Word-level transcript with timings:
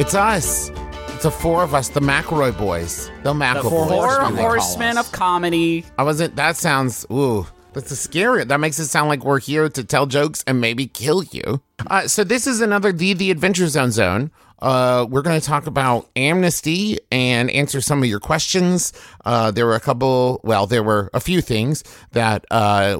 It's 0.00 0.14
us. 0.14 0.70
It's 1.08 1.24
the 1.24 1.30
four 1.30 1.62
of 1.62 1.74
us, 1.74 1.90
the 1.90 2.00
McElroy 2.00 2.56
boys. 2.56 3.10
The 3.22 3.34
McElroy 3.34 3.68
four 3.68 3.86
boys. 3.86 4.16
Four 4.16 4.32
Horsemen, 4.32 4.96
of 4.96 5.12
comedy. 5.12 5.84
I 5.98 6.04
wasn't. 6.04 6.36
That 6.36 6.56
sounds. 6.56 7.04
Ooh, 7.12 7.46
that's 7.74 7.90
a 7.90 7.96
scary. 7.96 8.44
That 8.44 8.60
makes 8.60 8.78
it 8.78 8.86
sound 8.86 9.10
like 9.10 9.26
we're 9.26 9.40
here 9.40 9.68
to 9.68 9.84
tell 9.84 10.06
jokes 10.06 10.42
and 10.46 10.58
maybe 10.58 10.86
kill 10.86 11.24
you. 11.24 11.60
Uh, 11.86 12.08
so 12.08 12.24
this 12.24 12.46
is 12.46 12.62
another 12.62 12.92
the 12.92 13.12
the 13.12 13.30
Adventure 13.30 13.68
Zone 13.68 13.92
zone. 13.92 14.30
Uh, 14.60 15.06
we're 15.06 15.20
going 15.20 15.38
to 15.38 15.46
talk 15.46 15.66
about 15.66 16.08
amnesty 16.16 16.98
and 17.12 17.50
answer 17.50 17.82
some 17.82 18.02
of 18.02 18.08
your 18.08 18.20
questions. 18.20 18.94
Uh, 19.26 19.50
there 19.50 19.66
were 19.66 19.74
a 19.74 19.80
couple. 19.80 20.40
Well, 20.42 20.66
there 20.66 20.82
were 20.82 21.10
a 21.12 21.20
few 21.20 21.42
things 21.42 21.84
that 22.12 22.46
uh, 22.50 22.96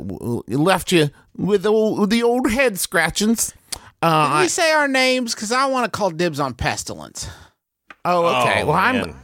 left 0.49 0.93
you 0.93 1.09
with 1.35 1.63
the 1.63 1.73
old, 1.73 1.99
with 1.99 2.11
the 2.11 2.23
old 2.23 2.51
head 2.51 2.79
scratchings. 2.79 3.55
Uh, 4.03 4.29
Can 4.31 4.41
we 4.43 4.49
say 4.49 4.73
our 4.73 4.89
names? 4.89 5.35
Because 5.35 5.53
I 5.53 5.67
want 5.67 5.91
to 5.91 5.97
call 5.97 6.11
dibs 6.11 6.41
on 6.41 6.55
pestilence. 6.55 7.29
oh, 8.05 8.27
okay. 8.43 8.63
Oh, 8.63 8.67
well, 8.67 8.77
I'm. 8.77 9.15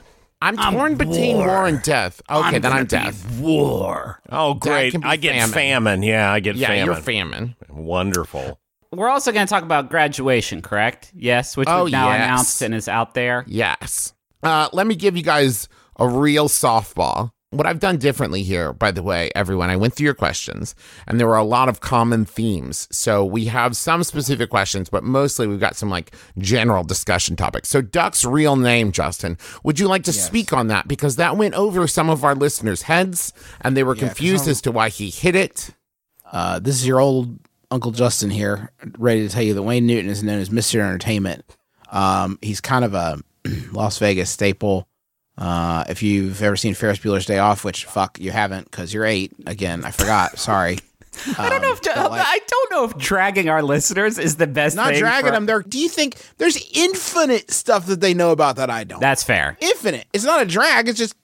I'm 0.43 0.57
torn 0.59 0.97
between 0.97 1.39
war. 1.39 1.67
and 1.67 1.81
death. 1.83 2.21
Okay, 2.31 2.59
then 2.59 2.71
I'm 2.71 2.85
death. 2.85 3.39
War. 3.41 4.21
Oh, 4.31 4.53
great. 4.53 4.95
I 5.03 5.17
get 5.17 5.33
famine. 5.35 5.51
famine. 5.55 6.03
Yeah, 6.03 6.31
I 6.31 6.41
get 6.41 6.57
Yeah, 6.57 6.69
famine. 6.69 6.85
you're 6.85 6.95
famine. 6.97 7.57
Wonderful. 7.71 8.61
We're 8.93 9.09
also 9.09 9.33
going 9.33 9.47
to 9.47 9.51
talk 9.51 9.63
about 9.63 9.89
graduation, 9.89 10.61
correct? 10.61 11.11
Yes, 11.17 11.57
which 11.57 11.69
Oh, 11.71 11.85
we've 11.85 11.93
now 11.93 12.09
yes. 12.11 12.17
announced 12.17 12.63
and 12.63 12.75
is 12.75 12.87
out 12.87 13.15
there. 13.15 13.45
Yes. 13.49 14.13
Uh, 14.43 14.69
let 14.75 14.87
me 14.87 14.95
give 14.95 15.17
you 15.17 15.23
guys 15.23 15.69
a 15.99 16.07
real 16.07 16.49
softball. 16.49 17.33
What 17.51 17.65
I've 17.65 17.79
done 17.79 17.99
differently 17.99 18.43
here, 18.43 18.73
by 18.73 18.91
the 18.91 19.05
way, 19.05 19.31
everyone, 19.37 19.71
I 19.71 19.77
went 19.77 19.95
through 19.95 20.07
your 20.07 20.15
questions 20.15 20.75
and 21.07 21.19
there 21.21 21.29
were 21.29 21.37
a 21.37 21.45
lot 21.45 21.69
of 21.69 21.79
common 21.79 22.25
themes. 22.25 22.89
So 22.91 23.25
we 23.25 23.45
have 23.45 23.77
some 23.77 24.03
specific 24.03 24.51
questions, 24.51 24.89
but 24.89 25.05
mostly 25.05 25.47
we've 25.47 25.61
got 25.61 25.77
some 25.77 25.89
like 25.89 26.13
general 26.39 26.83
discussion 26.83 27.37
topics. 27.37 27.69
So 27.69 27.81
Duck's 27.81 28.25
real 28.25 28.57
name, 28.57 28.91
Justin, 28.91 29.39
would 29.63 29.79
you 29.79 29.87
like 29.87 30.03
to 30.05 30.13
speak 30.13 30.53
on 30.53 30.67
that? 30.69 30.89
Because 30.89 31.17
that 31.17 31.37
went 31.37 31.55
over 31.55 31.87
some 31.87 32.11
of 32.11 32.25
our 32.25 32.35
listeners' 32.35 32.83
heads 32.83 33.33
and 33.61 33.77
they 33.77 33.85
were 33.85 33.95
'cause 33.95 34.09
confused 34.09 34.49
as 34.49 34.61
to 34.63 34.73
why 34.73 34.89
he 34.89 35.09
hit 35.11 35.37
it. 35.37 35.71
Uh, 36.33 36.59
this 36.59 36.75
is 36.75 36.85
your 36.87 36.99
old 37.01 37.39
Uncle 37.71 37.93
Justin 37.93 38.31
here, 38.31 38.73
ready 38.99 39.27
to 39.27 39.33
tell 39.33 39.43
you 39.45 39.55
that 39.55 39.63
Wayne 39.63 39.87
Newton 39.87 40.11
is 40.11 40.23
known 40.23 40.41
as 40.41 40.51
Mr. 40.51 40.81
Entertainment. 40.81 41.45
Um, 41.93 42.41
he's 42.43 42.61
kind 42.61 42.85
of 42.85 42.93
a 42.95 43.21
Las 43.73 43.99
Vegas 43.99 44.31
staple. 44.31 44.89
Uh, 45.39 45.85
if 45.89 46.03
you've 46.03 46.43
ever 46.43 46.57
seen 46.57 46.75
Ferris 46.75 46.99
Bueller's 46.99 47.27
Day 47.27 47.39
Off, 47.39 47.65
which 47.65 47.85
fuck 47.85 48.19
you 48.19 48.31
haven't 48.31 48.71
because 48.71 48.95
you're 48.95 49.05
eight. 49.05 49.33
Again, 49.47 49.85
I 49.85 49.91
forgot. 49.91 50.39
Sorry. 50.39 50.79
I 51.39 51.49
don't 51.49 51.63
know 51.63 51.73
if 51.73 51.83
but, 51.83 52.11
like- 52.11 52.23
I 52.27 52.41
don't 52.47 52.71
know 52.71 52.85
if 52.85 52.97
dragging 52.99 53.49
our 53.49 53.63
listeners 53.63 54.19
is 54.19 54.37
the 54.37 54.47
best. 54.47 54.77
Not 54.77 54.91
thing 54.91 54.99
dragging 55.01 55.29
for- 55.29 55.33
them 55.33 55.47
there. 55.47 55.63
Do 55.63 55.79
you 55.79 55.89
think 55.89 56.17
there's 56.39 56.59
infinite 56.75 57.51
stuff 57.51 57.87
that 57.87 58.01
they 58.01 58.13
know 58.15 58.33
about 58.33 58.57
that 58.57 58.71
I 58.71 58.85
don't? 58.85 59.01
That's 59.01 59.23
fair. 59.25 59.57
infinite. 59.61 60.07
It's 60.13 60.25
not 60.25 60.43
a 60.43 60.45
drag. 60.47 60.89
It's 60.89 60.99
just 60.99 61.15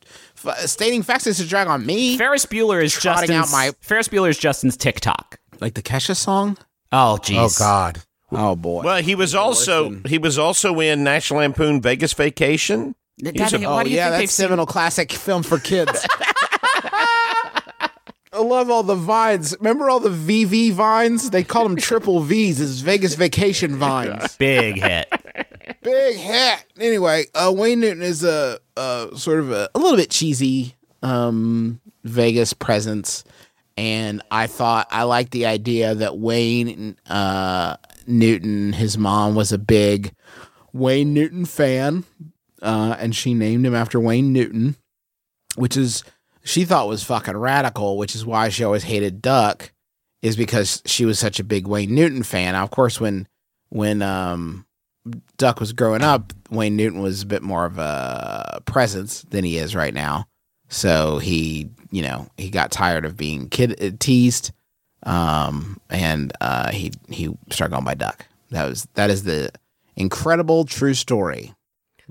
f- 0.44 0.58
stating 0.60 1.02
facts. 1.02 1.26
It's 1.26 1.40
a 1.40 1.46
drag 1.46 1.68
on 1.68 1.84
me. 1.84 2.16
Ferris 2.16 2.46
Bueller 2.46 2.82
is 2.82 2.92
Trotting 2.94 3.28
Justin's. 3.28 3.52
out 3.52 3.56
my- 3.56 3.72
Ferris 3.80 4.08
Bueller 4.08 4.30
is 4.30 4.38
Justin's 4.38 4.76
TikTok. 4.76 5.38
Like 5.60 5.74
the 5.74 5.82
Kesha 5.82 6.16
song. 6.16 6.56
Oh, 6.90 7.18
jeez. 7.22 7.36
Oh, 7.38 7.50
God. 7.58 8.02
Oh 8.34 8.56
boy. 8.56 8.82
Well, 8.82 9.02
he 9.02 9.14
was 9.14 9.34
also 9.34 9.90
he 10.06 10.16
was 10.16 10.38
also 10.38 10.80
in 10.80 11.04
National 11.04 11.40
Lampoon 11.40 11.82
Vegas 11.82 12.14
Vacation. 12.14 12.94
Daddy, 13.18 13.64
a- 13.64 13.68
why 13.68 13.80
oh 13.80 13.84
do 13.84 13.90
you 13.90 13.96
yeah, 13.96 14.04
think 14.06 14.12
they've 14.14 14.20
that's 14.22 14.32
seen- 14.32 14.44
seminal 14.44 14.66
classic 14.66 15.12
film 15.12 15.42
for 15.42 15.58
kids. 15.58 16.06
I 18.34 18.38
love 18.40 18.70
all 18.70 18.82
the 18.82 18.94
vines. 18.94 19.54
Remember 19.60 19.90
all 19.90 20.00
the 20.00 20.08
VV 20.08 20.72
vines? 20.72 21.28
They 21.30 21.44
call 21.44 21.64
them 21.64 21.76
triple 21.76 22.20
V's. 22.20 22.60
It's 22.62 22.80
Vegas 22.80 23.14
vacation 23.14 23.76
vines. 23.76 24.36
Big 24.38 24.80
hit. 24.80 25.06
Big 25.82 26.16
hat. 26.16 26.64
Anyway, 26.80 27.26
uh, 27.34 27.52
Wayne 27.54 27.80
Newton 27.80 28.02
is 28.02 28.24
a, 28.24 28.58
a 28.76 29.10
sort 29.16 29.40
of 29.40 29.50
a, 29.52 29.68
a 29.74 29.78
little 29.78 29.98
bit 29.98 30.10
cheesy 30.10 30.74
um, 31.02 31.78
Vegas 32.04 32.54
presence, 32.54 33.22
and 33.76 34.22
I 34.30 34.46
thought 34.46 34.88
I 34.90 35.02
liked 35.02 35.32
the 35.32 35.44
idea 35.44 35.94
that 35.94 36.16
Wayne 36.16 36.96
uh, 37.10 37.76
Newton, 38.06 38.72
his 38.72 38.96
mom, 38.96 39.34
was 39.34 39.52
a 39.52 39.58
big 39.58 40.14
Wayne 40.72 41.12
Newton 41.12 41.44
fan, 41.44 42.04
uh, 42.62 42.96
and 42.98 43.14
she 43.14 43.34
named 43.34 43.66
him 43.66 43.74
after 43.74 44.00
Wayne 44.00 44.32
Newton, 44.32 44.76
which 45.56 45.76
is 45.76 46.04
she 46.44 46.64
thought 46.64 46.88
was 46.88 47.04
fucking 47.04 47.36
radical, 47.36 47.98
which 47.98 48.14
is 48.14 48.24
why 48.24 48.48
she 48.48 48.64
always 48.64 48.84
hated 48.84 49.20
Duck, 49.20 49.72
is 50.22 50.36
because 50.36 50.82
she 50.86 51.04
was 51.04 51.18
such 51.18 51.38
a 51.40 51.44
big 51.44 51.66
Wayne 51.66 51.94
Newton 51.94 52.22
fan. 52.22 52.52
Now, 52.54 52.64
of 52.64 52.70
course, 52.70 53.00
when 53.00 53.26
when 53.68 54.02
um 54.02 54.66
Duck 55.36 55.58
was 55.58 55.72
growing 55.72 56.02
up, 56.02 56.32
Wayne 56.50 56.76
Newton 56.76 57.02
was 57.02 57.22
a 57.22 57.26
bit 57.26 57.42
more 57.42 57.64
of 57.64 57.78
a 57.78 58.62
presence 58.64 59.22
than 59.22 59.44
he 59.44 59.58
is 59.58 59.74
right 59.74 59.92
now. 59.92 60.26
So 60.68 61.18
he, 61.18 61.68
you 61.90 62.02
know, 62.02 62.28
he 62.36 62.48
got 62.48 62.70
tired 62.70 63.04
of 63.04 63.16
being 63.16 63.48
kid 63.48 63.82
uh, 63.82 63.96
teased, 63.98 64.52
um, 65.02 65.78
and 65.90 66.32
uh, 66.40 66.70
he 66.70 66.92
he 67.08 67.30
started 67.50 67.72
going 67.72 67.84
by 67.84 67.94
Duck. 67.94 68.26
That 68.50 68.68
was 68.68 68.86
that 68.94 69.10
is 69.10 69.24
the 69.24 69.50
incredible 69.96 70.64
true 70.64 70.94
story. 70.94 71.54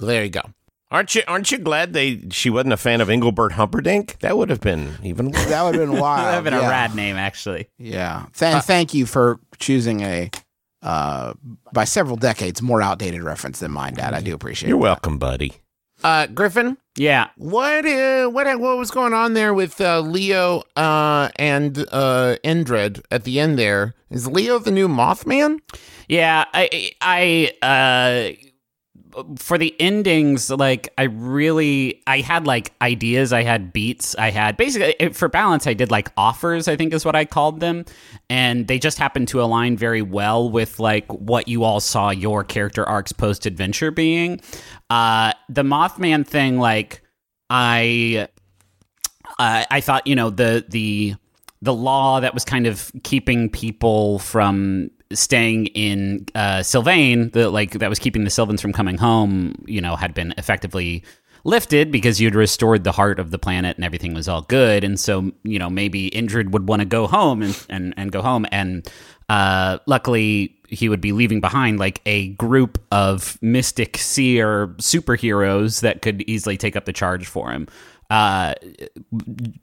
There 0.08 0.24
you 0.24 0.30
go. 0.30 0.42
Aren't 0.90 1.16
you 1.16 1.22
aren't 1.26 1.50
you 1.52 1.58
glad 1.58 1.94
they 1.94 2.22
she 2.32 2.50
wasn't 2.50 2.74
a 2.74 2.78
fan 2.78 3.00
of 3.00 3.10
Engelbert 3.10 3.54
Humperdinck? 3.54 4.20
That 4.20 4.38
would 4.38 4.50
have 4.50 4.60
been 4.60 4.96
even 5.04 5.32
worse. 5.32 5.46
That 5.46 5.64
would 5.64 5.76
have 5.76 5.90
been 5.90 6.00
wild. 6.00 6.20
That 6.26 6.26
would 6.26 6.36
have 6.36 6.44
been 6.44 6.54
yeah. 6.54 6.68
a 6.68 6.70
rad 6.70 6.96
name, 6.96 7.16
actually. 7.16 7.70
Yeah. 7.78 8.26
Th- 8.36 8.62
thank 8.64 8.94
you 8.94 9.06
for 9.06 9.40
choosing 9.58 10.02
a 10.02 10.30
uh, 10.82 11.34
by 11.72 11.86
several 11.86 12.18
decades 12.18 12.62
more 12.62 12.82
outdated 12.82 13.24
reference 13.24 13.60
than 13.60 13.72
mine, 13.72 13.94
Dad. 13.94 14.14
I 14.14 14.20
do 14.20 14.34
appreciate. 14.34 14.68
It. 14.68 14.72
You're 14.72 14.80
it. 14.80 14.82
welcome, 14.82 15.18
buddy. 15.18 15.54
Uh, 16.04 16.26
Griffin, 16.28 16.78
Yeah. 16.98 17.30
What 17.38 17.86
uh, 17.86 18.28
what 18.28 18.48
what 18.60 18.78
was 18.78 18.92
going 18.92 19.14
on 19.14 19.34
there 19.34 19.54
with 19.54 19.80
uh, 19.80 20.02
Leo 20.02 20.64
uh, 20.76 21.30
and 21.38 21.78
uh, 21.92 22.36
Indrid 22.44 23.02
at 23.12 23.24
the 23.24 23.40
end? 23.40 23.58
There 23.58 23.94
is 24.10 24.28
Leo 24.28 24.60
the 24.60 24.72
new 24.72 24.88
Mothman. 24.90 25.60
Yeah, 26.10 26.46
I 26.54 26.92
I 27.02 27.52
uh 27.62 28.48
for 29.38 29.58
the 29.58 29.76
endings 29.80 30.50
like 30.50 30.94
I 30.98 31.04
really 31.04 32.02
I 32.08 32.22
had 32.22 32.48
like 32.48 32.74
ideas, 32.82 33.34
I 33.34 33.44
had 33.44 33.74
beats, 33.74 34.16
I 34.16 34.32
had 34.32 34.58
basically 34.58 35.10
for 35.10 35.28
balance 35.28 35.68
I 35.68 35.74
did 35.74 35.92
like 35.92 36.12
offers, 36.18 36.68
I 36.68 36.76
think 36.76 36.94
is 36.94 37.06
what 37.06 37.16
I 37.16 37.26
called 37.26 37.60
them, 37.60 37.86
and 38.30 38.68
they 38.68 38.80
just 38.80 38.98
happened 38.98 39.28
to 39.30 39.42
align 39.42 39.78
very 39.78 40.02
well 40.02 40.50
with 40.50 40.80
like 40.80 41.12
what 41.12 41.48
you 41.48 41.64
all 41.64 41.80
saw 41.80 42.10
your 42.10 42.44
character 42.44 42.88
arcs 42.88 43.12
post 43.12 43.46
adventure 43.46 43.92
being. 43.92 44.42
Uh 44.90 45.34
the 45.50 45.64
Mothman 45.64 46.26
thing 46.26 46.60
like 46.60 47.02
I 47.50 48.28
uh, 49.40 49.66
I 49.70 49.82
thought 49.82 50.08
you 50.08 50.16
know 50.16 50.30
the 50.30 50.66
the 50.70 51.16
the 51.62 51.74
law 51.74 52.20
that 52.20 52.34
was 52.34 52.44
kind 52.46 52.66
of 52.66 52.92
keeping 53.04 53.50
people 53.50 54.20
from 54.20 54.90
staying 55.14 55.68
in 55.68 56.26
uh, 56.36 56.64
Sylvain, 56.64 57.30
the 57.32 57.50
like 57.50 57.72
that 57.72 57.90
was 57.90 58.00
keeping 58.00 58.24
the 58.24 58.30
Sylvans 58.30 58.62
from 58.62 58.74
coming 58.74 58.98
home, 58.98 59.56
you 59.66 59.82
know, 59.82 59.96
had 59.96 60.14
been 60.14 60.34
effectively 60.38 61.04
lifted 61.44 61.92
because 61.92 62.22
you'd 62.22 62.36
restored 62.36 62.84
the 62.84 62.92
heart 62.92 63.20
of 63.20 63.32
the 63.32 63.40
planet 63.40 63.76
and 63.76 63.86
everything 63.86 64.14
was 64.14 64.28
all 64.28 64.44
good. 64.44 64.84
And 64.84 65.00
so, 65.00 65.32
you 65.44 65.60
know, 65.60 65.70
maybe 65.70 66.10
Indrid 66.12 66.52
would 66.52 66.68
want 66.68 66.82
to 66.82 66.86
go 66.86 67.08
home 67.08 67.42
and, 67.42 67.66
and, 67.70 67.94
and 67.98 68.12
go 68.12 68.22
home. 68.22 68.46
And 68.52 68.88
uh, 69.30 69.80
luckily, 69.88 70.56
he 70.68 70.88
would 70.88 71.02
be 71.02 71.12
leaving 71.12 71.42
behind 71.42 71.80
like 71.80 72.02
a 72.06 72.30
group 72.30 72.82
of 72.92 73.38
mystic 73.42 73.98
seer 73.98 74.68
superheroes 74.78 75.82
that 75.82 76.02
could 76.02 76.22
easily 76.24 76.58
take 76.58 76.76
up 76.76 76.86
the 76.86 76.94
charge 76.94 77.28
for 77.28 77.52
him. 77.52 77.68
Uh, 78.12 78.54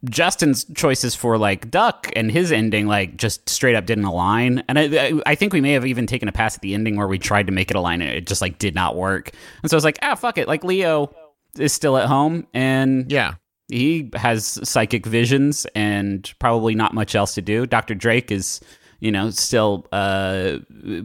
Justin's 0.06 0.64
choices 0.74 1.14
for 1.14 1.36
like 1.36 1.70
Duck 1.70 2.10
and 2.16 2.32
his 2.32 2.50
ending 2.50 2.86
like 2.86 3.18
just 3.18 3.46
straight 3.46 3.74
up 3.74 3.84
didn't 3.84 4.04
align, 4.06 4.64
and 4.68 4.78
I, 4.78 5.12
I 5.26 5.34
think 5.34 5.52
we 5.52 5.60
may 5.60 5.72
have 5.72 5.84
even 5.84 6.06
taken 6.06 6.28
a 6.28 6.32
pass 6.32 6.54
at 6.54 6.62
the 6.62 6.72
ending 6.72 6.96
where 6.96 7.06
we 7.06 7.18
tried 7.18 7.46
to 7.48 7.52
make 7.52 7.70
it 7.70 7.76
align 7.76 8.00
and 8.00 8.10
it 8.10 8.26
just 8.26 8.40
like 8.40 8.58
did 8.58 8.74
not 8.74 8.96
work. 8.96 9.32
And 9.62 9.70
so 9.70 9.76
I 9.76 9.78
was 9.78 9.84
like, 9.84 9.98
ah, 10.00 10.14
fuck 10.14 10.38
it. 10.38 10.48
Like 10.48 10.64
Leo 10.64 11.14
is 11.58 11.74
still 11.74 11.98
at 11.98 12.06
home 12.06 12.46
and 12.54 13.12
Yeah, 13.12 13.34
he 13.68 14.10
has 14.14 14.58
psychic 14.66 15.04
visions 15.04 15.66
and 15.74 16.32
probably 16.38 16.74
not 16.74 16.94
much 16.94 17.14
else 17.14 17.34
to 17.34 17.42
do. 17.42 17.66
Dr. 17.66 17.94
Drake 17.94 18.30
is, 18.32 18.60
you 19.00 19.12
know, 19.12 19.28
still 19.28 19.86
uh, 19.92 20.56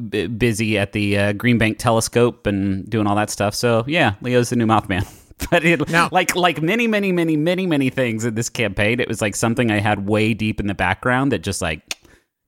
b- 0.09 0.27
busy 0.27 0.77
at 0.77 0.93
the 0.93 1.17
uh, 1.17 1.33
Green 1.33 1.57
Bank 1.57 1.77
Telescope 1.77 2.47
and 2.47 2.89
doing 2.89 3.05
all 3.05 3.15
that 3.15 3.29
stuff. 3.29 3.53
So 3.53 3.83
yeah, 3.85 4.15
Leo's 4.21 4.49
the 4.49 4.55
new 4.55 4.65
Mothman. 4.65 5.05
But 5.49 5.63
it, 5.65 5.89
Now- 5.89 6.09
like 6.11 6.35
like 6.35 6.61
many 6.61 6.87
many 6.87 7.11
many 7.11 7.35
many 7.37 7.65
many 7.67 7.89
things 7.89 8.25
in 8.25 8.35
this 8.35 8.49
campaign, 8.49 8.99
it 8.99 9.07
was 9.07 9.21
like 9.21 9.35
something 9.35 9.71
I 9.71 9.79
had 9.79 10.07
way 10.07 10.33
deep 10.33 10.59
in 10.59 10.67
the 10.67 10.73
background 10.73 11.31
that 11.31 11.39
just 11.39 11.61
like 11.61 11.95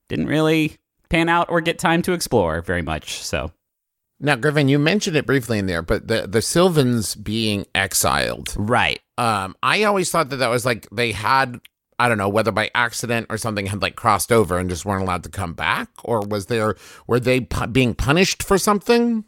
didn't 0.08 0.26
really 0.26 0.76
pan 1.08 1.28
out 1.28 1.48
or 1.50 1.60
get 1.60 1.78
time 1.78 2.02
to 2.02 2.12
explore 2.12 2.62
very 2.62 2.82
much. 2.82 3.22
So 3.22 3.52
Now, 4.18 4.34
Griffin, 4.36 4.68
you 4.68 4.78
mentioned 4.78 5.16
it 5.16 5.26
briefly 5.26 5.58
in 5.58 5.66
there, 5.66 5.82
but 5.82 6.08
the 6.08 6.26
the 6.26 6.42
Sylvans 6.42 7.14
being 7.14 7.66
exiled. 7.74 8.54
right, 8.56 9.00
Um, 9.18 9.56
I 9.62 9.84
always 9.84 10.10
thought 10.10 10.30
that 10.30 10.36
that 10.36 10.48
was 10.50 10.64
like 10.66 10.88
they 10.90 11.12
had. 11.12 11.60
I 11.98 12.08
don't 12.08 12.18
know 12.18 12.28
whether 12.28 12.52
by 12.52 12.70
accident 12.74 13.28
or 13.30 13.38
something 13.38 13.64
had 13.66 13.80
like 13.80 13.96
crossed 13.96 14.30
over 14.30 14.58
and 14.58 14.68
just 14.68 14.84
weren't 14.84 15.02
allowed 15.02 15.22
to 15.24 15.30
come 15.30 15.54
back, 15.54 15.88
or 16.04 16.20
was 16.20 16.46
there 16.46 16.76
were 17.06 17.18
they 17.20 17.40
pu- 17.40 17.68
being 17.68 17.94
punished 17.94 18.42
for 18.42 18.58
something? 18.58 19.24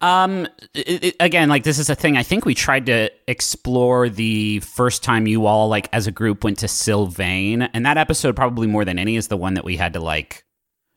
Um, 0.00 0.46
it, 0.74 1.04
it- 1.04 1.16
again, 1.20 1.48
like 1.48 1.64
this 1.64 1.78
is 1.78 1.90
a 1.90 1.94
thing. 1.94 2.16
I 2.16 2.22
think 2.22 2.44
we 2.44 2.54
tried 2.54 2.86
to 2.86 3.10
explore 3.26 4.08
the 4.08 4.60
first 4.60 5.02
time 5.02 5.26
you 5.26 5.46
all 5.46 5.68
like 5.68 5.88
as 5.92 6.06
a 6.06 6.12
group 6.12 6.44
went 6.44 6.58
to 6.58 6.68
Sylvain, 6.68 7.62
and 7.62 7.84
that 7.86 7.96
episode 7.98 8.36
probably 8.36 8.66
more 8.66 8.84
than 8.84 8.98
any 8.98 9.16
is 9.16 9.28
the 9.28 9.36
one 9.36 9.54
that 9.54 9.64
we 9.64 9.76
had 9.76 9.92
to 9.94 10.00
like 10.00 10.44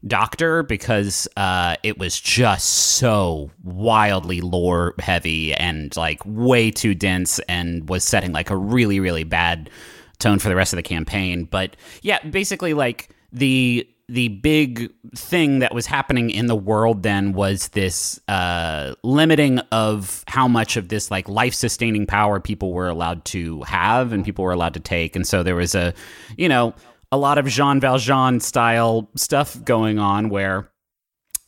doctor 0.07 0.63
because 0.63 1.28
uh, 1.38 1.75
it 1.83 2.00
was 2.00 2.19
just 2.19 2.68
so 2.68 3.51
wildly 3.63 4.42
lore 4.42 4.95
heavy 5.00 5.54
and 5.54 5.95
like 5.95 6.19
way 6.25 6.72
too 6.72 6.95
dense 6.95 7.38
and 7.48 7.88
was 7.88 8.04
setting 8.04 8.31
like 8.31 8.50
a 8.50 8.57
really 8.57 9.00
really 9.00 9.24
bad 9.24 9.69
tone 10.18 10.39
for 10.39 10.50
the 10.50 10.56
rest 10.56 10.74
of 10.74 10.78
the 10.78 10.83
campaign. 10.83 11.44
But 11.45 11.75
yeah, 12.01 12.19
basically 12.28 12.74
like 12.74 13.10
the 13.31 13.88
the 14.12 14.28
big 14.28 14.92
thing 15.16 15.60
that 15.60 15.74
was 15.74 15.86
happening 15.86 16.30
in 16.30 16.48
the 16.48 16.56
world 16.56 17.02
then 17.02 17.31
was 17.31 17.69
this 17.69 18.19
uh, 18.28 18.94
limiting 19.04 19.60
of 19.72 20.24
how 20.28 20.48
much 20.48 20.75
of 20.75 20.90
this 20.90 21.10
like 21.10 21.30
life 21.30 21.54
sustaining 21.54 22.06
power 22.06 22.40
people 22.40 22.74
were 22.74 22.90
allowed 22.90 23.24
to 23.25 23.62
have 23.63 24.12
and 24.12 24.25
people 24.25 24.44
were 24.44 24.52
allowed 24.52 24.74
to 24.74 24.80
take, 24.80 25.16
and 25.16 25.25
so 25.25 25.44
there 25.44 25.56
was 25.56 25.75
a 25.75 25.94
you 26.38 26.50
know 26.50 26.74
a 27.12 27.18
lot 27.18 27.38
of 27.38 27.46
Jean 27.48 27.80
Valjean 27.80 28.40
style 28.40 29.10
stuff 29.16 29.62
going 29.63 30.00
on 30.00 30.30
where 30.30 30.69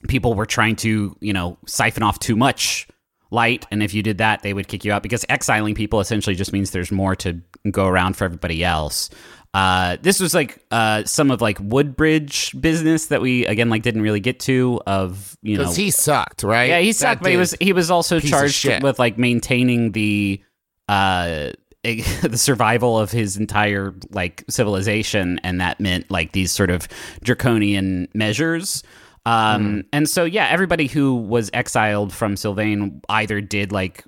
people 0.07 0.33
were 0.33 0.45
trying 0.45 0.75
to, 0.77 1.15
you 1.21 1.33
know, 1.33 1.57
siphon 1.65 2.03
off 2.03 2.19
too 2.19 2.35
much 2.35 2.87
light. 3.31 3.65
And 3.71 3.81
if 3.81 3.93
you 3.93 4.03
did 4.03 4.19
that, 4.19 4.43
they 4.43 4.53
would 4.53 4.67
kick 4.67 4.85
you 4.85 4.91
out 4.91 5.03
because 5.03 5.25
exiling 5.29 5.75
people 5.75 5.99
essentially 5.99 6.35
just 6.35 6.53
means 6.53 6.71
there's 6.71 6.91
more 6.91 7.15
to 7.17 7.41
go 7.71 7.87
around 7.87 8.15
for 8.15 8.25
everybody 8.25 8.63
else. 8.63 9.09
Uh, 9.53 9.97
this 10.01 10.19
was 10.19 10.33
like 10.33 10.63
uh, 10.71 11.03
some 11.03 11.29
of 11.29 11.39
like 11.39 11.59
Woodbridge 11.59 12.59
business 12.59 13.07
that 13.07 13.21
we 13.21 13.45
again 13.45 13.69
like 13.69 13.83
didn't 13.83 14.01
really 14.01 14.19
get 14.19 14.39
to 14.41 14.81
of 14.87 15.37
you 15.43 15.57
know 15.57 15.71
he 15.71 15.91
sucked, 15.91 16.41
right? 16.41 16.69
yeah, 16.69 16.79
he 16.79 16.91
That 16.91 16.95
sucked, 16.95 17.23
but 17.23 17.31
he 17.31 17.37
was 17.37 17.55
he 17.59 17.71
was 17.71 17.91
also 17.91 18.19
charged 18.19 18.65
with 18.81 18.97
like 18.97 19.17
maintaining 19.17 19.91
the 19.91 20.41
uh 20.89 21.51
the 21.83 22.37
survival 22.37 22.97
of 22.97 23.11
his 23.11 23.37
entire 23.37 23.93
like 24.09 24.43
civilization, 24.49 25.39
and 25.43 25.61
that 25.61 25.79
meant 25.79 26.09
like 26.09 26.31
these 26.31 26.51
sort 26.51 26.71
of 26.71 26.87
draconian 27.23 28.07
measures. 28.13 28.83
Um, 29.25 29.83
and 29.93 30.09
so 30.09 30.25
yeah, 30.25 30.47
everybody 30.49 30.87
who 30.87 31.15
was 31.15 31.49
exiled 31.53 32.13
from 32.13 32.35
Sylvain 32.35 33.01
either 33.07 33.39
did 33.39 33.71
like 33.71 34.03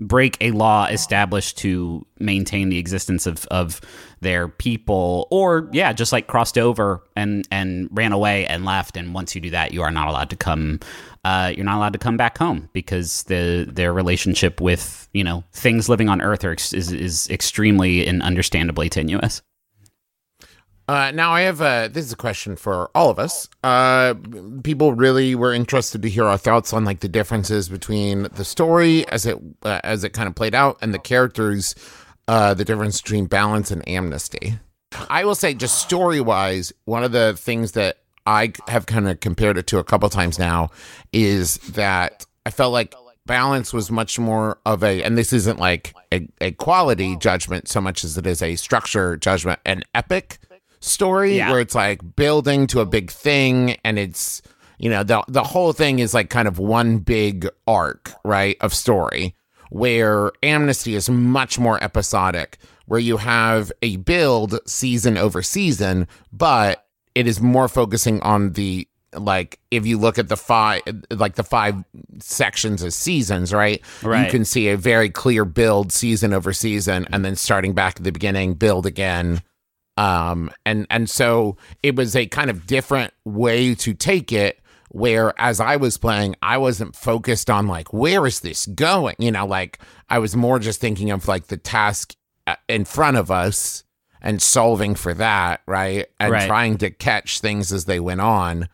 break 0.00 0.36
a 0.40 0.50
law 0.50 0.86
established 0.86 1.58
to 1.58 2.06
maintain 2.18 2.68
the 2.68 2.78
existence 2.78 3.26
of, 3.26 3.46
of 3.46 3.80
their 4.20 4.48
people 4.48 5.28
or 5.30 5.68
yeah 5.72 5.92
just 5.92 6.12
like 6.12 6.26
crossed 6.26 6.56
over 6.56 7.02
and 7.14 7.46
and 7.50 7.88
ran 7.90 8.12
away 8.12 8.46
and 8.46 8.64
left 8.64 8.96
and 8.96 9.14
once 9.14 9.34
you 9.34 9.40
do 9.40 9.50
that 9.50 9.72
you 9.72 9.82
are 9.82 9.90
not 9.90 10.08
allowed 10.08 10.30
to 10.30 10.36
come 10.36 10.80
uh, 11.24 11.52
you're 11.56 11.64
not 11.64 11.76
allowed 11.76 11.92
to 11.92 11.98
come 11.98 12.16
back 12.16 12.38
home 12.38 12.68
because 12.72 13.24
the 13.24 13.66
their 13.68 13.92
relationship 13.92 14.60
with 14.60 15.08
you 15.12 15.24
know 15.24 15.44
things 15.52 15.88
living 15.88 16.08
on 16.08 16.22
earth 16.22 16.44
are 16.44 16.54
is, 16.54 16.72
is 16.72 17.28
extremely 17.30 18.06
and 18.06 18.22
understandably 18.22 18.88
tenuous 18.88 19.42
Uh, 20.88 21.10
now 21.12 21.32
I 21.32 21.42
have 21.42 21.60
uh, 21.60 21.88
this 21.88 22.04
is 22.04 22.12
a 22.12 22.16
question 22.16 22.54
for 22.54 22.90
all 22.94 23.10
of 23.10 23.18
us. 23.18 23.48
Uh, 23.64 24.14
people 24.62 24.92
really 24.94 25.34
were 25.34 25.52
interested 25.52 26.02
to 26.02 26.08
hear 26.08 26.24
our 26.24 26.38
thoughts 26.38 26.72
on 26.72 26.84
like 26.84 27.00
the 27.00 27.08
differences 27.08 27.68
between 27.68 28.24
the 28.34 28.44
story 28.44 29.06
as 29.08 29.26
it 29.26 29.36
uh, 29.64 29.80
as 29.82 30.04
it 30.04 30.10
kind 30.10 30.28
of 30.28 30.34
played 30.36 30.54
out 30.54 30.78
and 30.80 30.94
the 30.94 30.98
characters, 30.98 31.74
uh, 32.28 32.54
the 32.54 32.64
difference 32.64 33.00
between 33.00 33.26
balance 33.26 33.70
and 33.72 33.86
amnesty. 33.88 34.58
I 35.10 35.24
will 35.24 35.34
say, 35.34 35.54
just 35.54 35.78
story 35.78 36.20
wise, 36.20 36.72
one 36.84 37.02
of 37.02 37.10
the 37.10 37.34
things 37.36 37.72
that 37.72 37.98
I 38.24 38.52
have 38.68 38.86
kind 38.86 39.08
of 39.08 39.18
compared 39.20 39.58
it 39.58 39.66
to 39.68 39.78
a 39.78 39.84
couple 39.84 40.08
times 40.08 40.38
now 40.38 40.70
is 41.12 41.56
that 41.58 42.26
I 42.46 42.50
felt 42.50 42.72
like 42.72 42.94
balance 43.26 43.72
was 43.72 43.90
much 43.90 44.18
more 44.18 44.58
of 44.64 44.84
a, 44.84 45.02
and 45.02 45.18
this 45.18 45.32
isn't 45.32 45.58
like 45.58 45.94
a, 46.12 46.28
a 46.40 46.52
quality 46.52 47.16
judgment 47.16 47.68
so 47.68 47.80
much 47.80 48.04
as 48.04 48.16
it 48.16 48.26
is 48.26 48.40
a 48.40 48.54
structure 48.54 49.16
judgment, 49.16 49.58
an 49.64 49.82
epic 49.94 50.38
story 50.80 51.36
Yeah. 51.36 51.50
where 51.50 51.60
it's 51.60 51.74
like 51.74 52.00
building 52.16 52.66
to 52.68 52.80
a 52.80 52.86
big 52.86 53.10
thing 53.10 53.76
and 53.84 53.98
it's 53.98 54.42
you 54.78 54.90
know 54.90 55.02
the 55.02 55.22
the 55.28 55.42
whole 55.42 55.72
thing 55.72 55.98
is 55.98 56.12
like 56.14 56.30
kind 56.30 56.46
of 56.46 56.58
one 56.58 56.98
big 56.98 57.48
arc 57.66 58.12
right 58.24 58.56
of 58.60 58.74
story 58.74 59.34
where 59.70 60.30
amnesty 60.42 60.94
is 60.94 61.08
much 61.10 61.58
more 61.58 61.82
episodic 61.82 62.58
where 62.86 63.00
you 63.00 63.16
have 63.16 63.72
a 63.82 63.96
build 63.96 64.58
season 64.66 65.16
over 65.16 65.42
season 65.42 66.06
but 66.32 66.86
it 67.14 67.26
is 67.26 67.40
more 67.40 67.68
focusing 67.68 68.20
on 68.22 68.52
the 68.52 68.86
like 69.14 69.58
if 69.70 69.86
you 69.86 69.96
look 69.98 70.18
at 70.18 70.28
the 70.28 70.36
five 70.36 70.82
like 71.10 71.36
the 71.36 71.42
five 71.42 71.82
sections 72.18 72.82
as 72.82 72.94
seasons 72.94 73.52
right 73.52 73.80
right 74.02 74.26
you 74.26 74.30
can 74.30 74.44
see 74.44 74.68
a 74.68 74.76
very 74.76 75.08
clear 75.08 75.44
build 75.46 75.90
season 75.90 76.32
over 76.34 76.52
season 76.52 77.06
and 77.12 77.24
then 77.24 77.34
starting 77.34 77.72
back 77.72 77.96
at 77.96 78.04
the 78.04 78.12
beginning 78.12 78.52
build 78.54 78.84
again 78.84 79.40
um 79.96 80.50
and 80.64 80.86
and 80.90 81.08
so 81.08 81.56
it 81.82 81.96
was 81.96 82.14
a 82.14 82.26
kind 82.26 82.50
of 82.50 82.66
different 82.66 83.12
way 83.24 83.74
to 83.74 83.94
take 83.94 84.32
it 84.32 84.60
where 84.90 85.32
as 85.38 85.58
i 85.60 85.76
was 85.76 85.96
playing 85.98 86.34
i 86.42 86.56
wasn't 86.58 86.94
focused 86.94 87.48
on 87.50 87.66
like 87.66 87.92
where 87.92 88.26
is 88.26 88.40
this 88.40 88.66
going? 88.66 89.16
You 89.18 89.32
know 89.32 89.46
like 89.46 89.78
i 90.08 90.18
was 90.18 90.36
more 90.36 90.58
just 90.58 90.80
thinking 90.80 91.10
of 91.10 91.26
like 91.28 91.46
the 91.48 91.56
task 91.56 92.14
uh, 92.46 92.56
in 92.68 92.84
front 92.84 93.16
of 93.16 93.30
us 93.30 93.84
and 94.22 94.40
solving 94.42 94.94
for 94.94 95.14
that 95.14 95.60
right? 95.66 96.06
And 96.20 96.32
Right. 96.32 96.46
trying 96.46 96.78
to 96.78 96.90
catch 96.90 97.40
things 97.40 97.72
as 97.72 97.84
they 97.86 98.00
went 98.00 98.20
on. 98.20 98.68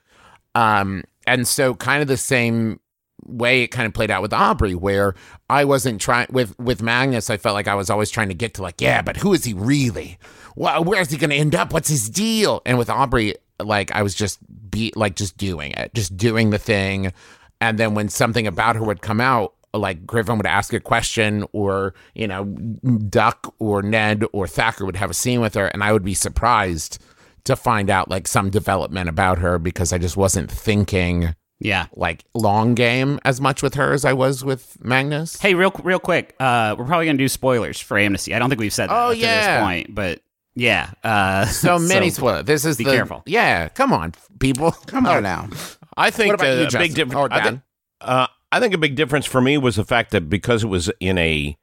Um 0.54 1.04
and 1.26 1.46
so 1.46 1.74
kind 1.74 2.02
of 2.02 2.08
the 2.08 2.16
same 2.16 2.80
way 3.26 3.62
it 3.62 3.68
kind 3.68 3.86
of 3.86 3.94
played 3.94 4.10
out 4.10 4.22
with 4.22 4.32
Aubrey, 4.32 4.74
where 4.74 5.14
I 5.48 5.64
wasn't 5.64 6.00
trying 6.00 6.28
with 6.30 6.58
with 6.58 6.82
Magnus. 6.82 7.30
I 7.30 7.36
felt 7.36 7.54
like 7.54 7.68
I 7.68 7.74
was 7.74 7.90
always 7.90 8.10
trying 8.10 8.28
to 8.28 8.34
get 8.34 8.54
to 8.54 8.62
like, 8.62 8.80
yeah, 8.80 9.02
but 9.02 9.16
who 9.16 9.32
is 9.32 9.44
he 9.44 9.54
really? 9.54 10.18
Well, 10.56 10.84
where's 10.84 11.10
he 11.10 11.16
going 11.16 11.30
to 11.30 11.36
end 11.36 11.54
up? 11.54 11.72
What's 11.72 11.88
his 11.88 12.10
deal? 12.10 12.62
And 12.66 12.78
with 12.78 12.90
Aubrey, 12.90 13.36
like 13.58 13.92
I 13.92 14.02
was 14.02 14.14
just 14.14 14.38
be 14.70 14.92
like 14.96 15.16
just 15.16 15.36
doing 15.36 15.72
it, 15.72 15.94
just 15.94 16.16
doing 16.16 16.50
the 16.50 16.58
thing, 16.58 17.12
and 17.60 17.78
then 17.78 17.94
when 17.94 18.08
something 18.08 18.46
about 18.46 18.76
her 18.76 18.84
would 18.84 19.02
come 19.02 19.20
out. 19.20 19.54
Like 19.74 20.04
Griffin 20.04 20.36
would 20.36 20.44
ask 20.44 20.74
a 20.74 20.80
question, 20.80 21.46
or 21.52 21.94
you 22.14 22.28
know, 22.28 22.44
Duck 22.44 23.54
or 23.58 23.80
Ned 23.80 24.22
or 24.34 24.46
Thacker 24.46 24.84
would 24.84 24.96
have 24.96 25.10
a 25.10 25.14
scene 25.14 25.40
with 25.40 25.54
her, 25.54 25.68
and 25.68 25.82
I 25.82 25.94
would 25.94 26.04
be 26.04 26.12
surprised 26.12 26.98
to 27.44 27.56
find 27.56 27.90
out 27.90 28.10
like 28.10 28.28
some 28.28 28.50
development 28.50 29.08
about 29.08 29.38
her 29.38 29.58
because 29.58 29.92
I 29.92 29.96
just 29.96 30.16
wasn't 30.16 30.50
thinking 30.50 31.34
yeah 31.64 31.86
like 31.94 32.24
long 32.34 32.74
game 32.74 33.20
as 33.24 33.40
much 33.40 33.62
with 33.62 33.74
her 33.74 33.92
as 33.92 34.04
I 34.04 34.12
was 34.12 34.44
with 34.44 34.76
Magnus. 34.82 35.40
Hey, 35.40 35.54
real 35.54 35.70
real 35.82 35.98
quick, 36.00 36.34
uh, 36.40 36.74
we're 36.78 36.84
probably 36.84 37.06
gonna 37.06 37.18
do 37.18 37.28
spoilers 37.28 37.78
for 37.80 37.98
Amnesty. 37.98 38.34
I 38.34 38.38
don't 38.38 38.48
think 38.48 38.60
we've 38.60 38.72
said 38.72 38.90
that 38.90 38.94
Oh, 38.96 39.08
up 39.10 39.14
to 39.14 39.18
yeah. 39.18 39.56
this 39.58 39.64
point, 39.64 39.94
but 39.94 40.20
yeah. 40.54 40.90
Uh, 41.02 41.46
so 41.46 41.78
many 41.78 42.10
spoilers. 42.10 42.44
This 42.44 42.64
is 42.64 42.76
be 42.76 42.84
the 42.84 42.90
careful. 42.90 43.22
Yeah, 43.26 43.68
come 43.68 43.92
on, 43.92 44.12
people. 44.38 44.72
Come 44.86 45.06
on 45.06 45.22
now. 45.22 45.48
I 45.96 46.10
think 46.10 46.32
What 46.32 46.40
about 46.40 46.58
uh, 46.58 46.60
you, 46.60 46.66
a 46.66 46.78
big 46.78 46.94
difference. 46.94 47.28
I, 47.32 47.40
Dan? 47.40 47.44
think, 47.44 47.60
uh, 48.00 48.26
I 48.50 48.60
think 48.60 48.74
a 48.74 48.78
big 48.78 48.94
difference 48.96 49.26
for 49.26 49.40
me 49.40 49.56
was 49.58 49.76
the 49.76 49.84
fact 49.84 50.10
that 50.10 50.28
because 50.28 50.64
it 50.64 50.68
was 50.68 50.90
in 51.00 51.16
a 51.18 51.56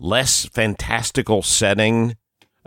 less 0.00 0.46
fantastical 0.46 1.42
setting 1.42 2.16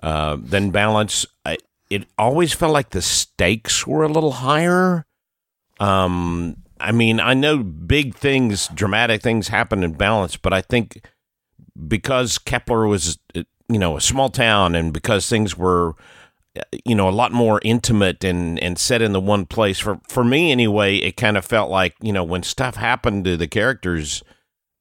uh, 0.04 0.38
than 0.40 0.72
Balance, 0.72 1.26
I, 1.46 1.58
it 1.90 2.06
always 2.18 2.54
felt 2.54 2.74
like 2.74 2.90
the 2.92 3.02
stakes 3.02 3.86
were 3.88 4.04
a 4.04 4.08
little 4.10 4.32
higher. 4.34 5.06
Um, 5.80 6.58
I 6.80 6.92
mean, 6.92 7.20
I 7.20 7.34
know 7.34 7.64
big 7.64 8.16
things, 8.16 8.68
dramatic 8.70 9.22
things 9.22 9.48
happen 9.48 9.84
in 9.84 9.94
Balance, 9.94 10.38
but 10.38 10.54
I 10.54 10.62
think 10.62 11.06
because 11.88 12.38
Kepler 12.38 12.88
was, 12.88 13.18
uh, 13.36 13.44
you 13.70 13.80
know, 13.80 13.98
a 13.98 14.02
small 14.02 14.30
town, 14.30 14.76
and 14.76 14.94
because 14.94 15.30
things 15.30 15.58
were 15.58 15.96
you 16.86 16.96
know 16.96 17.10
a 17.10 17.12
lot 17.12 17.32
more 17.32 17.60
intimate 17.64 18.24
and 18.24 18.60
and 18.60 18.78
set 18.78 19.02
in 19.02 19.14
the 19.14 19.20
one 19.20 19.46
place 19.46 19.80
for 19.80 20.00
for 20.08 20.24
me 20.24 20.52
anyway 20.52 20.98
it 20.98 21.18
kind 21.18 21.38
of 21.38 21.46
felt 21.46 21.70
like 21.70 21.96
you 22.02 22.14
know 22.14 22.24
when 22.24 22.44
stuff 22.44 22.76
happened 22.76 23.26
to 23.26 23.36
the 23.38 23.48
characters 23.48 24.24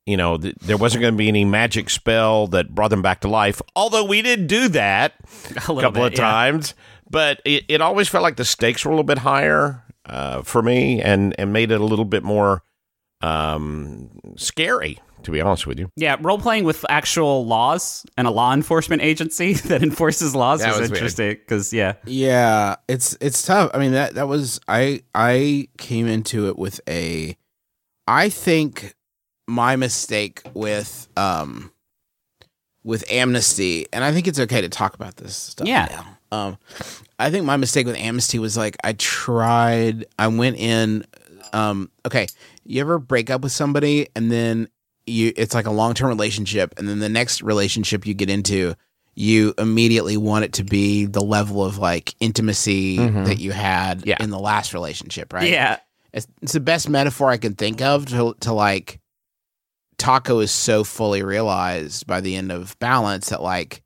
you 0.06 0.16
know 0.16 0.38
th- 0.38 0.54
there 0.60 0.76
wasn't 0.76 1.00
going 1.00 1.14
to 1.14 1.18
be 1.18 1.28
any 1.28 1.44
magic 1.44 1.90
spell 1.90 2.46
that 2.46 2.74
brought 2.74 2.88
them 2.88 3.02
back 3.02 3.20
to 3.20 3.28
life 3.28 3.60
although 3.74 4.04
we 4.04 4.22
did 4.22 4.46
do 4.46 4.68
that 4.68 5.14
A 5.68 5.72
a 5.72 5.80
couple 5.80 6.02
bit, 6.02 6.06
of 6.06 6.12
yeah. 6.12 6.18
times 6.18 6.74
but 7.10 7.40
it, 7.44 7.64
it 7.68 7.80
always 7.80 8.08
felt 8.08 8.22
like 8.22 8.36
the 8.36 8.44
stakes 8.44 8.84
were 8.84 8.90
a 8.90 8.94
little 8.94 9.04
bit 9.04 9.18
higher 9.18 9.83
uh, 10.06 10.42
for 10.42 10.62
me 10.62 11.00
and 11.02 11.34
and 11.38 11.52
made 11.52 11.70
it 11.70 11.80
a 11.80 11.84
little 11.84 12.04
bit 12.04 12.22
more 12.22 12.62
um 13.20 14.10
scary 14.36 14.98
to 15.22 15.30
be 15.30 15.40
honest 15.40 15.66
with 15.66 15.78
you 15.78 15.88
Yeah, 15.96 16.16
role 16.20 16.38
playing 16.38 16.64
with 16.64 16.84
actual 16.90 17.46
laws 17.46 18.04
and 18.18 18.26
a 18.26 18.30
law 18.30 18.52
enforcement 18.52 19.00
agency 19.00 19.52
that 19.68 19.82
enforces 19.82 20.34
laws 20.34 20.60
That 20.60 20.70
is 20.74 20.80
was 20.80 20.90
weird. 20.90 20.92
interesting 21.02 21.30
because 21.30 21.72
yeah, 21.72 21.94
Yeah, 22.04 22.76
it's 22.88 23.16
it's 23.20 23.42
tough. 23.42 23.70
I 23.72 23.78
mean 23.78 23.92
that 23.92 24.14
that 24.16 24.28
was 24.28 24.60
I 24.68 25.02
I 25.14 25.68
came 25.78 26.06
into 26.06 26.48
it 26.48 26.58
with 26.58 26.80
a 26.88 27.36
I 28.06 28.28
think 28.28 28.94
my 29.46 29.76
mistake 29.76 30.42
with 30.52 31.08
um 31.16 31.70
with 32.82 33.04
amnesty 33.10 33.86
and 33.92 34.04
I 34.04 34.12
think 34.12 34.28
it's 34.28 34.38
okay 34.40 34.60
to 34.60 34.68
talk 34.68 34.94
about 34.94 35.16
this 35.16 35.34
stuff 35.34 35.66
Yeah. 35.66 35.88
now. 35.90 36.18
Um 36.36 36.58
I 37.24 37.30
think 37.30 37.44
my 37.46 37.56
mistake 37.56 37.86
with 37.86 37.96
amnesty 37.96 38.38
was 38.38 38.56
like 38.56 38.76
I 38.84 38.92
tried 38.94 40.04
I 40.18 40.28
went 40.28 40.56
in 40.56 41.04
um 41.52 41.90
okay, 42.06 42.26
you 42.64 42.80
ever 42.80 42.98
break 42.98 43.30
up 43.30 43.40
with 43.42 43.52
somebody 43.52 44.08
and 44.14 44.30
then 44.30 44.68
you 45.06 45.32
it's 45.36 45.54
like 45.54 45.66
a 45.66 45.70
long-term 45.70 46.08
relationship 46.08 46.74
and 46.78 46.88
then 46.88 46.98
the 46.98 47.08
next 47.08 47.42
relationship 47.42 48.06
you 48.06 48.14
get 48.14 48.30
into 48.30 48.74
you 49.14 49.54
immediately 49.58 50.16
want 50.16 50.44
it 50.44 50.52
to 50.54 50.64
be 50.64 51.04
the 51.06 51.22
level 51.22 51.64
of 51.64 51.78
like 51.78 52.14
intimacy 52.20 52.96
that 52.96 53.38
you 53.38 53.52
had 53.52 54.04
Yeah. 54.04 54.16
in 54.18 54.30
the 54.30 54.38
last 54.40 54.74
relationship, 54.74 55.32
right? 55.32 55.48
Yeah. 55.48 55.78
It's, 56.12 56.26
it's 56.42 56.52
the 56.52 56.60
best 56.60 56.88
metaphor 56.88 57.30
I 57.30 57.36
can 57.36 57.54
think 57.54 57.80
of 57.80 58.06
to 58.06 58.34
to 58.40 58.52
like 58.52 59.00
Taako 59.98 60.42
is 60.42 60.50
so 60.50 60.82
fully 60.84 61.22
realized 61.22 62.06
by 62.06 62.20
the 62.20 62.34
end 62.34 62.50
of 62.50 62.76
Balance 62.80 63.28
that 63.30 63.40
like 63.42 63.82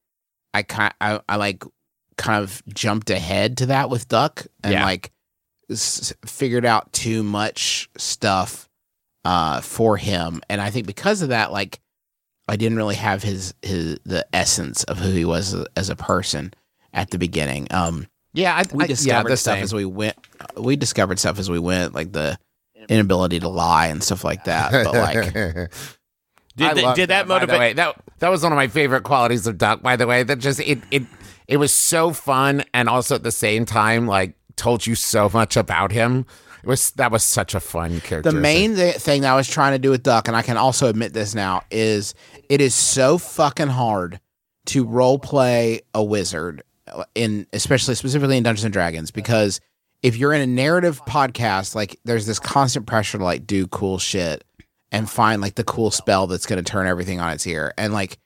I 0.54 0.62
kind 0.62 0.95
I, 1.00 1.21
I 1.28 1.37
like 1.37 1.62
kind 2.18 2.42
of 2.44 2.62
jumped 2.75 3.08
ahead 3.10 3.56
to 3.58 3.66
that 3.66 3.88
with 3.88 4.06
Duck 4.08 4.46
and 4.62 4.75
Yeah. 4.75 4.84
like 4.84 5.10
s- 5.70 6.12
figured 6.26 6.66
out 6.66 6.92
too 6.92 7.22
much 7.22 7.88
stuff 7.96 8.68
uh 9.25 9.60
for 9.62 9.96
him 9.96 10.40
and 10.50 10.60
I 10.60 10.70
think 10.70 10.87
because 10.87 11.22
of 11.22 11.30
that 11.30 11.50
like 11.52 11.80
I 12.48 12.56
didn't 12.56 12.76
really 12.78 12.94
have 12.96 13.22
his 13.22 13.54
his 13.62 13.98
the 14.04 14.26
essence 14.32 14.84
of 14.84 14.98
who 14.98 15.10
he 15.10 15.25
was 15.25 15.54
as 15.54 15.60
a, 15.60 15.66
as 15.76 15.88
a 15.90 15.96
person 15.96 16.52
at 16.92 17.10
the 17.10 17.18
beginning 17.18 17.66
um 17.70 18.06
Yeah, 18.34 18.54
I, 18.54 18.64
we 18.75 18.84
I- 18.84 18.87
yeah, 18.87 18.94
discovered 18.94 19.28
the 19.30 19.37
stuff 19.37 19.58
as 19.58 19.72
we 19.75 19.84
went. 19.84 20.16
We 20.56 20.76
discovered 20.76 21.18
stuff 21.18 21.38
as 21.38 21.48
we 21.50 21.58
went, 21.58 21.94
like 21.94 22.12
the 22.12 22.38
inability 22.88 23.40
to 23.40 23.48
lie 23.48 23.87
and 23.88 24.02
stuff 24.02 24.22
like 24.25 24.44
that. 24.44 24.70
But 24.72 24.94
like, 24.94 25.34
Did, 26.56 26.66
I 26.66 26.75
th- 26.75 26.84
love 26.87 26.96
did 26.96 27.10
that, 27.10 27.22
the 27.28 27.34
motivate? 27.34 27.58
way. 27.60 27.72
That 27.75 27.94
that 28.18 28.30
was 28.30 28.42
one 28.42 28.50
of 28.52 28.56
my 28.56 28.66
favorite 28.68 29.02
qualities 29.04 29.46
of 29.46 29.58
Duck. 29.58 29.80
By 29.82 29.94
the 29.96 30.06
way, 30.08 30.22
that 30.25 30.38
just 30.40 30.58
it 30.60 30.78
it 30.90 31.02
it 31.49 31.57
was 31.57 31.73
so 31.73 32.12
fun, 32.12 32.62
and 32.75 32.88
also 32.88 33.14
at 33.14 33.23
the 33.23 33.33
same 33.33 33.64
time, 33.64 34.07
like 34.07 34.35
told 34.57 34.87
you 34.87 34.95
so 34.95 35.31
much 35.33 35.57
about 35.57 35.90
him. 35.93 36.26
It 36.62 36.67
was 36.67 36.90
that 36.93 37.11
was 37.11 37.23
such 37.25 37.55
a 37.55 37.61
fun 37.61 38.00
character. 38.00 38.31
the 38.31 38.38
main 38.38 38.76
th- 38.76 38.97
thing 38.97 39.23
that 39.23 39.33
I 39.33 39.37
was 39.37 39.49
trying 39.49 39.73
to 39.73 39.78
do 39.78 39.90
with 39.90 40.02
Duck, 40.02 40.28
and 40.28 40.37
I 40.37 40.43
can 40.43 40.57
also 40.57 40.88
admit 40.88 41.12
this 41.14 41.35
now, 41.35 41.62
is 41.71 42.14
it 42.49 42.61
is 42.61 42.75
so 42.75 43.17
fucking 43.17 43.69
hard 43.69 44.21
to 44.67 44.85
role 44.85 45.19
play 45.19 45.81
a 45.95 46.05
wizard 46.05 46.62
uh, 46.93 47.05
in, 47.14 47.47
especially 47.52 47.95
specifically 47.95 48.37
in 48.37 48.43
Dungeons 48.43 48.64
and 48.64 48.73
Dragons, 48.73 49.11
because 49.11 49.61
if 50.02 50.17
you're 50.17 50.33
in 50.35 50.43
a 50.43 50.47
narrative 50.47 51.00
podcast, 51.07 51.75
like 51.75 51.99
there's 52.05 52.26
this 52.26 52.38
constant 52.38 52.87
pressure 52.87 53.19
to 53.19 53.25
like 53.25 53.47
do 53.47 53.67
cool 53.69 53.99
shit 53.99 54.45
and 54.93 55.09
find 55.09 55.40
like 55.40 55.55
the 55.55 55.64
cool 55.64 55.90
spell 55.90 56.26
that's 56.26 56.47
going 56.47 56.62
to 56.62 56.71
turn 56.71 56.87
everything 56.87 57.21
on 57.21 57.33
its 57.33 57.47
ear, 57.47 57.73
and 57.78 57.93
like 57.95 58.19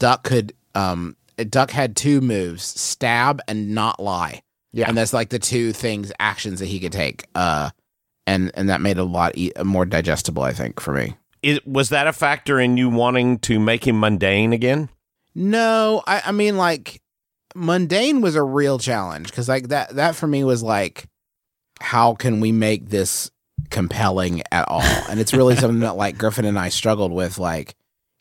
Duck 0.00 0.24
could, 0.24 0.52
um, 0.74 1.16
Duck 1.44 1.70
had 1.70 1.96
two 1.96 2.20
moves: 2.20 2.62
stab 2.64 3.40
and 3.48 3.74
not 3.74 4.00
lie. 4.00 4.42
Yeah. 4.72 4.86
and 4.88 4.96
that's 4.96 5.14
like 5.14 5.30
the 5.30 5.38
two 5.38 5.72
things 5.72 6.12
actions 6.20 6.60
that 6.60 6.66
he 6.66 6.78
could 6.78 6.92
take. 6.92 7.26
Uh, 7.34 7.70
and 8.26 8.50
and 8.54 8.68
that 8.68 8.80
made 8.80 8.98
a 8.98 9.04
lot 9.04 9.36
e- 9.36 9.52
more 9.64 9.86
digestible, 9.86 10.42
I 10.42 10.52
think, 10.52 10.80
for 10.80 10.92
me. 10.92 11.16
Is, 11.42 11.60
was 11.64 11.88
that 11.88 12.06
a 12.06 12.12
factor 12.12 12.60
in 12.60 12.76
you 12.76 12.90
wanting 12.90 13.38
to 13.40 13.58
make 13.58 13.86
him 13.86 13.98
mundane 14.00 14.52
again? 14.52 14.88
No, 15.34 16.02
I, 16.06 16.22
I 16.26 16.32
mean 16.32 16.56
like 16.56 17.00
mundane 17.54 18.20
was 18.20 18.34
a 18.34 18.42
real 18.42 18.78
challenge 18.78 19.28
because 19.28 19.48
like 19.48 19.68
that 19.68 19.96
that 19.96 20.14
for 20.14 20.26
me 20.26 20.44
was 20.44 20.62
like, 20.62 21.06
how 21.80 22.14
can 22.14 22.40
we 22.40 22.52
make 22.52 22.88
this 22.88 23.30
compelling 23.70 24.42
at 24.52 24.68
all? 24.68 24.82
And 24.82 25.18
it's 25.18 25.32
really 25.32 25.56
something 25.56 25.80
that 25.80 25.96
like 25.96 26.18
Griffin 26.18 26.44
and 26.44 26.58
I 26.58 26.68
struggled 26.68 27.12
with. 27.12 27.38
Like, 27.38 27.74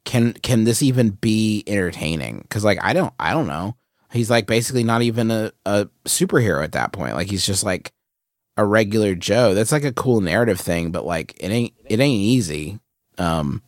can 0.08 0.34
can 0.34 0.64
this 0.64 0.82
even 0.82 1.12
be 1.12 1.64
entertaining? 1.68 2.40
Because 2.40 2.64
like 2.64 2.80
I 2.82 2.94
don't 2.94 3.14
I 3.20 3.34
don't 3.34 3.48
know. 3.48 3.76
He's 4.12 4.30
like 4.30 4.48
basically 4.48 4.84
not 4.84 5.02
even 5.02 5.30
a, 5.30 5.52
a 5.66 5.90
superhero 6.06 6.64
at 6.64 6.72
that 6.72 6.94
point. 6.94 7.14
Like 7.14 7.30
he's 7.30 7.46
just 7.46 7.64
like 7.64 7.92
a 8.56 8.66
regular 8.66 9.14
Joe. 9.14 9.54
That's 9.54 9.72
like 9.74 9.84
a 9.84 9.92
cool 9.92 10.22
narrative 10.22 10.60
thing, 10.60 10.92
but 10.92 11.06
like 11.06 11.36
it 11.40 11.52
ain't 11.52 11.74
it 11.86 12.00
ain't 12.00 12.22
easy. 12.22 12.80
Um 13.18 13.62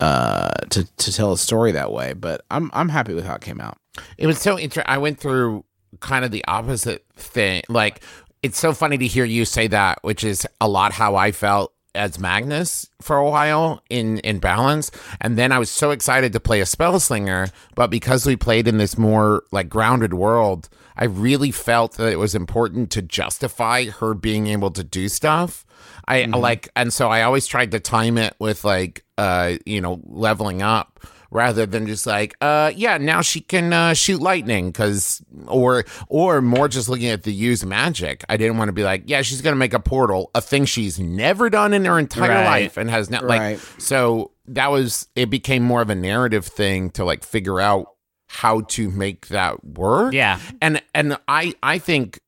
uh 0.00 0.50
to 0.70 0.84
to 0.96 1.12
tell 1.12 1.32
a 1.32 1.38
story 1.38 1.72
that 1.72 1.90
way 1.90 2.12
but 2.12 2.44
i'm 2.50 2.70
i'm 2.74 2.90
happy 2.90 3.14
with 3.14 3.24
how 3.24 3.34
it 3.34 3.40
came 3.40 3.62
out 3.62 3.78
It 4.18 4.26
was 4.26 4.38
so 4.38 4.58
interesting. 4.58 4.92
I 4.92 4.98
went 4.98 5.18
through 5.18 5.64
kind 6.00 6.22
of 6.22 6.30
the 6.30 6.44
opposite 6.46 7.04
thing. 7.16 7.62
Like, 7.70 8.02
it's 8.42 8.58
so 8.58 8.74
funny 8.74 8.98
to 8.98 9.06
hear 9.06 9.24
you 9.24 9.46
say 9.46 9.68
that, 9.68 9.98
which 10.02 10.22
is 10.22 10.46
a 10.60 10.68
lot 10.68 10.92
how 10.92 11.16
I 11.16 11.32
felt 11.32 11.72
as 11.96 12.18
Magnus 12.18 12.88
for 13.00 13.16
a 13.16 13.28
while 13.28 13.82
in 13.90 14.18
in 14.18 14.38
balance. 14.38 14.90
And 15.20 15.36
then 15.36 15.50
I 15.50 15.58
was 15.58 15.70
so 15.70 15.90
excited 15.90 16.32
to 16.32 16.40
play 16.40 16.60
a 16.60 16.66
spell 16.66 17.00
slinger, 17.00 17.48
but 17.74 17.90
because 17.90 18.26
we 18.26 18.36
played 18.36 18.68
in 18.68 18.78
this 18.78 18.96
more 18.96 19.42
like 19.50 19.68
grounded 19.68 20.14
world, 20.14 20.68
I 20.96 21.04
really 21.06 21.50
felt 21.50 21.94
that 21.94 22.12
it 22.12 22.18
was 22.18 22.34
important 22.34 22.90
to 22.92 23.02
justify 23.02 23.86
her 23.86 24.14
being 24.14 24.46
able 24.46 24.70
to 24.72 24.84
do 24.84 25.08
stuff. 25.08 25.64
I 26.08 26.24
like, 26.26 26.68
and 26.76 26.92
so 26.92 27.08
I 27.08 27.22
always 27.22 27.46
tried 27.46 27.72
to 27.72 27.80
time 27.80 28.16
it 28.16 28.34
with 28.38 28.64
like, 28.64 29.04
uh, 29.18 29.54
you 29.66 29.80
know, 29.80 30.00
leveling 30.04 30.62
up 30.62 31.00
rather 31.30 31.66
than 31.66 31.86
just 31.86 32.06
like, 32.06 32.34
uh, 32.40 32.72
yeah, 32.74 32.98
now 32.98 33.20
she 33.22 33.40
can 33.40 33.72
uh, 33.72 33.94
shoot 33.94 34.20
lightning 34.20 34.68
because, 34.70 35.22
or 35.46 35.84
or 36.08 36.40
more 36.42 36.68
just 36.68 36.88
looking 36.88 37.08
at 37.08 37.22
the 37.24 37.32
use 37.32 37.64
magic. 37.64 38.24
I 38.28 38.36
didn't 38.36 38.58
want 38.58 38.68
to 38.68 38.72
be 38.72 38.84
like, 38.84 39.04
yeah, 39.06 39.22
she's 39.22 39.40
gonna 39.42 39.56
make 39.56 39.74
a 39.74 39.80
portal, 39.80 40.30
a 40.34 40.40
thing 40.40 40.64
she's 40.64 40.98
never 40.98 41.50
done 41.50 41.72
in 41.74 41.84
her 41.84 41.98
entire 41.98 42.28
Right. 42.30 42.44
life 42.44 42.76
and 42.76 42.90
has 42.90 43.10
not 43.10 43.24
like. 43.24 43.40
Right. 43.40 43.60
So 43.78 44.32
that 44.46 44.70
was 44.70 45.08
it. 45.16 45.30
Became 45.30 45.62
more 45.62 45.82
of 45.82 45.90
a 45.90 45.94
narrative 45.94 46.46
thing 46.46 46.90
to 46.90 47.04
like 47.04 47.24
figure 47.24 47.60
out 47.60 47.86
how 48.28 48.60
to 48.62 48.90
make 48.90 49.28
that 49.28 49.64
work. 49.64 50.12
Yeah. 50.12 50.38
and 50.60 50.82
and 50.94 51.16
I 51.28 51.54
I 51.62 51.78
think. 51.78 52.18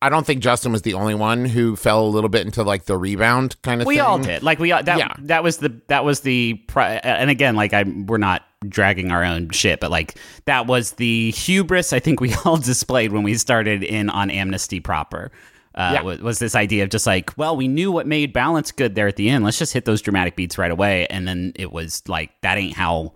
I 0.00 0.08
don't 0.10 0.24
think 0.24 0.40
Justin 0.42 0.70
was 0.70 0.82
the 0.82 0.94
only 0.94 1.14
one 1.16 1.44
who 1.44 1.74
fell 1.74 2.04
a 2.04 2.08
little 2.08 2.30
bit 2.30 2.46
into 2.46 2.62
like 2.62 2.84
the 2.84 2.96
rebound 2.96 3.60
kind 3.62 3.80
of 3.80 3.86
thing. 3.86 3.88
we 3.88 3.96
thing. 3.96 4.04
all 4.04 4.18
did 4.18 4.42
like 4.44 4.58
we 4.60 4.70
all 4.72 4.82
that 4.82 4.98
Yeah. 4.98 5.12
that 5.20 5.42
was 5.42 5.56
the 5.58 5.80
that 5.88 6.04
was 6.04 6.20
the 6.20 6.54
pri- 6.68 7.00
and 7.02 7.30
again 7.30 7.56
like 7.56 7.72
i 7.72 7.82
we're 7.82 8.16
not 8.18 8.42
dragging 8.68 9.10
our 9.10 9.24
own 9.24 9.50
shit 9.50 9.80
but 9.80 9.90
like 9.90 10.16
that 10.44 10.66
was 10.68 10.92
the 10.92 11.32
hubris 11.32 11.92
i 11.92 11.98
think 11.98 12.20
we 12.20 12.32
all 12.44 12.56
displayed 12.56 13.12
when 13.12 13.22
we 13.24 13.34
started 13.34 13.82
in 13.82 14.08
on 14.10 14.30
amnesty 14.30 14.78
proper 14.80 15.32
uh, 15.74 15.90
Yeah. 15.94 16.02
was, 16.02 16.20
was 16.20 16.38
this 16.38 16.54
idea 16.54 16.84
of 16.84 16.90
just 16.90 17.06
like 17.06 17.36
well 17.36 17.56
we 17.56 17.66
knew 17.68 17.90
what 17.90 18.06
made 18.06 18.32
balance 18.32 18.70
good 18.72 18.94
there 18.94 19.08
at 19.08 19.16
the 19.16 19.28
end 19.28 19.44
let's 19.44 19.58
just 19.58 19.72
hit 19.72 19.84
those 19.84 20.00
dramatic 20.00 20.36
beats 20.36 20.58
right 20.58 20.70
away 20.70 21.06
and 21.08 21.26
then 21.26 21.52
it 21.56 21.72
was 21.72 22.02
like 22.08 22.30
that 22.42 22.56
ain't 22.56 22.74
how 22.76 23.14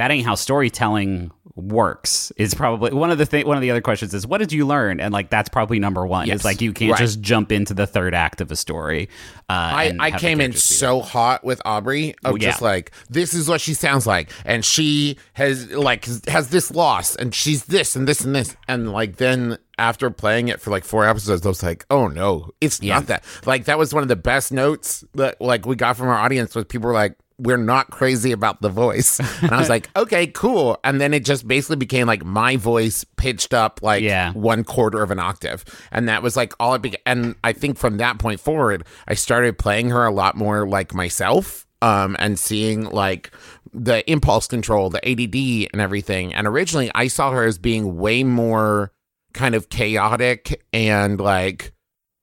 that 0.00 0.10
ain't 0.10 0.24
how 0.26 0.34
storytelling 0.34 1.30
works 1.56 2.32
is 2.38 2.54
probably 2.54 2.90
one 2.92 3.10
of 3.10 3.18
the 3.18 3.26
thing 3.26 3.46
one 3.46 3.56
of 3.56 3.60
the 3.60 3.70
other 3.70 3.80
questions 3.82 4.14
is 4.14 4.26
what 4.26 4.38
did 4.38 4.50
you 4.50 4.66
learn 4.66 4.98
and 4.98 5.12
like 5.12 5.28
that's 5.28 5.48
probably 5.48 5.78
number 5.78 6.06
one 6.06 6.26
Yes. 6.26 6.36
it's 6.36 6.44
like 6.44 6.60
you 6.62 6.72
can't 6.72 6.92
Right. 6.92 6.98
just 6.98 7.20
jump 7.20 7.52
into 7.52 7.74
the 7.74 7.86
third 7.86 8.14
act 8.14 8.40
of 8.40 8.50
a 8.50 8.56
story 8.56 9.08
uh, 9.50 9.52
I, 9.52 9.96
I 10.00 10.10
came 10.12 10.40
in 10.40 10.52
so 10.54 11.00
hot 11.02 11.44
with 11.44 11.60
Aubrey 11.66 12.14
of 12.24 12.38
yeah. 12.38 12.50
just 12.50 12.62
like 12.62 12.92
this 13.10 13.34
is 13.34 13.46
what 13.48 13.60
she 13.60 13.74
sounds 13.74 14.06
like 14.06 14.30
and 14.46 14.64
she 14.64 15.18
has 15.34 15.70
like 15.72 16.06
has 16.28 16.48
this 16.48 16.70
loss 16.70 17.14
and 17.16 17.34
she's 17.34 17.66
this 17.66 17.94
and 17.94 18.08
this 18.08 18.24
and 18.24 18.34
this 18.34 18.56
and 18.66 18.90
like 18.92 19.16
then 19.16 19.58
after 19.76 20.08
playing 20.10 20.48
it 20.48 20.60
for 20.62 20.70
like 20.70 20.84
four 20.84 21.04
episodes 21.06 21.44
I 21.44 21.48
was 21.50 21.62
like 21.62 21.84
oh 21.90 22.06
no 22.08 22.50
it's 22.62 22.80
not 22.80 23.06
that 23.08 23.22
like 23.44 23.64
that 23.66 23.76
was 23.76 23.92
one 23.92 24.02
of 24.02 24.08
the 24.08 24.16
best 24.16 24.50
notes 24.52 25.04
that 25.14 25.40
like 25.40 25.66
we 25.66 25.76
got 25.76 25.96
from 25.96 26.08
our 26.08 26.18
audience 26.18 26.54
was 26.54 26.64
people 26.66 26.86
were 26.88 26.94
like 26.94 27.16
we're 27.42 27.56
not 27.56 27.90
crazy 27.90 28.32
about 28.32 28.60
the 28.60 28.68
voice. 28.68 29.18
And 29.42 29.50
I 29.50 29.58
was 29.58 29.68
like 29.68 29.88
okay 29.96 30.26
cool. 30.26 30.78
And 30.84 31.00
then 31.00 31.14
it 31.14 31.24
just 31.24 31.48
basically 31.48 31.76
became 31.76 32.06
like 32.06 32.24
my 32.24 32.56
voice 32.56 33.04
pitched 33.16 33.54
up 33.54 33.80
like 33.82 34.02
Yeah. 34.02 34.32
one 34.32 34.62
quarter 34.64 35.02
of 35.02 35.10
an 35.10 35.18
octave. 35.18 35.64
And 35.90 36.08
that 36.08 36.22
was 36.22 36.36
like 36.36 36.52
all 36.60 36.74
it 36.74 36.82
began 36.82 37.00
and 37.06 37.34
i 37.42 37.52
think 37.52 37.78
from 37.78 37.96
that 37.96 38.18
point 38.18 38.40
forward 38.40 38.84
i 39.08 39.14
started 39.14 39.58
playing 39.58 39.90
her 39.90 40.04
a 40.04 40.10
lot 40.12 40.36
more 40.36 40.68
like 40.68 40.92
myself 40.94 41.66
um 41.82 42.14
and 42.18 42.38
seeing 42.38 42.84
like 42.90 43.30
the 43.72 44.08
impulse 44.10 44.46
control 44.46 44.90
the 44.90 44.98
add 45.08 45.34
and 45.72 45.80
everything. 45.80 46.34
And 46.34 46.46
originally 46.46 46.90
i 46.94 47.06
saw 47.08 47.30
her 47.32 47.44
as 47.44 47.56
being 47.58 47.96
way 47.96 48.22
more 48.24 48.92
kind 49.32 49.54
of 49.54 49.68
chaotic 49.68 50.62
and 50.72 51.20
like 51.20 51.72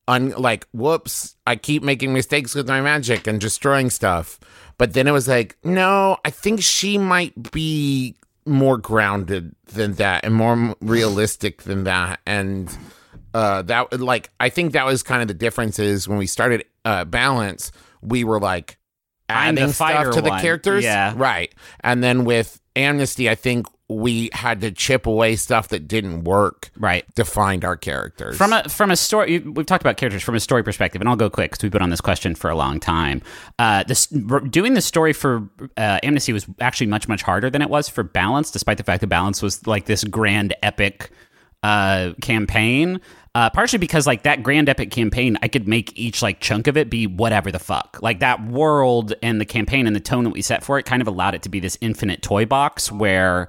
un 0.08 0.30
like 0.38 0.68
whoops 0.72 1.36
i 1.46 1.56
keep 1.56 1.84
making 1.84 2.14
mistakes 2.14 2.56
with 2.56 2.68
my 2.68 2.82
magic 2.82 3.28
and 3.28 3.40
destroying 3.42 3.90
stuff. 3.90 4.40
But 4.78 4.94
then 4.94 5.08
it 5.08 5.12
was 5.12 5.28
like 5.28 5.58
no 5.64 6.18
i 6.26 6.30
think 6.30 6.62
she 6.62 6.98
might 6.98 7.52
be 7.52 8.16
more 8.46 8.78
grounded 8.78 9.54
than 9.66 9.94
that 9.96 10.24
and 10.24 10.34
more 10.34 10.76
realistic 10.82 11.64
than 11.64 11.84
that. 11.84 12.20
And 12.26 12.76
uh 13.34 13.62
that 13.64 14.00
like 14.00 14.30
i 14.40 14.50
think 14.50 14.74
that 14.74 14.86
was 14.86 15.04
kind 15.04 15.22
of 15.22 15.28
the 15.28 15.34
difference 15.34 15.80
is 15.80 16.08
when 16.08 16.18
we 16.18 16.28
started 16.28 16.64
uh 16.86 17.04
balance 17.06 17.72
we 18.02 18.24
were 18.24 18.40
like 18.40 18.78
adding 19.30 19.72
stuff 19.74 20.14
to 20.14 20.22
the 20.22 20.30
characters. 20.40 20.84
Yeah. 20.84 21.14
right. 21.18 21.54
And 21.82 22.04
then 22.04 22.24
with 22.24 22.62
amnesty 22.76 23.30
i 23.30 23.36
think 23.36 23.66
we 23.90 24.30
had 24.34 24.60
to 24.62 24.72
chip 24.72 25.08
away 25.08 25.36
stuff 25.36 25.70
that 25.70 25.88
didn't 25.88 26.26
work 26.26 26.70
right. 26.78 27.06
to 27.16 27.24
find 27.24 27.64
our 27.64 27.78
characters. 27.78 28.38
From 28.38 28.52
a 28.52 28.68
from 28.68 28.92
a 28.92 28.98
story 28.98 29.40
we've 29.40 29.66
talked 29.66 29.84
about 29.84 29.96
characters 29.96 30.24
from 30.24 30.36
a 30.36 30.42
story 30.42 30.64
perspective 30.64 31.02
and 31.02 31.08
i'll 31.10 31.16
go 31.16 31.30
quick 31.30 31.52
because 31.52 31.64
we've 31.64 31.72
been 31.72 31.82
on 31.82 31.90
this 31.90 32.02
question 32.02 32.36
for 32.36 32.50
a 32.50 32.56
long 32.56 32.80
time. 32.80 33.22
Uh 33.60 33.84
this 33.84 34.08
doing 34.08 34.74
the 34.74 34.82
story 34.82 35.14
for 35.14 35.50
uh, 35.78 36.00
amnesty 36.04 36.34
was 36.34 36.46
actually 36.60 36.88
much 36.88 37.08
much 37.08 37.22
harder 37.22 37.50
than 37.50 37.62
it 37.62 37.70
was 37.70 37.88
for 37.88 38.04
balance 38.04 38.52
despite 38.52 38.78
the 38.78 38.84
fact 38.84 39.02
that 39.02 39.08
balance 39.08 39.42
was 39.42 39.66
like 39.66 39.86
this 39.86 40.04
grand 40.04 40.54
epic 40.64 41.12
uh 41.64 42.12
campaign. 42.22 43.00
Uh, 43.36 43.52
partially 43.52 43.78
because 43.78 44.08
like 44.08 44.24
that 44.24 44.42
grand 44.42 44.68
epic 44.68 44.90
campaign, 44.90 45.38
I 45.44 45.48
could 45.48 45.68
make 45.68 45.96
each 45.96 46.24
like 46.24 46.40
chunk 46.40 46.66
of 46.66 46.76
it 46.76 46.90
be 46.90 47.06
whatever 47.06 47.52
the 47.52 47.60
fuck. 47.60 48.00
Like 48.02 48.20
that 48.22 48.44
world 48.44 49.14
and 49.22 49.40
the 49.40 49.46
campaign 49.46 49.86
and 49.86 49.96
the 49.96 50.00
tone 50.00 50.24
that 50.24 50.32
we 50.32 50.42
set 50.42 50.64
for 50.64 50.80
it 50.80 50.88
kind 50.88 51.04
of 51.04 51.08
allowed 51.08 51.36
it 51.36 51.44
to 51.44 51.50
be 51.50 51.60
this 51.60 51.78
infinite 51.80 52.24
toy 52.24 52.48
box 52.48 52.92
where 52.92 53.48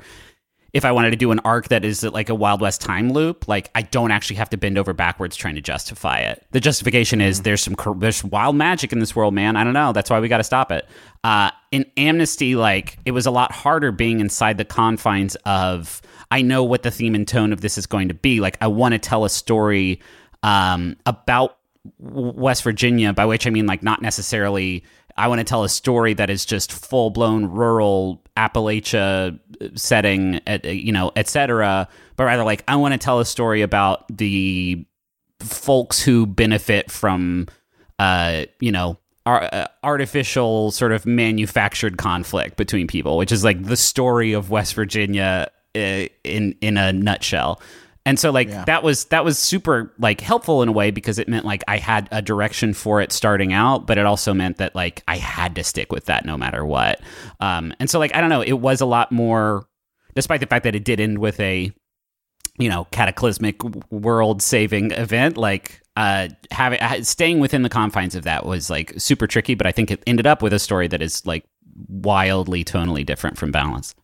if 0.73 0.85
I 0.85 0.93
wanted 0.93 1.11
to 1.11 1.17
do 1.17 1.31
an 1.31 1.41
arc 1.41 1.69
that 1.69 1.85
is 1.85 2.03
like 2.03 2.29
a 2.29 2.35
Wild 2.35 2.61
West 2.61 2.83
time 2.83 3.11
loop, 3.11 3.49
like 3.49 3.71
I 3.75 3.83
don't 3.83 4.11
actually 4.11 4.37
have 4.37 4.51
to 4.51 4.59
bend 4.59 4.77
over 4.77 4.93
backwards 4.93 5.35
trying 5.35 5.55
to 5.55 5.63
justify 5.63 6.19
it. 6.19 6.45
The 6.51 6.61
justification 6.61 7.21
is 7.21 7.43
there's 7.43 7.63
some 7.63 7.75
there's 7.99 8.23
wild 8.23 8.55
magic 8.55 8.93
in 8.93 8.99
this 8.99 9.17
world, 9.17 9.33
man. 9.33 9.57
I 9.57 9.65
don't 9.65 9.73
know. 9.73 9.93
That's 9.93 10.11
why 10.11 10.21
we 10.21 10.29
got 10.29 10.39
to 10.39 10.45
stop 10.45 10.71
it. 10.71 10.87
Uh, 11.25 11.51
in 11.71 11.87
Amnesty, 11.97 12.55
like 12.55 12.99
it 13.07 13.13
was 13.13 13.25
a 13.25 13.31
lot 13.31 13.51
harder 13.51 13.93
being 13.93 14.21
inside 14.21 14.59
the 14.59 14.65
confines 14.65 15.37
of 15.47 16.03
I 16.31 16.43
know 16.43 16.63
what 16.65 16.83
the 16.83 16.91
theme 16.91 17.15
and 17.15 17.27
tone 17.27 17.53
of 17.53 17.63
this 17.63 17.79
is 17.79 17.87
going 17.87 18.09
to 18.09 18.15
be. 18.15 18.41
Like 18.41 18.59
I 18.61 18.67
want 18.67 18.93
to 18.93 18.99
tell 18.99 19.25
a 19.25 19.31
story 19.31 20.01
um, 20.43 20.97
about 21.07 21.57
West 21.99 22.63
Virginia, 22.63 23.15
by 23.15 23.25
which 23.25 23.47
I 23.47 23.51
mean 23.51 23.67
like 23.67 23.83
not 23.83 24.03
necessarily. 24.03 24.85
I 25.19 25.27
want 25.29 25.41
to 25.41 25.45
tell 25.45 25.65
a 25.65 25.69
story 25.69 26.15
that 26.15 26.31
is 26.31 26.45
just 26.45 26.73
full 26.73 27.11
blown 27.11 27.47
rural 27.47 28.23
Appalachia 28.37 29.39
setting, 29.75 30.41
at, 30.47 30.65
you 30.65 30.93
know, 30.93 31.11
etc. 31.17 31.89
But 32.17 32.25
rather, 32.25 32.45
like 32.45 32.63
I 32.69 32.77
want 32.77 32.93
to 32.93 32.99
tell 32.99 33.19
a 33.19 33.25
story 33.25 33.63
about 33.63 34.05
the 34.17 34.87
folks 35.41 36.01
who 36.01 36.25
benefit 36.25 36.91
from, 36.91 37.47
uh, 37.99 38.45
you 38.61 38.71
know, 38.71 38.99
ar- 39.27 39.49
uh, 39.53 39.67
artificial 39.83 40.71
sort 40.71 40.93
of 40.93 41.05
manufactured 41.05 41.99
conflict 41.99 42.57
between 42.57 42.87
people, 42.87 43.17
which 43.17 43.33
is 43.33 43.43
like 43.43 43.65
the 43.65 43.77
story 43.77 44.33
of 44.33 44.51
West 44.51 44.75
Virginia 44.75 45.51
uh, 45.75 46.07
in 46.25 46.55
in 46.61 46.77
a 46.77 46.93
nutshell. 46.93 47.61
And 48.07 48.19
so 48.19 48.31
like 48.31 48.49
Yeah. 48.49 48.65
that 48.65 48.83
was 48.83 49.05
that 49.07 49.25
was 49.25 49.39
super 49.39 49.93
like 49.99 50.21
helpful 50.21 50.63
in 50.63 50.69
a 50.69 50.73
way 50.73 50.91
because 50.91 51.19
it 51.19 51.29
meant 51.29 51.45
like 51.45 51.63
I 51.69 51.77
had 51.79 52.09
a 52.11 52.23
direction 52.23 52.73
for 52.75 53.01
it 53.01 53.13
starting 53.13 53.53
out, 53.53 53.87
but 53.87 53.99
it 53.99 54.07
also 54.07 54.33
meant 54.33 54.57
that 54.59 54.75
like 54.75 55.03
I 55.09 55.17
had 55.19 55.55
to 55.57 55.65
stick 55.65 55.93
with 55.93 56.07
that 56.07 56.25
no 56.25 56.39
matter 56.39 56.65
what. 56.65 57.01
Um, 57.41 57.73
and 57.81 57.91
so 57.91 57.99
like 57.99 58.15
I 58.15 58.21
don't 58.21 58.31
know, 58.31 58.41
it 58.43 58.55
was 58.61 58.81
a 58.81 58.87
lot 58.87 59.13
more, 59.13 59.67
despite 60.15 60.41
the 60.41 60.47
fact 60.47 60.65
that 60.65 60.75
it 60.75 60.85
did 60.85 61.01
end 61.01 61.19
with 61.19 61.39
a 61.41 61.71
you 62.59 62.69
know 62.69 62.87
cataclysmic 62.91 63.63
world 63.93 64.43
saving 64.43 64.91
event 64.91 65.37
like 65.37 65.81
uh 65.97 66.27
having 66.51 66.81
uh, 66.81 67.01
staying 67.05 67.39
within 67.39 67.63
the 67.63 67.69
confines 67.69 68.17
of 68.17 68.25
that 68.25 68.45
was 68.45 68.69
like 68.69 68.93
super 68.99 69.29
tricky 69.29 69.55
but 69.55 69.65
i 69.65 69.71
think 69.71 69.93
it 69.93 70.03
ended 70.09 70.27
up 70.27 70.43
with 70.43 70.53
a 70.53 70.59
story 70.59 70.89
that 70.89 71.01
is 71.01 71.25
like 71.25 71.45
wildly 71.87 72.65
tonally 72.65 73.07
different 73.07 73.39
from 73.39 73.53
balance 73.53 73.95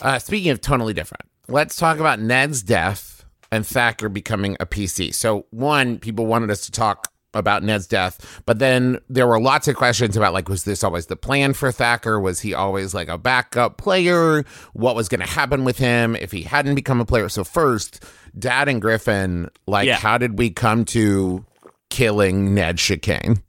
Uh, 0.00 0.18
speaking 0.18 0.50
of 0.50 0.62
totally 0.62 0.94
different, 0.94 1.24
let's 1.46 1.76
talk 1.76 1.98
about 1.98 2.18
Ned's 2.20 2.62
death 2.62 3.19
and 3.52 3.66
Thacker 3.66 4.08
becoming 4.08 4.56
a 4.60 4.66
PC. 4.66 5.14
So, 5.14 5.46
one, 5.50 5.98
people 5.98 6.26
wanted 6.26 6.50
us 6.50 6.62
to 6.66 6.70
talk 6.72 7.12
about 7.32 7.62
Ned's 7.62 7.86
death, 7.86 8.42
but 8.44 8.58
then 8.58 8.98
there 9.08 9.26
were 9.26 9.40
lots 9.40 9.68
of 9.68 9.76
questions 9.76 10.16
about 10.16 10.32
like, 10.34 10.48
was 10.48 10.64
this 10.64 10.82
always 10.82 11.06
the 11.06 11.14
plan 11.16 11.52
for 11.52 11.70
Thacker? 11.70 12.18
Was 12.18 12.40
he 12.40 12.54
always 12.54 12.92
like 12.92 13.08
a 13.08 13.16
backup 13.18 13.76
player? 13.78 14.44
What 14.72 14.96
was 14.96 15.08
going 15.08 15.20
to 15.20 15.28
happen 15.28 15.64
with 15.64 15.78
him 15.78 16.16
if 16.16 16.32
he 16.32 16.42
hadn't 16.42 16.74
become 16.74 17.00
a 17.00 17.04
player? 17.04 17.28
So, 17.28 17.44
first, 17.44 18.04
Dad 18.38 18.68
and 18.68 18.80
Griffin, 18.82 19.48
like, 19.66 19.86
Yeah. 19.86 19.96
how 19.96 20.18
did 20.18 20.38
we 20.38 20.50
come 20.50 20.84
to 20.86 21.44
killing 21.88 22.54
Ned 22.54 22.78
Chicane? 22.78 23.42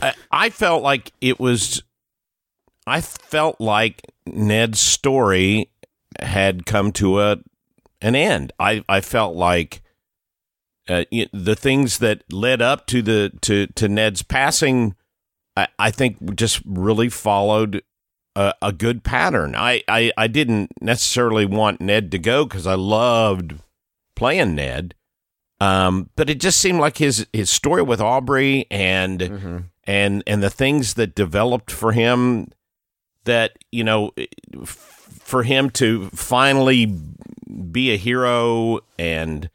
I, 0.00 0.14
I 0.30 0.50
felt 0.50 0.82
like 0.82 1.12
it 1.20 1.38
was. 1.40 1.82
I 2.86 3.00
felt 3.02 3.60
like 3.60 4.00
Ned's 4.26 4.80
story 4.80 5.70
had 6.20 6.64
come 6.64 6.92
to 6.92 7.20
a 7.20 7.36
an 8.00 8.14
end. 8.14 8.52
I 8.58 8.84
I 8.88 9.00
felt 9.00 9.34
like 9.34 9.82
uh, 10.88 11.04
the 11.32 11.56
things 11.56 11.98
that 11.98 12.22
led 12.32 12.62
up 12.62 12.86
to 12.86 13.02
the 13.02 13.32
to 13.42 13.66
to 13.66 13.88
Ned's 13.88 14.22
passing, 14.22 14.94
I, 15.56 15.68
I 15.78 15.90
think 15.90 16.34
just 16.34 16.62
really 16.64 17.08
followed 17.08 17.82
a, 18.34 18.54
a 18.62 18.72
good 18.72 19.04
pattern. 19.04 19.54
I, 19.54 19.82
I 19.88 20.12
I 20.16 20.26
didn't 20.28 20.70
necessarily 20.80 21.44
want 21.44 21.80
Ned 21.80 22.10
to 22.12 22.18
go 22.18 22.44
because 22.44 22.66
I 22.66 22.74
loved 22.74 23.54
playing 24.14 24.54
Ned. 24.54 24.94
Um, 25.60 26.10
but 26.14 26.30
it 26.30 26.40
just 26.40 26.60
seemed 26.60 26.78
like 26.78 26.98
his 26.98 27.26
his 27.32 27.50
story 27.50 27.82
with 27.82 28.00
Aubrey 28.00 28.66
and 28.70 29.20
and 29.84 30.22
and 30.26 30.42
the 30.42 30.50
things 30.50 30.94
that 30.94 31.16
developed 31.16 31.70
for 31.72 31.92
him 31.92 32.48
that 33.24 33.58
you 33.72 33.82
know 33.82 34.12
f- 34.62 35.08
for 35.20 35.42
him 35.42 35.68
to 35.70 36.08
finally 36.10 36.96
be 37.70 37.92
a 37.92 37.96
hero 37.96 38.80
and 38.98 39.48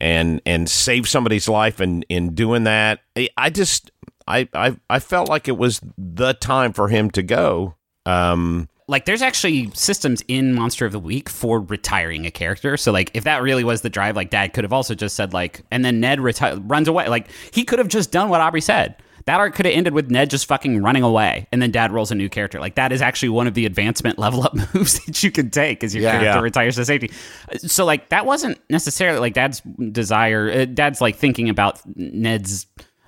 and 0.00 0.42
and 0.44 0.68
save 0.68 1.08
somebody's 1.08 1.48
life 1.48 1.80
and 1.80 2.04
in 2.08 2.34
doing 2.34 2.64
that. 2.64 3.00
I- 3.16 3.30
I 3.36 3.50
just 3.50 3.90
I, 4.26 4.48
I 4.54 4.76
I 4.90 4.98
felt 4.98 5.28
like 5.28 5.48
it 5.48 5.56
was 5.58 5.80
the 5.98 6.32
time 6.34 6.72
for 6.72 6.88
him 6.88 7.10
to 7.12 7.22
go. 7.22 7.76
Um 8.06 8.68
like 8.86 9.06
there's 9.06 9.22
actually 9.22 9.70
systems 9.72 10.22
in 10.28 10.52
monster 10.52 10.84
of 10.84 10.92
the 10.92 10.98
week 10.98 11.30
for 11.30 11.58
retiring 11.60 12.26
a 12.26 12.30
character. 12.30 12.76
So 12.76 12.92
like 12.92 13.10
if 13.14 13.24
that 13.24 13.40
really 13.42 13.64
was 13.64 13.80
the 13.80 13.88
drive 13.88 14.14
like 14.16 14.28
dad 14.30 14.52
could 14.52 14.64
have 14.64 14.74
also 14.74 14.94
just 14.94 15.16
said 15.16 15.32
like 15.32 15.62
and 15.70 15.84
then 15.84 16.00
ned 16.00 16.18
reti- 16.18 16.62
runs 16.66 16.86
away. 16.88 17.08
Like 17.08 17.28
he 17.52 17.64
could 17.64 17.78
have 17.78 17.88
just 17.88 18.10
done 18.12 18.28
what 18.28 18.40
aubrey 18.42 18.60
said 18.60 18.96
that 19.26 19.40
arc 19.40 19.54
could 19.54 19.66
have 19.66 19.74
ended 19.74 19.92
with 19.94 20.10
ned 20.10 20.28
just 20.30 20.46
fucking 20.46 20.82
running 20.82 21.02
away 21.02 21.46
and 21.52 21.60
then 21.62 21.70
dad 21.70 21.90
rolls 21.92 22.10
a 22.10 22.14
new 22.14 22.28
character 22.28 22.60
like 22.60 22.74
that 22.74 22.92
is 22.92 23.00
actually 23.02 23.28
one 23.30 23.46
of 23.46 23.54
the 23.54 23.66
advancement 23.66 24.18
level 24.24 24.42
up 24.44 24.54
moves 24.74 25.04
that 25.04 25.22
you 25.22 25.30
can 25.30 25.50
take 25.50 25.82
as 25.84 25.94
your 25.94 26.02
Yeah. 26.04 26.10
character 26.12 26.38
Yeah. 26.38 26.40
retires 26.40 26.76
to 26.76 26.84
safety 26.84 27.10
so 27.58 27.84
like 27.84 28.08
that 28.10 28.26
wasn't 28.26 28.58
necessarily 28.70 29.18
like 29.20 29.34
dad's 29.34 29.60
desire 29.92 30.50
uh, 30.50 30.64
dad's 30.66 31.00
like 31.00 31.16
thinking 31.16 31.48
about 31.48 31.80
ned's 31.96 32.66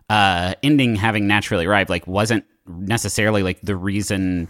uh 0.09 0.55
ending 0.63 0.95
having 0.97 1.27
naturally 1.27 1.67
arrived 1.67 1.91
like 1.91 2.07
wasn't 2.07 2.45
necessarily 2.69 3.43
like 3.43 3.61
the 3.63 3.77
reason 3.77 4.49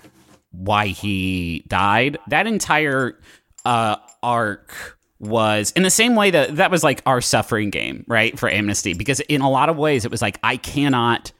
why 0.52 0.86
he 0.86 1.64
died. 1.68 2.16
That 2.28 2.46
entire 2.46 3.18
uh, 3.66 3.96
arc 4.22 4.96
was 5.18 5.70
in 5.72 5.82
the 5.82 5.90
same 5.90 6.14
way 6.14 6.30
that 6.30 6.56
that 6.56 6.70
was 6.70 6.82
like 6.82 7.02
our 7.04 7.20
suffering 7.20 7.68
game, 7.68 8.04
right? 8.08 8.38
For 8.38 8.48
Amnesty, 8.48 8.94
because 8.94 9.20
in 9.20 9.42
a 9.42 9.50
lot 9.50 9.68
of 9.68 9.76
ways 9.76 10.06
it 10.06 10.10
was 10.10 10.22
like 10.22 10.38
I 10.42 10.56
cannot 10.56 11.32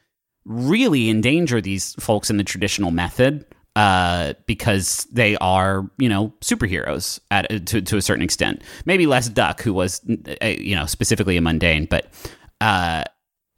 really 0.47 1.11
endanger 1.11 1.61
these 1.61 1.95
folks 1.95 2.31
in 2.31 2.37
the 2.37 2.45
traditional 2.45 2.91
method 2.91 3.45
uh, 3.77 4.33
because 4.47 5.07
they 5.13 5.37
are, 5.37 5.91
you 5.99 6.09
know, 6.09 6.33
superheroes 6.41 7.21
at 7.31 7.67
to 7.67 7.83
to 7.83 7.97
a 7.97 8.03
certain 8.03 8.23
extent. 8.23 8.63
Maybe 8.87 9.07
less 9.07 9.29
Duck, 9.29 9.61
who 9.61 9.75
was, 9.75 10.01
uh, 10.41 10.47
you 10.47 10.75
know, 10.75 10.87
specifically 10.87 11.37
a 11.37 11.41
mundane, 11.41 11.87
but. 11.87 12.13
Uh, 12.61 13.05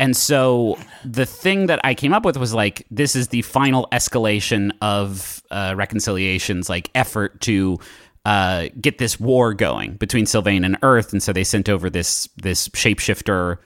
and 0.01 0.17
so 0.17 0.79
the 1.05 1.27
thing 1.27 1.67
that 1.67 1.81
I 1.83 1.93
came 1.95 2.13
up 2.13 2.25
with 2.25 2.37
was 2.37 2.55
like, 2.55 2.87
this 2.89 3.17
is 3.17 3.29
the 3.29 3.43
final 3.43 3.89
escalation 3.91 4.71
of 4.81 5.43
uh, 5.51 5.75
reconciliation's 5.77 6.69
like 6.69 6.89
effort 6.95 7.41
to 7.43 7.79
uh, 8.25 8.69
get 8.81 8.99
this 8.99 9.19
war 9.19 9.55
going 9.55 9.95
between 9.95 10.27
Sylvain 10.27 10.65
and 10.65 10.77
Earth. 10.83 11.13
And 11.13 11.23
so 11.23 11.33
they 11.33 11.45
sent 11.45 11.69
over 11.69 11.91
this 11.91 12.29
this 12.37 12.69
shapeshifter. 12.69 13.59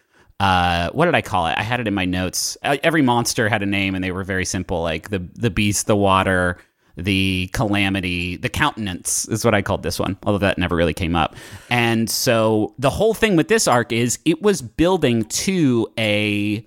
Uh, 0.43 0.91
what 0.91 1.05
did 1.05 1.15
I 1.15 1.23
call 1.23 1.47
it? 1.47 1.55
I 1.57 1.63
had 1.63 1.79
it 1.79 1.87
in 1.87 1.95
my 1.95 2.05
notes. 2.05 2.59
Uh, 2.65 2.77
every 2.83 3.01
monster 3.01 3.49
had 3.49 3.63
a 3.63 3.67
name, 3.67 3.95
and 3.95 4.03
they 4.03 4.11
were 4.11 4.25
very 4.25 4.45
simple, 4.45 4.83
like 4.83 5.11
the 5.11 5.21
the 5.35 5.51
beast, 5.51 5.87
the 5.87 5.95
water, 5.95 6.59
the 6.97 7.49
calamity, 7.53 8.37
the 8.37 8.49
countenance 8.49 9.29
is 9.29 9.45
what 9.45 9.55
I 9.55 9.63
called 9.63 9.85
this 9.85 10.01
one, 10.01 10.19
although 10.25 10.39
that 10.39 10.59
never 10.59 10.75
really 10.75 10.95
came 10.95 11.15
up. 11.15 11.37
And 11.71 12.11
so 12.11 12.75
the 12.77 12.91
whole 12.91 13.15
thing 13.15 13.37
with 13.37 13.47
this 13.47 13.69
arc 13.69 13.93
is 13.93 14.19
it 14.25 14.43
was 14.43 14.63
building 14.63 15.27
to 15.27 15.87
a 15.97 16.67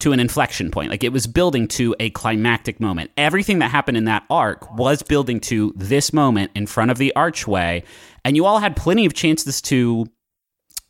to 0.00 0.10
an 0.10 0.18
inflection 0.18 0.72
point. 0.72 0.90
Like 0.90 1.04
it 1.04 1.12
was 1.12 1.28
building 1.28 1.68
to 1.68 1.94
a 2.00 2.10
climactic 2.10 2.80
moment. 2.80 3.12
Everything 3.16 3.60
that 3.60 3.70
happened 3.70 3.96
in 3.96 4.06
that 4.06 4.24
arc 4.30 4.76
was 4.76 5.00
building 5.04 5.38
to 5.42 5.72
this 5.76 6.12
moment 6.12 6.50
in 6.56 6.66
front 6.66 6.90
of 6.90 6.98
the 6.98 7.14
archway, 7.14 7.84
and 8.24 8.34
you 8.34 8.46
all 8.46 8.58
had 8.58 8.74
plenty 8.74 9.06
of 9.06 9.14
chances 9.14 9.62
to 9.62 10.08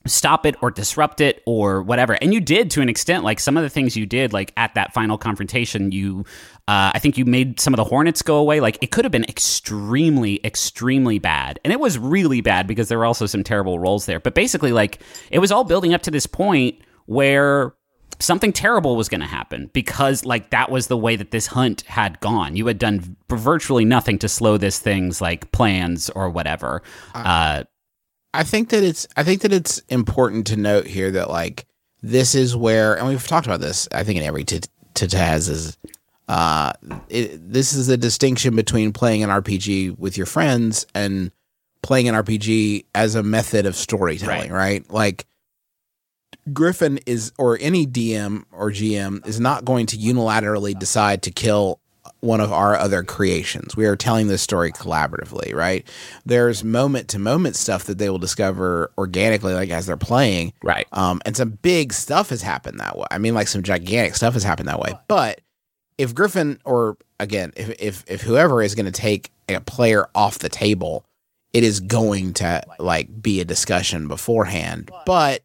stop 0.06 0.46
it 0.46 0.56
or 0.62 0.70
disrupt 0.70 1.20
it 1.20 1.42
or 1.46 1.82
whatever. 1.82 2.14
And 2.14 2.34
you 2.34 2.40
did 2.40 2.70
to 2.72 2.80
an 2.80 2.88
extent 2.88 3.24
like 3.24 3.40
some 3.40 3.56
of 3.56 3.62
the 3.62 3.68
things 3.70 3.96
you 3.96 4.06
did 4.06 4.32
like 4.32 4.52
at 4.56 4.74
that 4.74 4.92
final 4.92 5.16
confrontation 5.18 5.92
you 5.92 6.24
uh, 6.68 6.90
i 6.94 6.98
think 6.98 7.18
you 7.18 7.24
made 7.24 7.60
some 7.60 7.72
of 7.72 7.76
the 7.76 7.84
hornets 7.84 8.22
go 8.22 8.36
away. 8.36 8.60
Like 8.60 8.78
it 8.80 8.90
could 8.90 9.04
have 9.04 9.12
been 9.12 9.24
extremely 9.24 10.40
extremely 10.44 11.18
bad. 11.18 11.60
And 11.64 11.72
it 11.72 11.80
was 11.80 11.98
really 11.98 12.40
bad 12.40 12.66
because 12.66 12.88
there 12.88 12.98
were 12.98 13.06
also 13.06 13.26
some 13.26 13.44
terrible 13.44 13.78
rolls 13.78 14.06
there. 14.06 14.20
But 14.20 14.34
basically 14.34 14.72
like 14.72 15.00
it 15.30 15.38
was 15.38 15.52
all 15.52 15.64
building 15.64 15.94
up 15.94 16.02
to 16.02 16.10
this 16.10 16.26
point 16.26 16.80
where 17.06 17.74
something 18.22 18.52
terrible 18.52 18.96
was 18.96 19.08
going 19.08 19.20
to 19.20 19.26
happen 19.26 19.70
because 19.72 20.24
like 20.24 20.50
that 20.50 20.70
was 20.70 20.86
the 20.86 20.96
way 20.96 21.16
that 21.16 21.30
this 21.30 21.48
hunt 21.48 21.82
had 21.82 22.20
gone. 22.20 22.56
You 22.56 22.66
had 22.66 22.78
done 22.78 23.16
virtually 23.28 23.84
nothing 23.84 24.18
to 24.20 24.28
slow 24.28 24.56
this 24.56 24.78
thing's 24.78 25.20
like 25.20 25.50
plans 25.52 26.10
or 26.10 26.30
whatever. 26.30 26.82
Uh, 27.14 27.64
I 28.34 28.44
think 28.44 28.70
that 28.70 28.82
it's 28.82 29.06
I 29.16 29.24
think 29.24 29.42
that 29.42 29.52
it's 29.52 29.78
important 29.88 30.46
to 30.48 30.56
note 30.56 30.86
here 30.86 31.10
that 31.10 31.28
like 31.28 31.66
this 32.02 32.34
is 32.34 32.56
where 32.56 32.96
and 32.96 33.06
we've 33.06 33.26
talked 33.26 33.46
about 33.46 33.60
this 33.60 33.88
I 33.92 34.04
think 34.04 34.18
in 34.18 34.24
every 34.24 34.44
t- 34.44 34.60
t- 34.94 35.06
Taz 35.06 35.48
is 35.48 35.76
uh 36.28 36.72
it, 37.08 37.52
this 37.52 37.72
is 37.72 37.88
the 37.88 37.96
distinction 37.96 38.56
between 38.56 38.92
playing 38.92 39.22
an 39.22 39.30
RPG 39.30 39.98
with 39.98 40.16
your 40.16 40.26
friends 40.26 40.86
and 40.94 41.30
playing 41.82 42.08
an 42.08 42.14
RPG 42.14 42.86
as 42.94 43.14
a 43.16 43.22
method 43.22 43.66
of 43.66 43.76
storytelling, 43.76 44.52
right? 44.52 44.88
Like 44.90 45.26
Griffin 46.52 46.98
is 47.06 47.32
or 47.38 47.58
any 47.60 47.86
DM 47.86 48.44
or 48.50 48.70
GM 48.70 49.26
is 49.26 49.38
not 49.38 49.64
going 49.64 49.86
to 49.86 49.96
unilaterally 49.96 50.78
decide 50.78 51.22
to 51.22 51.30
kill 51.30 51.80
one 52.22 52.40
of 52.40 52.52
our 52.52 52.76
other 52.76 53.02
creations. 53.02 53.76
We 53.76 53.84
are 53.86 53.96
telling 53.96 54.28
this 54.28 54.42
story 54.42 54.70
collaboratively, 54.70 55.54
right? 55.54 55.86
There's 56.24 56.62
moment 56.62 57.08
to 57.08 57.18
moment 57.18 57.56
stuff 57.56 57.84
that 57.84 57.98
they 57.98 58.08
will 58.08 58.18
discover 58.18 58.92
organically, 58.96 59.54
like 59.54 59.70
as 59.70 59.86
they're 59.86 59.96
playing, 59.96 60.52
Right. 60.62 60.86
Um, 60.92 61.20
and 61.26 61.36
some 61.36 61.50
big 61.50 61.92
stuff 61.92 62.30
has 62.30 62.40
happened 62.40 62.78
that 62.78 62.96
way. 62.96 63.06
I 63.10 63.18
mean, 63.18 63.34
like 63.34 63.48
some 63.48 63.64
gigantic 63.64 64.14
stuff 64.14 64.34
has 64.34 64.44
happened 64.44 64.68
that 64.68 64.78
way. 64.78 64.94
But 65.08 65.40
if 65.98 66.14
Griffin, 66.14 66.60
or 66.64 66.96
again, 67.18 67.52
if 67.56 67.70
if 67.80 68.04
if 68.06 68.22
whoever 68.22 68.62
is 68.62 68.76
going 68.76 68.86
to 68.86 68.92
take 68.92 69.32
a 69.48 69.60
player 69.60 70.08
off 70.14 70.38
the 70.38 70.48
table, 70.48 71.04
it 71.52 71.64
is 71.64 71.80
going 71.80 72.34
to 72.34 72.62
like 72.78 73.20
be 73.20 73.40
a 73.40 73.44
discussion 73.44 74.06
beforehand, 74.06 74.90
but 75.06 75.42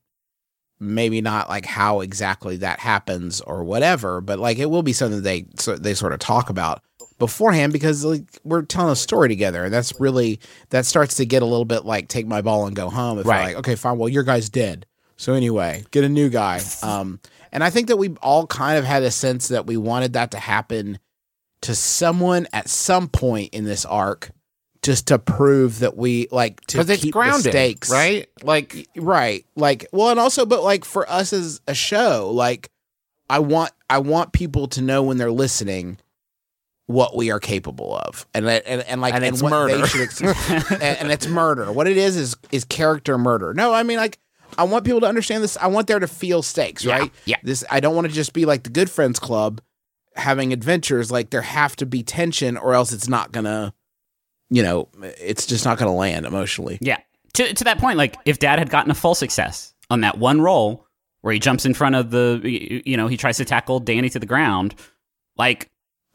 maybe 0.80 1.22
not 1.22 1.50
like 1.50 1.66
how 1.66 2.02
exactly 2.02 2.58
that 2.58 2.80
happens 2.80 3.42
or 3.42 3.64
whatever. 3.64 4.22
But 4.22 4.40
like 4.40 4.60
it 4.60 4.70
will 4.70 4.84
be 4.84 4.94
something 4.94 5.22
they 5.22 5.46
so 5.58 5.76
they 5.76 5.94
sort 5.94 6.14
of 6.14 6.20
talk 6.20 6.50
about 6.50 6.82
beforehand 7.20 7.74
because 7.74 8.06
like 8.06 8.24
we're 8.44 8.62
telling 8.64 8.92
a 8.92 8.96
story 8.96 9.30
together, 9.30 9.66
and 9.66 9.74
that's 9.74 10.00
really 10.00 10.40
that 10.70 10.86
starts 10.86 11.16
to 11.16 11.26
get 11.26 11.42
a 11.42 11.46
little 11.46 11.66
bit 11.66 11.86
like 11.86 12.08
take 12.08 12.28
my 12.28 12.42
ball 12.42 12.68
and 12.68 12.76
go 12.76 12.90
home. 12.90 13.20
If 13.20 13.26
right. 13.26 13.48
Like 13.48 13.56
okay, 13.58 13.76
fine, 13.76 13.98
well 13.98 14.10
your 14.10 14.24
guy's 14.24 14.50
dead. 14.50 14.86
So 15.18 15.34
anyway, 15.34 15.84
get 15.92 16.04
a 16.04 16.10
new 16.10 16.30
guy. 16.30 16.62
Um, 16.84 17.20
and 17.52 17.64
I 17.64 17.72
think 17.72 17.88
that 17.88 17.98
we 17.98 18.16
all 18.22 18.46
kind 18.46 18.78
of 18.78 18.86
had 18.86 19.04
a 19.04 19.10
sense 19.10 19.48
that 19.48 19.66
we 19.66 19.76
wanted 19.76 20.14
that 20.14 20.32
to 20.32 20.40
happen 20.40 21.00
to 21.62 21.74
someone 21.74 22.48
at 22.54 22.70
some 22.70 23.08
point 23.08 23.54
in 23.54 23.66
this 23.66 23.84
arc, 23.84 24.30
just 24.88 25.08
to 25.08 25.20
prove 25.20 25.80
that 25.80 25.98
we 25.98 26.28
like 26.32 26.62
to 26.68 26.78
Because 26.78 26.90
it's 26.90 27.04
keep 27.04 27.12
grounded, 27.14 27.44
the 27.46 27.50
stakes. 27.52 27.92
right? 27.92 28.30
Like, 28.42 28.88
right. 28.96 29.46
Like 29.58 29.86
well 29.92 30.10
and 30.12 30.20
also 30.20 30.46
but 30.46 30.64
like 30.64 30.86
for 30.86 31.08
us 31.10 31.34
as 31.34 31.60
a 31.68 31.74
show 31.76 32.32
like 32.34 32.70
i 33.30 33.40
want 33.40 33.72
i 33.90 33.98
want 33.98 34.32
people 34.32 34.68
to 34.70 34.82
know 34.82 35.04
when 35.04 35.18
they're 35.18 35.30
listening 35.46 35.98
what 36.86 37.18
we 37.18 37.32
are 37.32 37.40
capable 37.42 37.98
of. 37.98 38.26
And 38.34 38.48
and, 38.48 38.64
and, 38.66 38.82
and 38.84 39.02
like 39.02 39.14
And 39.14 39.26
it's 39.26 39.44
what 39.44 39.50
murder. 39.50 39.78
they 39.80 39.88
should 39.88 40.02
ex- 40.02 40.22
and, 40.72 40.82
and 40.82 41.12
it's 41.12 41.28
murder. 41.28 41.70
What 41.70 41.86
it 41.88 41.98
is 41.98 42.16
is 42.16 42.38
is 42.54 42.64
character 42.64 43.18
murder. 43.18 43.54
No 43.54 43.74
i 43.74 43.84
mean 43.84 43.98
like 43.98 44.18
i 44.58 44.64
want 44.64 44.86
people 44.86 45.02
to 45.02 45.08
understand 45.08 45.44
this. 45.44 45.58
I 45.58 45.68
want 45.68 45.88
there 45.88 46.00
to 46.00 46.08
feel 46.08 46.42
stakes 46.42 46.86
Yeah, 46.86 47.00
right? 47.00 47.12
yeah. 47.26 47.36
this 47.44 47.66
i 47.70 47.82
don't 47.82 47.94
want 47.96 48.08
to 48.08 48.14
just 48.14 48.32
be 48.32 48.46
like 48.46 48.64
the 48.64 48.70
good 48.70 48.90
friends 48.90 49.20
club 49.20 49.60
having 50.16 50.54
adventures. 50.54 51.12
Like 51.12 51.30
there 51.30 51.42
have 51.42 51.76
to 51.76 51.86
be 51.86 52.02
tension 52.04 52.56
or 52.58 52.74
else 52.74 52.94
it's 52.94 53.10
not 53.10 53.34
gonna 53.34 53.74
you 54.50 54.64
know 54.64 54.88
it's 55.02 55.46
just 55.46 55.66
not 55.66 55.78
gonna 55.78 55.94
land 55.96 56.26
emotionally 56.26 56.78
Yeah. 56.82 56.98
To 57.34 57.54
to 57.54 57.64
that 57.66 57.78
point, 57.78 57.98
like 57.98 58.16
if 58.26 58.40
Dad 58.40 58.58
had 58.58 58.70
gotten 58.70 58.90
a 58.90 58.96
full 58.96 59.14
success 59.14 59.76
on 59.90 60.02
that 60.02 60.18
one 60.18 60.42
roll 60.42 60.86
where 61.22 61.34
he 61.34 61.40
jumps 61.40 61.66
in 61.66 61.74
front 61.74 61.96
of 61.96 62.10
the, 62.10 62.42
you 62.44 62.98
know, 62.98 63.08
he 63.08 63.18
tries 63.18 63.38
to 63.38 63.46
tackle 63.46 63.80
Dani 63.82 64.12
to 64.12 64.20
the 64.20 64.26
ground, 64.26 64.74
like 65.38 65.70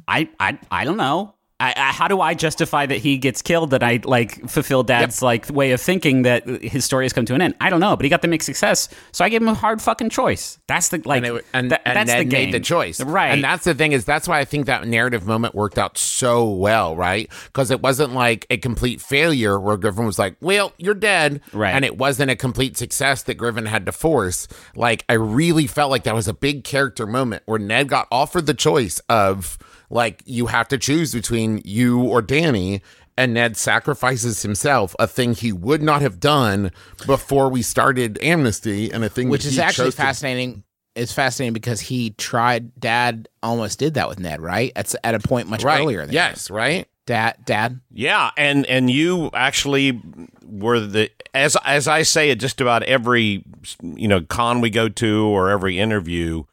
I 0.09 0.29
I 0.41 0.59
I 0.71 0.85
don't 0.85 0.97
know. 0.97 1.35
I, 1.61 1.73
I, 1.77 1.93
how 1.93 2.09
do 2.09 2.21
I 2.21 2.35
justify 2.35 2.87
that 2.87 2.99
he 2.99 3.19
gets 3.19 3.41
killed? 3.41 3.71
That 3.71 3.83
I 3.85 4.01
like 4.03 4.49
fulfill 4.51 4.83
Dad's 4.83 5.23
like 5.23 5.49
way 5.49 5.71
of 5.71 5.81
thinking 5.81 6.23
that 6.23 6.45
his 6.47 6.85
story 6.85 7.05
has 7.05 7.13
come 7.13 7.25
to 7.27 7.35
an 7.35 7.43
end. 7.43 7.55
I 7.61 7.71
don't 7.71 7.79
know, 7.79 7.95
but 7.95 8.05
he 8.05 8.11
got 8.11 8.21
the 8.23 8.27
mixed 8.29 8.47
success, 8.47 8.89
so 9.13 9.25
I 9.25 9.29
gave 9.29 9.41
him 9.43 9.49
a 9.49 9.55
hard 9.55 9.81
fucking 9.81 10.11
choice. 10.11 10.59
That's 10.67 10.89
the 10.89 11.01
like, 11.05 11.25
and, 11.25 11.37
it, 11.37 11.47
and, 11.53 11.71
that- 11.71 11.83
and 11.85 11.97
that's 11.97 12.13
the 12.13 12.25
game. 12.25 12.47
made 12.47 12.55
the 12.55 12.61
choice, 12.61 13.01
right? 13.01 13.29
And 13.29 13.45
that's 13.45 13.65
the 13.65 13.75
thing 13.75 13.93
is 13.93 14.05
that's 14.05 14.27
why 14.27 14.41
I 14.41 14.45
think 14.45 14.67
that 14.67 14.87
narrative 14.89 15.25
moment 15.27 15.55
worked 15.55 15.79
out 15.79 15.97
so 15.99 16.51
well, 16.51 16.97
right? 16.97 17.31
Because 17.47 17.71
it 17.71 17.81
wasn't 17.81 18.13
like 18.13 18.45
a 18.51 18.57
complete 18.57 19.01
failure 19.01 19.61
where 19.61 19.77
Griffin 19.77 20.05
was 20.05 20.19
like, 20.19 20.35
"Well, 20.41 20.73
you're 20.79 20.95
dead," 20.95 21.41
Right. 21.53 21.75
And 21.75 21.85
it 21.85 21.97
wasn't 21.97 22.31
a 22.33 22.37
complete 22.37 22.77
success 22.77 23.23
that 23.25 23.35
Griffin 23.35 23.67
had 23.67 23.87
to 23.87 23.93
force. 23.93 24.49
Like 24.75 25.05
I 25.09 25.13
really 25.13 25.69
felt 25.69 25.91
like 25.93 26.03
that 26.05 26.15
was 26.15 26.27
a 26.27 26.35
big 26.35 26.65
character 26.65 27.07
moment 27.07 27.43
where 27.47 27.61
Ned 27.61 27.89
got 27.89 28.09
offered 28.11 28.47
the 28.47 28.55
choice 28.55 28.99
of 29.09 29.59
like 29.93 30.23
you 30.25 30.47
have 30.47 30.67
to 30.69 30.79
choose 30.79 31.13
between 31.13 31.61
you 31.65 32.03
or 32.03 32.23
Dani. 32.23 32.81
And 33.17 33.35
Ned 33.35 33.59
sacrifices 33.59 34.41
himself, 34.41 34.97
a 34.99 35.07
thing 35.07 35.35
he 35.35 35.53
would 35.53 35.83
not 35.83 36.01
have 36.01 36.19
done 36.19 36.73
before 37.07 37.51
we 37.51 37.61
started 37.61 38.19
Amnesty, 38.23 38.91
and 38.91 39.05
a 39.05 39.11
thing 39.11 39.29
which 39.29 39.43
that 39.43 39.49
is 39.49 39.57
he 39.57 39.61
actually 39.61 39.87
chose 39.89 39.97
to 39.97 40.03
fascinating. 40.03 40.65
It's 40.95 41.13
fascinating 41.13 41.53
because 41.53 41.79
he 41.79 42.13
tried. 42.13 42.75
Dad 42.81 43.29
almost 43.43 43.79
did 43.79 43.95
that 43.95 44.09
with 44.09 44.19
Ned, 44.19 44.41
right? 44.41 44.73
At 44.75 44.95
at 45.05 45.15
a 45.15 45.19
point 45.19 45.49
much 45.49 45.63
right. 45.63 45.79
earlier. 45.79 46.07
Than 46.07 46.15
yes, 46.15 46.51
right. 46.51 46.89
Dad. 47.05 47.37
Dad. 47.45 47.81
Yeah, 47.91 48.31
and 48.39 48.65
and 48.65 48.91
you 48.91 49.29
actually 49.35 50.01
were 50.43 50.81
the 50.81 51.11
as 51.35 51.55
as 51.67 51.87
I 51.89 52.05
say 52.05 52.31
at 52.31 52.39
just 52.39 52.63
about 52.63 52.83
every 52.85 53.45
you 53.83 54.09
know 54.09 54.23
con 54.23 54.63
we 54.63 54.71
go 54.71 54.89
to 54.89 55.27
or 55.27 55.51
every 55.51 55.79
interview. 55.79 56.45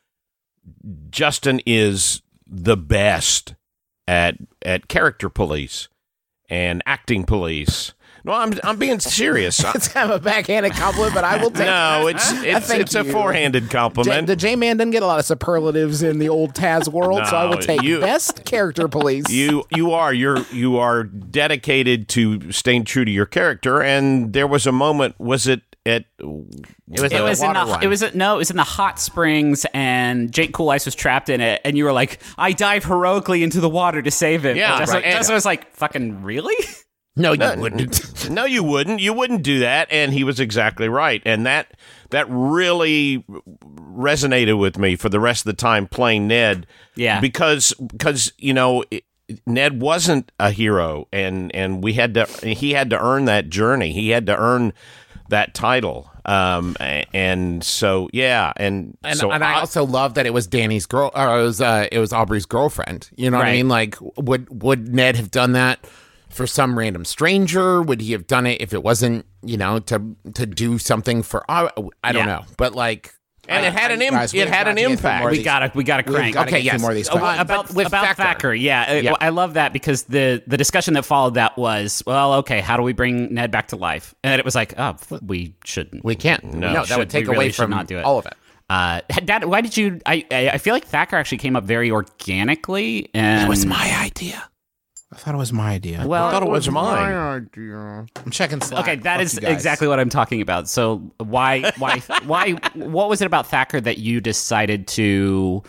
Justin 1.09 1.61
is 1.65 2.21
the 2.49 2.77
best 2.77 3.55
at 4.07 4.37
at 4.65 4.87
character 4.87 5.29
police 5.29 5.87
and 6.49 6.81
acting 6.85 7.23
police. 7.25 7.93
No, 8.25 8.33
I'm 8.33 8.51
I'm 8.65 8.77
being 8.77 8.99
serious. 8.99 9.63
It's 9.75 9.87
kind 9.87 10.11
of 10.11 10.19
a 10.19 10.23
backhanded 10.23 10.73
compliment, 10.73 11.13
but 11.13 11.23
I 11.23 11.41
will 11.41 11.51
take. 11.51 11.65
no, 11.67 12.07
it's 12.07 12.31
it's 12.43 12.69
it's 12.69 12.95
a 12.95 13.05
you. 13.05 13.11
forehanded 13.13 13.63
J- 13.63 13.69
compliment. 13.69 14.27
the 14.27 14.35
J 14.35 14.57
Man 14.57 14.75
didn't 14.77 14.91
get 14.91 15.03
a 15.03 15.05
lot 15.05 15.19
of 15.19 15.25
superlatives 15.25 16.03
in 16.03 16.19
the 16.19 16.27
old 16.27 16.53
Taz 16.53 16.89
world, 16.89 17.25
so 17.27 17.37
I 17.37 17.45
will 17.45 17.59
take 17.59 17.81
you- 17.81 18.01
best 18.01 18.43
character 18.43 18.89
police. 18.89 19.29
you 19.29 19.63
you 19.73 19.91
are 19.93 20.13
you're 20.13 20.39
you 20.51 20.77
are 20.77 21.03
dedicated 21.03 22.09
to 22.09 22.51
staying 22.51 22.83
true 22.83 23.05
to 23.05 23.11
your 23.11 23.25
character 23.25 23.81
and 23.81 24.33
there 24.33 24.47
was 24.47 24.67
a 24.67 24.71
moment 24.73 25.17
was 25.17 25.47
it 25.47 25.61
at 25.85 26.05
It 26.19 26.25
was, 27.01 27.11
It 27.11 27.21
was 27.21 27.41
in 27.41 27.53
the 27.53 27.65
one. 27.65 27.83
it 27.83 27.87
was 27.87 28.13
no, 28.15 28.35
it 28.35 28.37
was 28.37 28.49
in 28.51 28.57
the 28.57 28.63
hot 28.63 28.99
springs, 28.99 29.65
and 29.73 30.31
Jake 30.31 30.53
Coolice 30.53 30.85
was 30.85 30.95
trapped 30.95 31.29
in 31.29 31.41
it, 31.41 31.61
and 31.63 31.77
you 31.77 31.85
were 31.85 31.93
like, 31.93 32.19
"I 32.37 32.51
dive 32.51 32.83
heroically 32.85 33.43
into 33.43 33.59
the 33.61 33.69
water 33.69 34.01
to 34.01 34.11
save 34.11 34.45
him." 34.45 34.57
Yeah, 34.57 34.71
And 34.73 34.79
Jessica, 34.81 34.97
right. 34.99 35.11
Jessica 35.13 35.33
was 35.33 35.45
like, 35.45 35.73
"Fucking 35.75 36.21
really?" 36.23 36.55
no, 37.15 37.33
you 37.33 37.53
wouldn't. 37.57 38.29
no 38.29 38.45
you 38.45 38.63
wouldn't 38.63 38.99
you 38.99 39.11
wouldn't 39.13 39.41
do 39.43 39.59
that 39.59 39.87
and 39.91 40.13
he 40.13 40.23
was 40.23 40.39
exactly 40.39 40.87
right 40.87 41.21
and 41.25 41.45
that 41.45 41.75
that 42.11 42.27
really 42.29 43.25
resonated 43.65 44.57
with 44.59 44.77
me 44.77 44.95
for 44.95 45.09
the 45.09 45.19
rest 45.19 45.41
of 45.41 45.45
the 45.45 45.53
time 45.53 45.87
playing 45.87 46.27
Ned 46.27 46.67
Yeah. 46.95 47.19
because 47.19 47.73
because 47.87 48.31
you 48.37 48.53
know 48.53 48.83
it, 48.91 49.03
Ned 49.45 49.81
wasn't 49.81 50.31
a 50.39 50.51
hero 50.51 51.07
and 51.11 51.53
and 51.55 51.83
we 51.83 51.93
had 51.93 52.13
to 52.13 52.25
he 52.25 52.73
had 52.73 52.89
to 52.91 52.99
earn 53.01 53.25
that 53.25 53.49
journey 53.49 53.91
he 53.93 54.09
had 54.09 54.25
to 54.27 54.37
earn 54.37 54.73
that 55.29 55.53
title 55.53 56.09
um 56.25 56.75
and 57.13 57.63
so 57.63 58.09
yeah 58.13 58.51
and 58.57 58.97
And, 59.03 59.17
so 59.17 59.31
and 59.31 59.43
I, 59.43 59.59
also 59.59 59.85
love 59.85 60.13
that 60.15 60.25
it 60.25 60.33
was 60.33 60.45
Dani's 60.47 60.85
girl, 60.85 61.09
or 61.15 61.39
it 61.39 61.43
was 61.43 61.61
uh, 61.61 61.87
it 61.91 61.97
was 61.99 62.11
Aubrey's 62.13 62.45
girlfriend. 62.45 63.09
You 63.15 63.31
know 63.31 63.37
what 63.37 63.47
I 63.47 63.53
mean? 63.53 63.67
Like, 63.69 63.95
would 64.17 64.61
would 64.61 64.93
Ned 64.93 65.15
have 65.15 65.31
done 65.31 65.53
that 65.53 65.79
for 66.29 66.45
some 66.45 66.77
random 66.77 67.05
stranger? 67.05 67.81
Would 67.81 68.01
he 68.01 68.11
have 68.11 68.27
done 68.27 68.45
it 68.45 68.61
if 68.61 68.73
it 68.73 68.83
wasn't, 68.83 69.25
you 69.43 69.57
know, 69.57 69.79
to 69.79 70.15
to 70.35 70.45
do 70.45 70.77
something 70.77 71.23
for? 71.23 71.43
I 71.49 71.69
I 72.03 72.11
don't 72.11 72.27
Yeah. 72.27 72.35
know, 72.39 72.45
but 72.57 72.75
like, 72.75 73.13
and 73.49 73.65
it 73.65 73.73
had 73.73 73.91
an 73.91 74.01
im- 74.01 74.13
Guys, 74.13 74.33
it 74.33 74.47
had 74.47 74.67
an 74.67 74.75
got 74.75 74.81
to 74.81 74.81
get 74.87 74.91
impact 74.91 75.31
we 75.31 75.43
gotta 75.43 75.71
we 75.75 75.83
gotta 75.83 76.03
crank. 76.03 76.33
gotta 76.35 76.49
Okay, 76.49 76.61
get 76.61 76.61
a 76.61 76.61
few 76.61 76.71
yes. 76.73 76.81
more 76.81 76.89
of 76.91 76.95
these. 76.95 77.09
Oh, 77.09 77.17
questions. 77.17 77.49
well, 77.49 77.61
about 77.61 77.73
with 77.73 77.87
about 77.87 78.03
Thacker. 78.05 78.23
Thacker, 78.23 78.53
yeah, 78.53 78.85
Uh, 78.89 78.93
Yeah. 78.95 79.13
I 79.19 79.29
love 79.29 79.55
that 79.55 79.73
because 79.73 80.03
the 80.03 80.41
the 80.47 80.57
discussion 80.57 80.93
that 80.93 81.03
followed 81.05 81.33
that 81.35 81.57
was, 81.57 82.03
well, 82.05 82.33
okay, 82.35 82.61
how 82.61 82.77
do 82.77 82.83
we 82.83 82.93
bring 82.93 83.33
Ned 83.33 83.51
back 83.51 83.69
to 83.69 83.75
life? 83.75 84.13
And 84.23 84.31
then 84.31 84.39
it 84.39 84.45
was 84.45 84.55
like, 84.55 84.73
oh, 84.77 84.95
we 85.25 85.55
shouldn't. 85.65 86.03
we 86.05 86.15
can't. 86.15 86.43
No, 86.53 86.85
that 86.85 86.97
would 86.97 87.09
take 87.09 87.25
really 87.25 87.35
away 87.35 87.51
from 87.51 87.69
not 87.71 87.87
do 87.87 87.97
it. 87.97 88.03
all 88.05 88.19
of 88.19 88.25
it. 88.25 88.33
Uh, 88.69 89.01
Dad, 89.25 89.45
why 89.45 89.61
did 89.61 89.75
you? 89.75 89.99
I, 90.05 90.25
I 90.31 90.49
I 90.51 90.57
feel 90.59 90.73
like 90.75 90.85
Thacker 90.85 91.15
actually 91.15 91.39
came 91.39 91.55
up 91.55 91.63
very 91.63 91.89
organically, 91.91 93.09
and 93.13 93.43
it 93.43 93.49
was 93.49 93.65
my 93.65 93.97
idea. 94.01 94.43
I 95.11 95.15
thought 95.15 95.33
it 95.33 95.39
was 95.39 95.51
my 95.51 95.71
idea. 95.71 96.05
well, 96.05 96.27
I 96.27 96.31
thought 96.31 96.43
it 96.43 96.49
was 96.49 96.69
mine 96.69 97.11
My 97.11 97.35
idea. 97.37 98.05
I'm 98.23 98.31
checking. 98.31 98.61
Slack. 98.61 98.81
Okay, 98.81 98.95
that 98.97 99.17
Fuck 99.17 99.25
is 99.25 99.37
exactly 99.39 99.87
what 99.87 99.99
I'm 99.99 100.09
talking 100.09 100.41
about. 100.41 100.69
So 100.69 100.97
why 101.17 101.71
why 101.77 101.99
why 102.25 102.51
what 102.75 103.09
was 103.09 103.21
it 103.21 103.25
about 103.25 103.47
Thacker 103.47 103.81
that 103.81 103.97
you 103.97 104.21
decided 104.21 104.87
to 104.89 105.63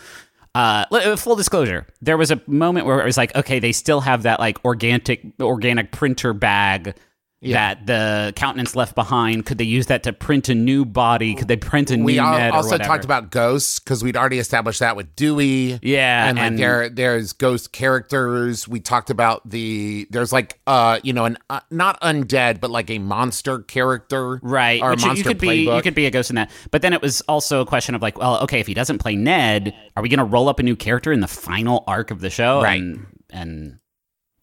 uh 0.55 1.17
full 1.17 1.37
disclosure, 1.37 1.87
there 2.03 2.19
was 2.19 2.31
a 2.31 2.41
moment 2.47 2.85
where 2.85 3.01
it 3.01 3.05
was 3.05 3.17
like, 3.17 3.35
okay, 3.35 3.59
they 3.61 3.73
still 3.73 4.01
have 4.03 4.25
that 4.25 4.41
like 4.41 4.63
organic 4.65 5.25
organic 5.41 5.91
printer 5.93 6.35
bag 6.35 6.95
that 7.43 7.87
the 7.87 8.33
countenance 8.37 8.77
left 8.77 8.95
behind. 8.95 9.47
Could 9.47 9.59
they 9.59 9.65
use 9.65 9.87
that 9.87 10.03
to 10.03 10.13
print 10.13 10.49
a 10.49 10.55
new 10.55 10.85
body? 10.85 11.35
Could 11.35 11.49
they 11.49 11.57
print 11.57 11.91
a 11.91 11.97
new 11.97 12.05
We 12.05 12.19
all, 12.19 12.37
Ned 12.37 12.53
or 12.53 12.57
also 12.57 12.77
talked 12.79 13.05
about 13.05 13.31
ghosts 13.31 13.79
because 13.79 14.05
we'd 14.05 14.17
already 14.17 14.39
established 14.39 14.81
that 14.81 14.95
with 14.97 15.17
Dewey. 15.17 15.79
Yeah, 15.83 16.29
and 16.29 16.39
like 16.39 16.57
there, 16.57 16.89
there's 16.91 17.33
ghost 17.33 17.73
characters. 17.73 18.69
We 18.69 18.81
talked 18.81 19.11
about 19.11 19.49
the 19.49 20.07
there's 20.11 20.33
like 20.33 20.61
uh 20.67 21.01
you 21.03 21.13
know 21.13 21.25
an 21.25 21.39
uh, 21.49 21.61
not 21.71 22.01
undead 22.03 22.61
but 22.61 22.71
like 22.71 22.91
a 22.91 22.99
monster 22.99 23.61
character, 23.61 24.39
Right, 24.43 24.83
Or 24.83 24.91
which 24.91 25.05
you- 25.05 25.25
could 25.25 25.39
be 25.39 25.65
you 25.65 25.83
could 25.83 25.95
be 25.95 26.07
a 26.07 26.11
ghost 26.11 26.31
in 26.31 26.37
that. 26.37 26.51
But 26.71 26.83
then 26.83 26.93
it 26.93 27.01
was 27.03 27.21
also 27.23 27.61
a 27.63 27.67
question 27.67 27.95
of 27.95 28.03
like, 28.03 28.19
well, 28.19 28.39
okay, 28.43 28.61
if 28.61 28.67
he 28.67 28.75
doesn't 28.75 28.99
play 28.99 29.17
Ned, 29.17 29.75
are 29.97 30.03
we 30.03 30.09
going 30.09 30.19
to 30.19 30.25
roll 30.25 30.49
up 30.49 30.59
a 30.59 30.63
new 30.63 30.77
character 30.77 31.11
in 31.13 31.21
the 31.21 31.29
final 31.29 31.85
arc 31.87 32.11
of 32.11 32.21
the 32.21 32.31
show? 32.31 32.63
Right. 32.63 32.81
and, 32.81 33.07
and 33.31 33.79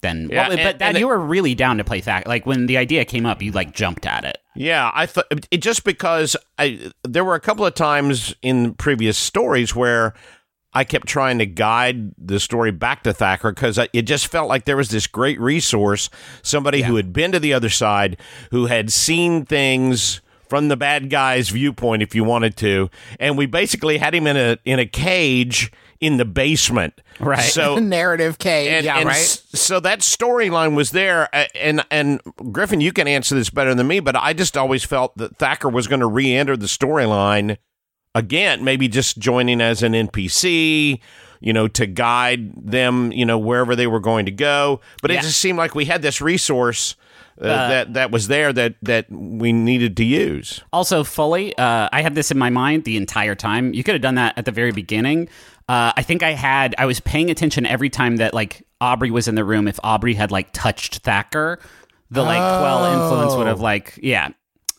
then, 0.02 0.28
Yeah, 0.30 0.42
well, 0.48 0.52
and- 0.52 0.62
but 0.62 0.78
Dad, 0.78 0.88
and 0.88 0.96
it- 0.96 1.00
you 1.00 1.08
were 1.08 1.18
really 1.18 1.54
down 1.54 1.78
to 1.78 1.84
play 1.84 2.00
Thacker. 2.00 2.28
Like 2.28 2.46
when 2.46 2.66
the 2.66 2.76
idea 2.76 3.04
came 3.04 3.26
up, 3.26 3.42
you 3.42 3.52
like 3.52 3.74
jumped 3.74 4.06
at 4.06 4.24
it. 4.24 4.38
Yeah, 4.54 4.90
I 4.94 5.06
thought 5.06 5.26
it 5.50 5.58
just 5.58 5.84
because 5.84 6.36
I 6.58 6.90
there 7.04 7.24
were 7.24 7.34
a 7.34 7.40
couple 7.40 7.64
of 7.66 7.74
times 7.74 8.34
in 8.42 8.74
previous 8.74 9.16
stories 9.18 9.74
where 9.74 10.14
I 10.74 10.84
kept 10.84 11.06
trying 11.06 11.38
to 11.38 11.46
guide 11.46 12.12
the 12.18 12.38
story 12.38 12.70
back 12.70 13.02
to 13.04 13.12
Thacker 13.12 13.52
because 13.52 13.78
it 13.92 14.02
just 14.02 14.26
felt 14.26 14.48
like 14.48 14.64
there 14.66 14.76
was 14.76 14.90
this 14.90 15.06
great 15.06 15.40
resource, 15.40 16.10
somebody 16.42 16.82
who 16.82 16.96
had 16.96 17.12
been 17.12 17.32
to 17.32 17.40
the 17.40 17.54
other 17.54 17.70
side, 17.70 18.18
who 18.50 18.66
had 18.66 18.92
seen 18.92 19.44
things 19.46 20.20
from 20.48 20.68
the 20.68 20.76
bad 20.76 21.08
guy's 21.10 21.48
viewpoint, 21.50 22.02
if 22.02 22.14
you 22.14 22.22
wanted 22.24 22.56
to, 22.56 22.90
and 23.18 23.36
we 23.38 23.46
basically 23.46 23.98
had 23.98 24.14
him 24.14 24.26
in 24.26 24.36
a 24.36 24.58
in 24.64 24.78
a 24.78 24.86
cage 24.86 25.70
in 26.00 26.16
the 26.16 26.24
basement. 26.24 27.00
Right. 27.20 27.40
So 27.40 27.76
narrative 27.80 28.38
cage. 28.38 28.68
and, 28.72 28.84
yeah, 28.84 28.98
and 28.98 29.06
right. 29.06 29.16
s- 29.16 29.44
so 29.52 29.80
that 29.80 30.00
storyline 30.00 30.74
was 30.76 30.90
there, 30.92 31.28
uh, 31.34 31.46
and 31.54 31.84
and 31.90 32.20
Griffin, 32.52 32.80
you 32.80 32.92
can 32.92 33.08
answer 33.08 33.34
this 33.34 33.50
better 33.50 33.74
than 33.74 33.86
me, 33.86 34.00
but 34.00 34.14
I 34.16 34.32
just 34.32 34.56
always 34.56 34.84
felt 34.84 35.16
that 35.18 35.36
Thacker 35.38 35.68
was 35.68 35.86
going 35.86 36.00
to 36.00 36.06
re-enter 36.06 36.56
the 36.56 36.66
storyline 36.66 37.56
again, 38.14 38.64
maybe 38.64 38.88
just 38.88 39.18
joining 39.18 39.60
as 39.60 39.82
an 39.82 39.92
NPC, 39.92 41.00
you 41.40 41.52
know, 41.52 41.68
to 41.68 41.86
guide 41.86 42.52
them, 42.70 43.12
you 43.12 43.24
know, 43.24 43.38
wherever 43.38 43.76
they 43.76 43.86
were 43.86 44.00
going 44.00 44.26
to 44.26 44.32
go. 44.32 44.80
But 45.02 45.10
Yeah. 45.10 45.18
it 45.18 45.22
just 45.22 45.38
seemed 45.40 45.58
like 45.58 45.74
we 45.74 45.84
had 45.84 46.02
this 46.02 46.20
resource. 46.20 46.96
Uh, 47.40 47.68
that 47.68 47.94
that 47.94 48.10
was 48.10 48.26
there 48.26 48.52
that 48.52 48.74
that 48.82 49.06
we 49.12 49.52
needed 49.52 49.96
to 49.96 50.04
use. 50.04 50.60
Also, 50.72 51.04
fully, 51.04 51.56
uh, 51.56 51.88
I 51.92 52.02
had 52.02 52.16
this 52.16 52.32
in 52.32 52.38
my 52.38 52.50
mind 52.50 52.82
the 52.82 52.96
entire 52.96 53.36
time. 53.36 53.72
You 53.74 53.84
could 53.84 53.94
have 53.94 54.02
done 54.02 54.16
that 54.16 54.36
at 54.36 54.44
the 54.44 54.50
very 54.50 54.72
beginning. 54.72 55.28
Uh, 55.68 55.92
I 55.96 56.02
think 56.02 56.22
I 56.22 56.32
had. 56.32 56.74
I 56.78 56.86
was 56.86 57.00
paying 57.00 57.30
attention 57.30 57.66
every 57.66 57.90
time 57.90 58.16
that 58.16 58.32
like 58.32 58.62
Aubrey 58.80 59.10
was 59.10 59.28
in 59.28 59.34
the 59.34 59.44
room. 59.44 59.68
If 59.68 59.78
Aubrey 59.84 60.14
had 60.14 60.30
like 60.30 60.48
touched 60.52 60.98
Thacker, 60.98 61.58
the 62.10 62.22
like 62.22 62.38
quell 62.38 62.84
influence 62.86 63.34
would 63.34 63.46
have 63.46 63.60
like 63.60 63.98
yeah. 64.02 64.30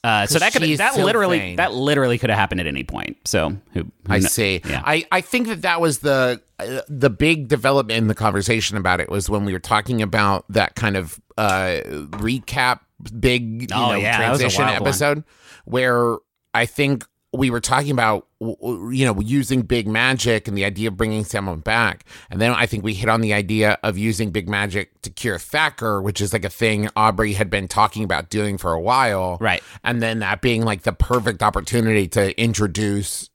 Uh, 0.02 0.26
so 0.26 0.40
that 0.40 0.54
could 0.54 0.62
that 0.78 0.96
literally 0.98 1.56
that 1.58 1.74
literally 1.74 2.18
could 2.18 2.30
have 2.30 2.40
happened 2.40 2.62
at 2.62 2.68
any 2.68 2.84
point. 2.86 3.18
So 3.26 3.50
who, 3.74 3.82
who 3.82 3.90
I 4.08 4.20
kno- 4.20 4.28
see. 4.28 4.62
Yeah. 4.66 4.82
I, 4.86 5.06
I 5.12 5.20
think 5.20 5.48
that 5.48 5.64
that 5.64 5.82
was 5.82 6.00
the 6.00 6.42
uh, 6.58 6.82
the 6.88 7.10
big 7.10 7.50
development 7.50 7.98
in 7.98 8.08
the 8.08 8.16
conversation 8.16 8.78
about 8.78 9.02
it 9.02 9.10
was 9.10 9.30
when 9.30 9.44
we 9.44 9.52
were 9.52 9.60
talking 9.60 10.02
about 10.02 10.46
that 10.50 10.76
kind 10.76 10.96
of 10.96 11.20
uh, 11.38 11.82
recap, 12.12 12.80
big 13.20 13.64
you 13.64 13.68
Oh, 13.74 13.92
know 13.92 13.96
yeah, 13.98 14.20
that 14.20 14.32
was 14.32 14.40
a 14.40 14.44
transition 14.44 14.66
wild 14.66 14.80
one. 14.80 14.88
episode 14.88 15.24
where 15.66 16.16
I 16.54 16.66
think 16.66 17.06
we 17.32 17.50
were 17.50 17.60
talking 17.60 17.92
about 17.92 18.28
you 18.40 19.06
know 19.06 19.20
using 19.20 19.62
big 19.62 19.88
magic 19.88 20.48
and 20.48 20.58
the 20.58 20.66
idea 20.66 20.88
of 20.88 20.98
bringing 20.98 21.24
someone 21.24 21.60
back, 21.60 22.06
and 22.30 22.42
then 22.42 22.52
I 22.52 22.66
think 22.66 22.84
we 22.84 22.94
hit 22.94 23.10
on 23.10 23.22
the 23.22 23.34
idea 23.34 23.78
of 23.84 23.98
using 23.98 24.32
big 24.32 24.50
magic 24.50 25.02
to 25.04 25.10
cure 25.10 25.38
Thacker, 25.38 26.02
which 26.02 26.22
is 26.22 26.34
like 26.34 26.46
a 26.46 26.50
thing 26.50 26.90
Aubrey 26.96 27.34
had 27.34 27.50
been 27.50 27.68
talking 27.68 28.04
about 28.04 28.30
doing 28.30 28.58
for 28.58 28.74
a 28.74 28.82
while, 28.82 29.38
Right. 29.40 29.64
And 29.84 30.02
then 30.02 30.20
that 30.20 30.42
being 30.42 30.64
like 30.64 30.84
the 30.84 30.94
perfect 30.94 31.44
opportunity 31.44 32.08
to 32.10 32.40
introduce 32.42 33.30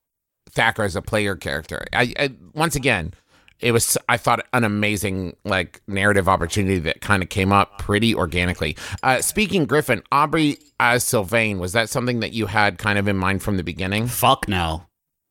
Thacker 0.50 0.82
as 0.82 0.96
a 0.96 1.02
player 1.02 1.36
character. 1.36 1.84
I, 1.92 2.14
I 2.18 2.30
once 2.52 2.76
again, 2.76 3.14
it 3.60 3.72
was 3.72 3.96
I 4.08 4.16
thought 4.16 4.46
an 4.52 4.64
amazing 4.64 5.36
like 5.44 5.80
narrative 5.86 6.28
opportunity 6.28 6.78
that 6.80 7.00
kind 7.00 7.22
of 7.22 7.28
came 7.28 7.52
up 7.52 7.78
pretty 7.78 8.14
organically. 8.14 8.76
Uh, 9.02 9.20
speaking 9.20 9.64
Griffin, 9.64 10.02
Aubrey 10.12 10.58
as 10.80 11.04
Sylvain, 11.04 11.58
was 11.58 11.72
that 11.72 11.88
something 11.88 12.20
that 12.20 12.32
you 12.32 12.46
had 12.46 12.78
kind 12.78 12.98
of 12.98 13.08
in 13.08 13.16
mind 13.16 13.42
from 13.42 13.56
the 13.56 13.62
beginning? 13.64 14.06
Fuck 14.06 14.48
no. 14.48 14.84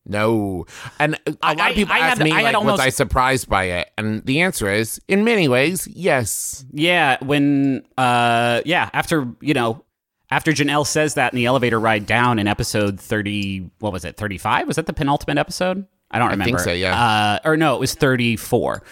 No, 0.05 0.65
and 0.99 1.15
a 1.25 1.37
I- 1.41 1.53
lot 1.53 1.69
of 1.71 1.75
people 1.77 1.93
I 1.93 1.99
ask 1.99 2.17
had- 2.17 2.25
me 2.25 2.31
I 2.33 2.41
like, 2.41 2.55
almost- 2.55 2.73
was 2.73 2.79
I 2.81 2.89
surprised 2.89 3.47
by 3.47 3.63
it? 3.65 3.89
And 3.97 4.21
the 4.25 4.41
answer 4.41 4.69
is, 4.69 4.99
in 5.07 5.23
many 5.23 5.47
ways, 5.47 5.87
yes. 5.87 6.65
Yeah, 6.73 7.15
when 7.21 7.85
uh 7.97 8.59
yeah, 8.65 8.89
after 8.93 9.29
you 9.39 9.53
know, 9.53 9.85
after 10.29 10.51
Janelle 10.51 10.85
says 10.85 11.13
that 11.13 11.31
in 11.31 11.37
the 11.37 11.45
elevator 11.45 11.79
ride 11.79 12.05
down 12.05 12.37
in 12.37 12.47
episode 12.49 12.99
thirty 12.99 13.69
what 13.79 13.93
was 13.93 14.03
it, 14.03 14.17
thirty 14.17 14.37
five? 14.37 14.67
Was 14.67 14.75
that 14.75 14.87
the 14.87 14.93
penultimate 14.93 15.37
episode? 15.37 15.87
I 16.13 16.19
don't 16.19 16.29
remember. 16.29 16.45
think 16.45 16.59
so, 16.59 16.71
yeah. 16.71 17.39
Uh 17.43 17.49
or 17.49 17.57
no, 17.57 17.75
it 17.75 17.79
was 17.79 17.93
thirty 17.95 18.37
four. 18.37 18.83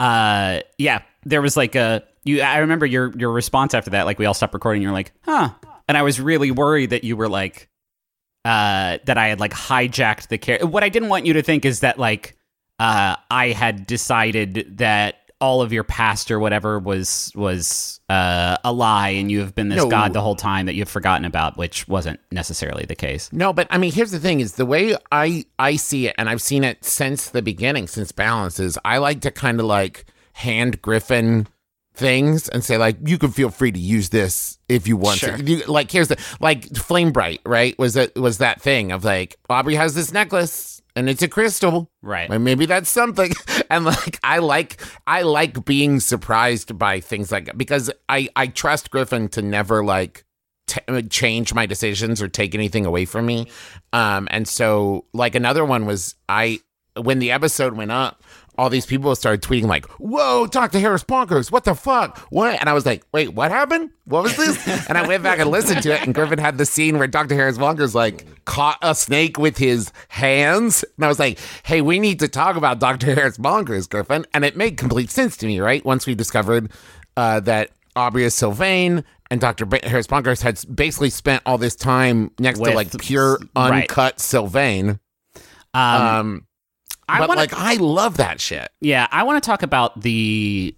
Uh 0.00 0.60
yeah. 0.76 1.02
There 1.24 1.40
was 1.40 1.56
like 1.56 1.74
a 1.74 2.02
you 2.24 2.42
I 2.42 2.58
remember 2.58 2.84
your 2.84 3.16
your 3.16 3.30
response 3.32 3.72
after 3.74 3.90
that, 3.90 4.04
like 4.06 4.18
we 4.18 4.26
all 4.26 4.34
stopped 4.34 4.54
recording, 4.54 4.82
you're 4.82 4.92
like, 4.92 5.12
huh. 5.22 5.50
And 5.88 5.96
I 5.96 6.02
was 6.02 6.20
really 6.20 6.50
worried 6.50 6.90
that 6.90 7.04
you 7.04 7.16
were 7.16 7.28
like 7.28 7.68
uh 8.44 8.98
that 9.04 9.16
I 9.16 9.28
had 9.28 9.40
like 9.40 9.52
hijacked 9.52 10.28
the 10.28 10.38
character. 10.38 10.66
What 10.66 10.84
I 10.84 10.88
didn't 10.88 11.08
want 11.08 11.24
you 11.26 11.32
to 11.34 11.42
think 11.42 11.64
is 11.64 11.80
that 11.80 11.98
like 11.98 12.36
uh 12.78 13.16
I 13.30 13.48
had 13.48 13.86
decided 13.86 14.78
that 14.78 15.16
all 15.40 15.60
of 15.62 15.72
your 15.72 15.84
past 15.84 16.30
or 16.30 16.38
whatever 16.38 16.78
was 16.78 17.30
was 17.34 18.00
uh, 18.08 18.56
a 18.64 18.72
lie 18.72 19.10
and 19.10 19.30
you 19.30 19.40
have 19.40 19.54
been 19.54 19.68
this 19.68 19.82
No. 19.82 19.88
god 19.90 20.12
the 20.12 20.20
whole 20.20 20.36
time 20.36 20.66
that 20.66 20.74
you've 20.74 20.88
forgotten 20.88 21.24
about 21.24 21.56
which 21.56 21.86
wasn't 21.88 22.20
necessarily 22.30 22.84
the 22.86 22.94
case 22.94 23.30
No, 23.32 23.52
but 23.52 23.66
I 23.70 23.78
mean, 23.78 23.92
here's 23.92 24.10
the 24.12 24.20
thing: 24.20 24.40
is 24.40 24.52
the 24.54 24.64
way 24.66 24.96
I 25.12 25.44
I 25.58 25.76
see 25.76 26.06
it, 26.08 26.14
and 26.18 26.28
I've 26.30 26.40
seen 26.42 26.64
it 26.64 26.84
since 26.84 27.28
the 27.30 27.42
beginning, 27.42 27.88
since 27.88 28.12
Balance. 28.12 28.58
Is 28.60 28.78
I 28.84 28.98
like 28.98 29.20
to 29.22 29.30
kind 29.30 29.58
of 29.60 29.66
like 29.66 30.06
hand 30.34 30.80
Griffin 30.82 31.46
things 31.96 32.48
and 32.48 32.64
say 32.64 32.76
like, 32.76 32.96
you 33.04 33.18
can 33.18 33.30
feel 33.30 33.50
free 33.50 33.70
to 33.70 33.78
use 33.78 34.08
this 34.08 34.58
if 34.68 34.88
you 34.88 34.96
want 34.96 35.18
Sure. 35.20 35.36
to. 35.36 35.44
You, 35.44 35.64
like, 35.66 35.90
here's 35.92 36.08
the 36.08 36.18
like 36.40 36.74
Flame 36.76 37.12
Bright, 37.12 37.40
right? 37.46 37.78
Was 37.78 37.94
that 37.94 38.16
was 38.16 38.38
that 38.38 38.60
thing 38.60 38.92
of 38.92 39.04
like 39.04 39.36
Aubrey 39.48 39.74
has 39.76 39.94
this 39.94 40.12
necklace 40.12 40.73
and 40.96 41.08
it's 41.08 41.22
a 41.22 41.28
crystal, 41.28 41.90
Right. 42.02 42.30
And 42.30 42.44
maybe 42.44 42.66
that's 42.66 42.90
something. 42.90 43.32
And 43.70 43.86
like, 43.86 44.20
I 44.22 44.38
like 44.38 44.80
I 45.06 45.22
like 45.22 45.64
being 45.64 45.98
surprised 45.98 46.78
by 46.78 47.00
things 47.00 47.32
like 47.32 47.46
that 47.46 47.58
because 47.58 47.90
I 48.08 48.28
I 48.36 48.46
trust 48.46 48.90
Griffin 48.90 49.28
to 49.30 49.42
never 49.42 49.82
like 49.82 50.24
t- 50.66 51.02
change 51.08 51.54
my 51.54 51.66
decisions 51.66 52.22
or 52.22 52.28
take 52.28 52.54
anything 52.54 52.86
away 52.86 53.04
from 53.06 53.26
me. 53.26 53.48
Um, 53.92 54.28
and 54.30 54.46
so 54.46 55.06
like 55.12 55.34
another 55.34 55.64
one 55.64 55.86
was 55.86 56.14
I 56.28 56.60
when 57.00 57.18
the 57.18 57.32
episode 57.32 57.74
went 57.74 57.90
up, 57.90 58.22
all 58.56 58.70
these 58.70 58.86
people 58.86 59.14
started 59.16 59.42
tweeting 59.42 59.64
like, 59.66 59.86
"Whoa, 59.98 60.46
Dr. 60.46 60.78
Harris 60.78 61.02
bonkers! 61.04 61.50
What 61.50 61.64
the 61.64 61.74
fuck? 61.74 62.18
What?" 62.30 62.58
And 62.60 62.68
I 62.68 62.72
was 62.72 62.86
like, 62.86 63.04
"Wait, 63.12 63.34
what 63.34 63.50
happened? 63.50 63.90
What 64.04 64.22
was 64.22 64.36
this?" 64.36 64.66
and 64.88 64.96
I 64.96 65.06
went 65.06 65.22
back 65.22 65.38
and 65.38 65.50
listened 65.50 65.82
to 65.82 65.92
it, 65.94 66.02
and 66.02 66.14
Griffin 66.14 66.38
had 66.38 66.58
the 66.58 66.66
scene 66.66 66.98
where 66.98 67.06
Dr. 67.08 67.34
Harris 67.34 67.58
bonkers 67.58 67.94
like 67.94 68.26
caught 68.44 68.78
a 68.82 68.94
snake 68.94 69.38
with 69.38 69.58
his 69.58 69.90
hands, 70.08 70.84
and 70.96 71.04
I 71.04 71.08
was 71.08 71.18
like, 71.18 71.38
"Hey, 71.64 71.80
we 71.80 71.98
need 71.98 72.20
to 72.20 72.28
talk 72.28 72.56
about 72.56 72.78
Dr. 72.80 73.14
Harris 73.14 73.38
bonkers, 73.38 73.88
Griffin." 73.88 74.24
And 74.32 74.44
it 74.44 74.56
made 74.56 74.76
complete 74.76 75.10
sense 75.10 75.36
to 75.38 75.46
me, 75.46 75.60
right? 75.60 75.84
Once 75.84 76.06
we 76.06 76.14
discovered 76.14 76.70
uh, 77.16 77.40
that 77.40 77.70
Aubrey 77.96 78.24
is 78.24 78.34
Sylvain 78.34 79.04
and 79.30 79.40
Dr. 79.40 79.66
Ba- 79.66 79.80
Harris 79.82 80.06
bonkers 80.06 80.42
had 80.42 80.60
basically 80.76 81.10
spent 81.10 81.42
all 81.46 81.58
this 81.58 81.74
time 81.74 82.30
next 82.38 82.60
With- 82.60 82.70
to 82.70 82.76
like 82.76 82.96
pure 82.98 83.38
right. 83.56 83.82
uncut 83.82 84.20
Sylvain. 84.20 85.00
um, 85.72 86.02
Um, 86.02 86.46
I 87.08 87.18
but 87.20 87.28
wanna- 87.28 87.40
like 87.40 87.52
I 87.54 87.74
love 87.74 88.16
that 88.18 88.40
shit. 88.40 88.68
yeah 88.80 89.06
i 89.12 89.22
want 89.22 89.42
to 89.42 89.46
talk 89.46 89.62
about 89.62 90.00
the 90.00 90.74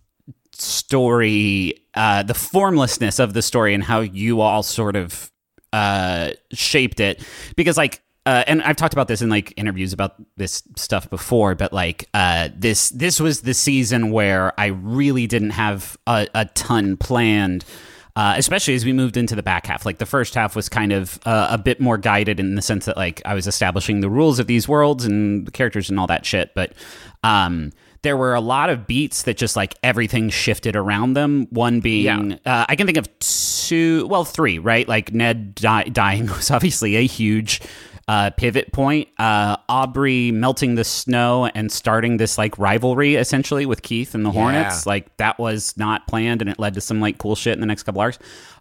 story 0.53 1.75
uh 1.95 2.23
the 2.23 2.35
formlessness 2.35 3.19
of 3.19 3.35
the 3.35 3.43
story 3.43 3.75
and 3.75 3.85
how 3.85 4.01
you 4.01 4.41
all 4.41 4.63
sort 4.63 4.97
of 4.97 5.31
uh 5.73 6.31
shaped 6.53 7.01
it 7.01 7.23
because 7.57 7.77
like 7.77 8.03
uh, 8.25 8.43
and 8.49 8.61
I've 8.63 8.75
talked 8.75 8.93
about 8.93 9.07
this 9.07 9.23
in 9.23 9.29
like 9.29 9.55
interviews 9.57 9.93
about 9.93 10.17
this 10.37 10.65
stuff 10.75 11.09
before, 11.09 11.55
but 11.55 11.73
like 11.73 12.09
uh, 12.13 12.49
this 12.57 12.91
this 12.91 13.21
was 13.21 13.43
the 13.43 13.55
season 13.55 14.11
where 14.11 14.53
I 14.59 14.67
really 14.67 15.29
didn't 15.29 15.51
have 15.51 15.97
a, 16.09 16.27
a 16.35 16.47
ton 16.47 16.97
planned, 16.97 17.65
uh, 18.17 18.35
especially 18.37 18.75
as 18.75 18.85
we 18.85 18.93
moved 18.93 19.17
into 19.17 19.37
the 19.37 19.43
back 19.43 19.67
half. 19.67 19.85
Like 19.85 19.99
the 19.99 20.07
first 20.07 20.35
half 20.35 20.57
was 20.57 20.69
kind 20.69 20.91
of 20.91 21.21
uh, 21.27 21.49
a 21.51 21.59
bit 21.59 21.81
more 21.81 21.99
guided 21.99 22.41
in 22.41 22.55
the 22.55 22.63
sense 22.63 22.87
that 22.87 22.97
like 22.97 23.21
I 23.27 23.35
was 23.35 23.47
establishing 23.47 24.01
the 24.01 24.09
rules 24.09 24.39
of 24.39 24.47
these 24.47 24.67
worlds 24.67 25.05
and 25.05 25.47
the 25.47 25.51
characters 25.51 25.91
and 25.91 26.01
all 26.01 26.07
that 26.07 26.25
shit, 26.25 26.53
but 26.55 26.73
um, 27.23 27.73
there 28.03 28.17
were 28.17 28.35
a 28.35 28.41
lot 28.41 28.71
of 28.71 28.87
beats 28.87 29.25
that 29.25 29.37
just 29.37 29.55
like 29.55 29.75
everything 29.83 30.31
shifted 30.31 30.77
around 30.77 31.13
them. 31.13 31.47
One 31.51 31.81
being, 31.81 32.33
uh, 32.47 32.65
I 32.69 32.77
can 32.77 32.87
think 32.87 32.99
of 32.99 33.19
two, 33.19 34.07
well, 34.07 34.25
three, 34.25 34.59
right? 34.59 34.89
Like 34.89 35.13
Ned 35.13 35.55
di- 35.55 35.85
dying 35.85 36.27
was 36.29 36.51
obviously 36.51 36.97
a 36.97 37.07
huge 37.07 37.61
uh, 38.09 38.31
pivot 38.31 38.73
point. 38.73 39.09
Uh, 39.19 39.57
Aubrey 39.69 40.31
melting 40.31 40.77
the 40.77 40.85
snow 40.85 41.47
and 41.47 41.71
starting 41.73 42.19
this 42.19 42.39
like 42.39 42.57
rivalry 42.59 43.17
essentially 43.17 43.67
with 43.67 43.83
Keith 43.83 44.15
and 44.15 44.25
the 44.25 44.31
Hornets. 44.31 44.87
Like 44.87 45.17
that 45.17 45.39
was 45.39 45.77
not 45.77 46.07
planned 46.07 46.41
and 46.41 46.51
it 46.51 46.59
led 46.59 46.75
to 46.75 46.81
some 46.81 47.01
like 47.01 47.19
cool 47.19 47.35
shit 47.35 47.55
in 47.55 47.61
the 47.61 47.67
next 47.67 47.83
couple 47.83 48.01
arcs. 48.01 48.19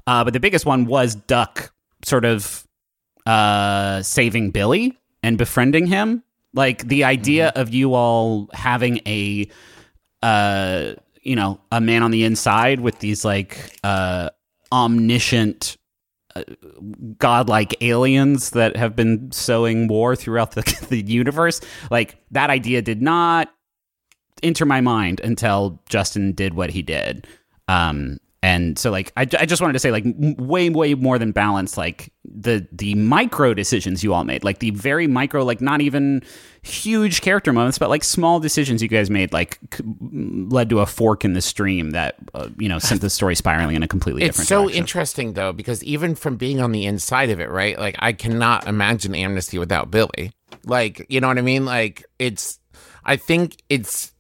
Uh, 0.08 0.24
but 0.24 0.34
the 0.34 0.40
biggest 0.40 0.66
one 0.66 0.86
was 0.86 1.16
Duck 1.16 1.72
sort 2.04 2.26
of 2.26 2.68
uh, 3.26 4.02
saving 4.02 4.52
Billy 4.52 4.98
and 5.24 5.38
befriending 5.38 5.88
him. 5.88 6.24
Like 6.54 6.88
the 6.88 7.04
idea 7.04 7.52
of 7.56 7.74
you 7.74 7.94
all 7.94 8.50
having 8.54 9.02
a, 9.06 9.48
uh, 10.24 10.94
you 11.22 11.36
know, 11.36 11.60
a 11.72 11.82
man 11.82 12.02
on 12.02 12.12
the 12.12 12.24
inside 12.24 12.80
with 12.80 13.00
these 13.00 13.26
like 13.26 13.78
uh, 13.84 14.30
omniscient, 14.72 15.78
godlike 17.18 17.76
aliens 17.82 18.52
that 18.52 18.76
have 18.76 18.96
been 18.96 19.32
sowing 19.32 19.88
war 19.88 20.16
throughout 20.16 20.52
the, 20.52 20.86
the 20.90 21.02
universe. 21.02 21.62
Like 21.90 22.18
that 22.32 22.50
idea 22.50 22.82
did 22.82 23.02
not 23.02 23.54
enter 24.44 24.66
my 24.66 24.82
mind 24.82 25.20
until 25.22 25.82
Justin 25.90 26.34
did 26.34 26.54
what 26.54 26.70
he 26.70 26.82
did. 26.82 27.28
Um, 27.68 28.18
And 28.46 28.78
so, 28.78 28.92
like, 28.92 29.12
I, 29.18 29.22
I 29.22 29.48
just 29.48 29.60
wanted 29.60 29.74
to 29.74 29.80
say, 29.80 29.90
like, 29.90 30.04
way, 30.38 30.70
way 30.70 30.94
more 30.94 31.18
than 31.18 31.32
balance, 31.32 31.80
like 31.80 32.14
the 32.24 32.68
the 32.72 32.94
micro 32.94 33.56
decisions 33.56 34.04
you 34.04 34.14
all 34.14 34.24
made, 34.24 34.44
like 34.44 34.60
the 34.60 34.70
very 34.70 35.08
micro, 35.08 35.44
like 35.44 35.62
not 35.62 35.82
even 35.82 36.22
huge 36.62 37.22
character 37.22 37.52
moments, 37.52 37.80
but 37.80 37.90
like 37.90 38.04
small 38.04 38.40
decisions 38.40 38.84
you 38.84 38.88
guys 38.88 39.10
made, 39.10 39.34
like 39.34 39.58
c- 39.74 39.84
led 40.12 40.70
to 40.70 40.80
a 40.82 40.86
fork 40.86 41.26
in 41.26 41.34
the 41.34 41.42
stream 41.42 41.90
that 41.92 42.18
uh, 42.36 42.50
you 42.60 42.70
know 42.70 42.78
sent 42.78 43.02
the 43.02 43.10
story 43.10 43.34
spiraling 43.34 43.76
in 43.76 43.82
a 43.82 43.88
completely 43.88 44.22
It's 44.22 44.38
different 44.38 44.48
so 44.48 44.62
direction. 44.66 44.78
interesting 44.80 45.34
though 45.34 45.52
because 45.52 45.84
even 45.84 46.14
from 46.14 46.36
being 46.38 46.62
on 46.62 46.72
the 46.72 46.86
inside 46.86 47.32
of 47.32 47.40
it, 47.40 47.50
right? 47.50 47.80
Like 47.80 47.96
I 47.98 48.14
cannot 48.14 48.68
imagine 48.68 49.16
Amnesty 49.16 49.58
without 49.58 49.90
Billy. 49.90 50.34
Like, 50.66 51.04
you 51.10 51.20
know 51.20 51.30
what 51.30 51.40
I 51.40 51.42
mean? 51.42 51.66
Like 51.66 52.06
it's 52.20 52.60
I 53.04 53.16
think 53.16 53.58
it's 53.70 54.12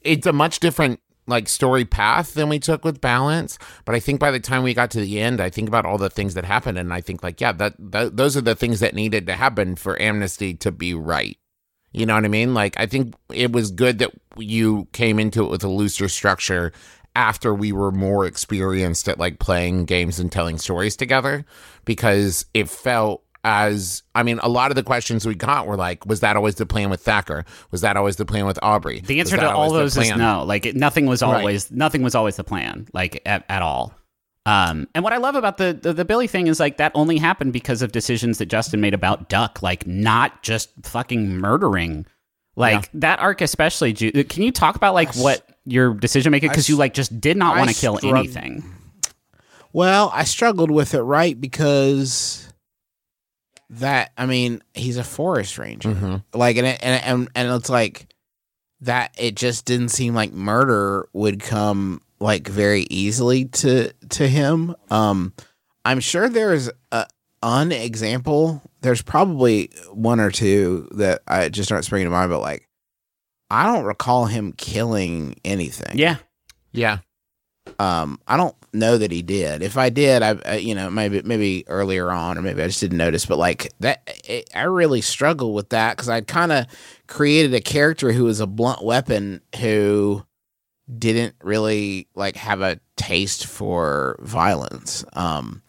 it's 0.00 0.26
a 0.26 0.32
much 0.32 0.60
different 0.60 0.98
like 1.26 1.48
story 1.48 1.84
path 1.84 2.34
than 2.34 2.48
we 2.48 2.58
took 2.58 2.84
with 2.84 3.00
balance. 3.00 3.58
But 3.84 3.94
i 3.94 4.00
think 4.00 4.20
by 4.20 4.30
the 4.30 4.40
time 4.40 4.62
we 4.62 4.74
got 4.74 4.90
to 4.92 5.00
the 5.00 5.20
end 5.20 5.40
i 5.40 5.50
think 5.50 5.68
about 5.68 5.86
all 5.86 5.98
the 5.98 6.10
things 6.10 6.34
that 6.34 6.44
happened 6.44 6.78
and 6.78 6.92
i 6.92 7.00
think 7.00 7.22
like 7.22 7.40
yeah 7.40 7.52
that, 7.52 7.74
that 7.78 8.16
those 8.16 8.36
are 8.36 8.42
the 8.42 8.54
things 8.54 8.80
that 8.80 8.94
needed 8.94 9.26
to 9.26 9.34
happen 9.34 9.76
for 9.76 10.00
amnesty 10.00 10.54
to 10.54 10.70
be 10.70 10.94
right. 10.94 11.38
You 11.92 12.06
know 12.06 12.14
what 12.14 12.24
i 12.24 12.28
mean? 12.28 12.54
Like 12.54 12.78
i 12.78 12.86
think 12.86 13.14
it 13.32 13.52
was 13.52 13.70
good 13.70 13.98
that 13.98 14.10
you 14.36 14.88
came 14.92 15.18
into 15.18 15.44
it 15.44 15.50
with 15.50 15.64
a 15.64 15.68
looser 15.68 16.08
structure 16.08 16.72
after 17.16 17.54
we 17.54 17.72
were 17.72 17.92
more 17.92 18.26
experienced 18.26 19.08
at 19.08 19.18
like 19.18 19.38
playing 19.38 19.84
games 19.84 20.18
and 20.18 20.32
telling 20.32 20.58
stories 20.58 20.96
together 20.96 21.44
because 21.84 22.46
it 22.54 22.68
felt 22.68 23.23
as 23.44 24.02
I 24.14 24.22
mean, 24.22 24.38
a 24.42 24.48
lot 24.48 24.70
of 24.70 24.74
the 24.74 24.82
questions 24.82 25.26
we 25.26 25.34
got 25.34 25.66
were 25.66 25.76
like, 25.76 26.06
was 26.06 26.20
that 26.20 26.34
always 26.36 26.54
the 26.56 26.66
plan 26.66 26.90
with 26.90 27.02
Thacker? 27.02 27.44
Was 27.70 27.82
that 27.82 27.96
always 27.96 28.16
the 28.16 28.24
plan 28.24 28.46
with 28.46 28.58
Aubrey? 28.62 29.00
The 29.00 29.20
answer 29.20 29.36
to 29.36 29.50
all 29.50 29.70
those 29.72 29.96
is 29.96 30.10
no. 30.16 30.42
Like 30.44 30.66
it, 30.66 30.74
nothing 30.76 31.06
was 31.06 31.22
Right. 31.22 31.38
always 31.40 31.70
nothing 31.70 32.02
was 32.02 32.14
always 32.14 32.36
the 32.36 32.44
plan. 32.44 32.88
Like 32.92 33.20
at, 33.26 33.44
at 33.48 33.62
all. 33.62 33.94
Um, 34.46 34.88
and 34.94 35.02
what 35.02 35.12
I 35.14 35.16
love 35.16 35.36
about 35.36 35.56
the, 35.58 35.78
the 35.80 35.92
the 35.92 36.04
Billy 36.04 36.26
thing 36.26 36.48
is 36.48 36.58
like 36.60 36.76
that 36.78 36.92
only 36.94 37.16
happened 37.18 37.52
because 37.52 37.80
of 37.82 37.92
decisions 37.92 38.38
that 38.38 38.46
Justin 38.46 38.80
made 38.80 38.92
about 38.94 39.28
Duck, 39.28 39.62
like 39.62 39.86
not 39.86 40.42
just 40.42 40.70
fucking 40.82 41.36
murdering. 41.38 42.06
Like 42.56 42.88
that 42.94 43.18
arc, 43.20 43.40
especially. 43.40 43.92
Can 43.94 44.42
you 44.42 44.52
talk 44.52 44.76
about 44.76 44.94
like 44.94 45.14
what 45.16 45.48
your 45.64 45.92
decision 45.94 46.30
making? 46.30 46.50
Because 46.50 46.68
you 46.68 46.76
like 46.76 46.94
just 46.94 47.20
did 47.20 47.36
not 47.36 47.56
want 47.56 47.68
to 47.70 47.74
kill 47.76 47.96
strugg- 47.98 48.18
anything. 48.18 48.62
Well, 49.72 50.10
I 50.14 50.24
struggled 50.24 50.70
with 50.70 50.94
it, 50.94 51.02
right? 51.02 51.40
Because 51.40 52.48
that 53.70 54.12
I 54.16 54.26
mean, 54.26 54.62
he's 54.74 54.96
a 54.96 55.04
forest 55.04 55.58
ranger. 55.58 55.90
Mhm. 55.90 56.24
Like, 56.34 56.56
and, 56.56 56.66
it, 56.66 56.78
and 56.82 57.02
and 57.04 57.28
and 57.34 57.52
it's 57.60 57.68
like 57.70 58.06
that. 58.80 59.14
It 59.18 59.34
just 59.36 59.64
didn't 59.64 59.88
seem 59.90 60.14
like 60.14 60.32
murder 60.32 61.08
would 61.12 61.40
come 61.40 62.00
like 62.20 62.48
very 62.48 62.82
easily 62.90 63.46
to 63.46 63.92
to 64.10 64.28
him. 64.28 64.74
Um, 64.90 65.32
I'm 65.84 66.00
sure 66.00 66.28
there's 66.28 66.70
a 66.92 67.06
an 67.42 67.72
example. 67.72 68.62
There's 68.80 69.02
probably 69.02 69.70
one 69.92 70.20
or 70.20 70.30
two 70.30 70.88
that 70.92 71.22
I 71.26 71.48
just 71.48 71.72
aren't 71.72 71.84
springing 71.84 72.06
to 72.06 72.10
mind, 72.10 72.30
but 72.30 72.40
like. 72.40 72.68
I 73.50 73.66
don't 73.66 73.84
recall 73.84 74.24
him 74.24 74.52
killing 74.56 75.36
anything 75.44 75.96
Yeah, 75.98 76.16
Yeah. 76.72 76.98
Um 77.78 78.20
i 78.26 78.36
don't 78.36 78.54
know 78.72 78.98
that 78.98 79.12
he 79.12 79.22
did. 79.22 79.62
If 79.62 79.76
i 79.76 79.88
did 79.88 80.22
i 80.22 80.30
uh, 80.30 80.54
you 80.54 80.74
know 80.74 80.90
maybe 80.90 81.22
maybe 81.22 81.64
earlier 81.68 82.10
on 82.10 82.36
or 82.36 82.42
maybe 82.42 82.62
i 82.62 82.66
just 82.66 82.80
didn't 82.80 82.98
notice 82.98 83.24
but 83.24 83.38
like 83.38 83.72
that 83.80 84.02
it, 84.24 84.50
i 84.54 84.62
really 84.62 85.00
struggle 85.00 85.54
with 85.54 85.68
that 85.68 85.96
because 85.96 86.08
i'd 86.08 86.26
kind 86.26 86.50
of 86.52 86.66
created 87.06 87.54
a 87.54 87.60
character 87.60 88.12
who 88.12 88.24
was 88.24 88.40
a 88.40 88.46
blunt 88.46 88.84
weapon 88.84 89.40
who 89.60 90.24
didn't 90.98 91.34
really 91.42 92.08
like 92.14 92.36
have 92.36 92.60
a 92.60 92.78
taste 92.96 93.46
for 93.46 94.16
violence. 94.20 95.04
Um 95.14 95.62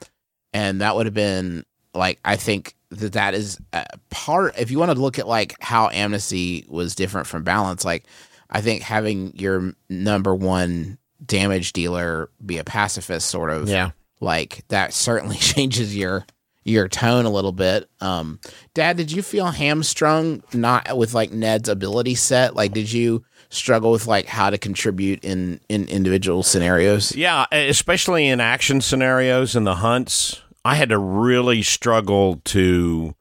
and 0.54 0.82
that 0.82 0.96
would 0.96 1.06
have 1.06 1.14
been 1.14 1.66
like 1.94 2.20
i 2.26 2.36
think 2.36 2.76
that 2.90 3.14
that 3.14 3.34
is 3.34 3.60
a 3.74 3.86
part 4.10 4.58
if 4.58 4.72
you 4.72 4.80
want 4.80 4.92
to 4.92 5.00
look 5.00 5.20
at 5.20 5.28
like 5.28 5.56
how 5.60 5.90
amnesty 5.90 6.66
was 6.70 6.96
different 6.96 7.28
from 7.28 7.44
balance 7.44 7.84
like 7.84 8.06
i 8.50 8.62
think 8.62 8.82
having 8.82 9.36
your 9.38 9.74
number 9.90 10.34
one 10.34 10.98
damage 11.24 11.74
dealer 11.74 12.30
be 12.46 12.58
a 12.58 12.64
pacifist 12.64 13.30
sort 13.30 13.50
of 13.52 13.70
Yeah. 13.70 13.92
like 14.20 14.64
that 14.70 14.94
certainly 14.94 15.36
changes 15.40 15.96
your 15.96 16.26
your 16.68 16.88
tone 16.88 17.26
a 17.26 17.30
little 17.30 17.52
bit. 17.52 17.88
Um 18.02 18.40
dad 18.74 18.98
did 18.98 19.12
you 19.12 19.22
feel 19.22 19.48
hamstrung 19.48 20.42
not 20.54 20.98
with 20.98 21.14
like 21.14 21.32
ned's 21.32 21.70
ability 21.70 22.16
set? 22.16 22.56
Like 22.56 22.74
did 22.74 22.92
you 22.92 23.24
struggle 23.50 23.92
with 23.92 24.08
like 24.08 24.26
how 24.26 24.50
to 24.50 24.58
contribute 24.58 25.24
in 25.24 25.60
in 25.70 25.88
individual 25.88 26.42
scenarios? 26.44 27.16
Yeah, 27.16 27.46
especially 27.52 28.28
in 28.28 28.40
action 28.42 28.82
scenarios 28.82 29.56
and 29.56 29.66
the 29.68 29.76
hunts, 29.76 30.42
I 30.66 30.76
had 30.76 30.90
to 30.90 30.98
really 30.98 31.62
struggle 31.62 32.42
to 32.46 33.14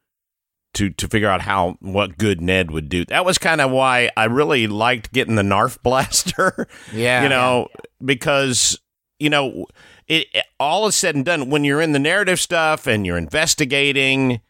to 0.75 0.91
to 0.91 1.09
figure 1.09 1.29
out 1.29 1.41
how 1.41 1.77
what 1.81 2.19
good 2.19 2.41
Ned 2.41 2.71
would 2.71 2.89
do. 2.89 3.05
That 3.07 3.25
was 3.25 3.39
kind 3.39 3.61
of 3.61 3.71
why 3.71 4.11
I 4.17 4.25
really 4.25 4.67
liked 4.67 5.13
getting 5.13 5.35
the 5.37 5.43
Narf 5.43 5.83
blaster. 5.83 6.69
Yeah. 6.93 7.23
you 7.23 7.29
know, 7.29 7.69
because 8.05 8.79
you 9.19 9.31
know, 9.31 9.67
it, 10.07 10.27
it 10.35 10.45
all 10.61 10.87
is 10.87 10.95
said 10.95 11.15
and 11.15 11.25
done 11.25 11.51
when 11.51 11.65
you're 11.65 11.81
in 11.81 11.93
the 11.93 11.99
narrative 11.99 12.39
stuff 12.41 12.87
and 12.87 13.07
you're 13.07 13.19
investigating. 13.19 14.41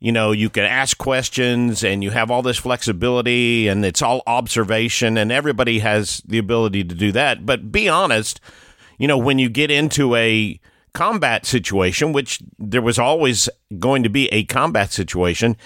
You 0.00 0.12
know, 0.12 0.32
you 0.32 0.50
can 0.50 0.64
ask 0.64 0.98
questions 0.98 1.82
and 1.82 2.02
you 2.02 2.10
have 2.10 2.30
all 2.30 2.42
this 2.42 2.58
flexibility 2.58 3.68
and 3.68 3.84
it's 3.84 4.02
all 4.02 4.22
observation 4.26 5.16
and 5.16 5.32
everybody 5.32 5.78
has 5.78 6.20
the 6.26 6.36
ability 6.36 6.84
to 6.84 6.94
do 6.94 7.10
that. 7.12 7.46
But 7.46 7.72
be 7.72 7.88
honest, 7.88 8.38
you 8.98 9.08
know, 9.08 9.16
when 9.16 9.38
you 9.38 9.48
get 9.48 9.70
into 9.70 10.14
a 10.14 10.60
combat 10.94 11.44
situation, 11.44 12.12
which 12.12 12.40
there 12.58 12.82
was 12.82 12.98
always 12.98 13.48
going 13.78 14.02
to 14.04 14.08
be 14.08 14.28
a 14.32 14.44
combat 14.44 14.92
situation, 14.92 15.56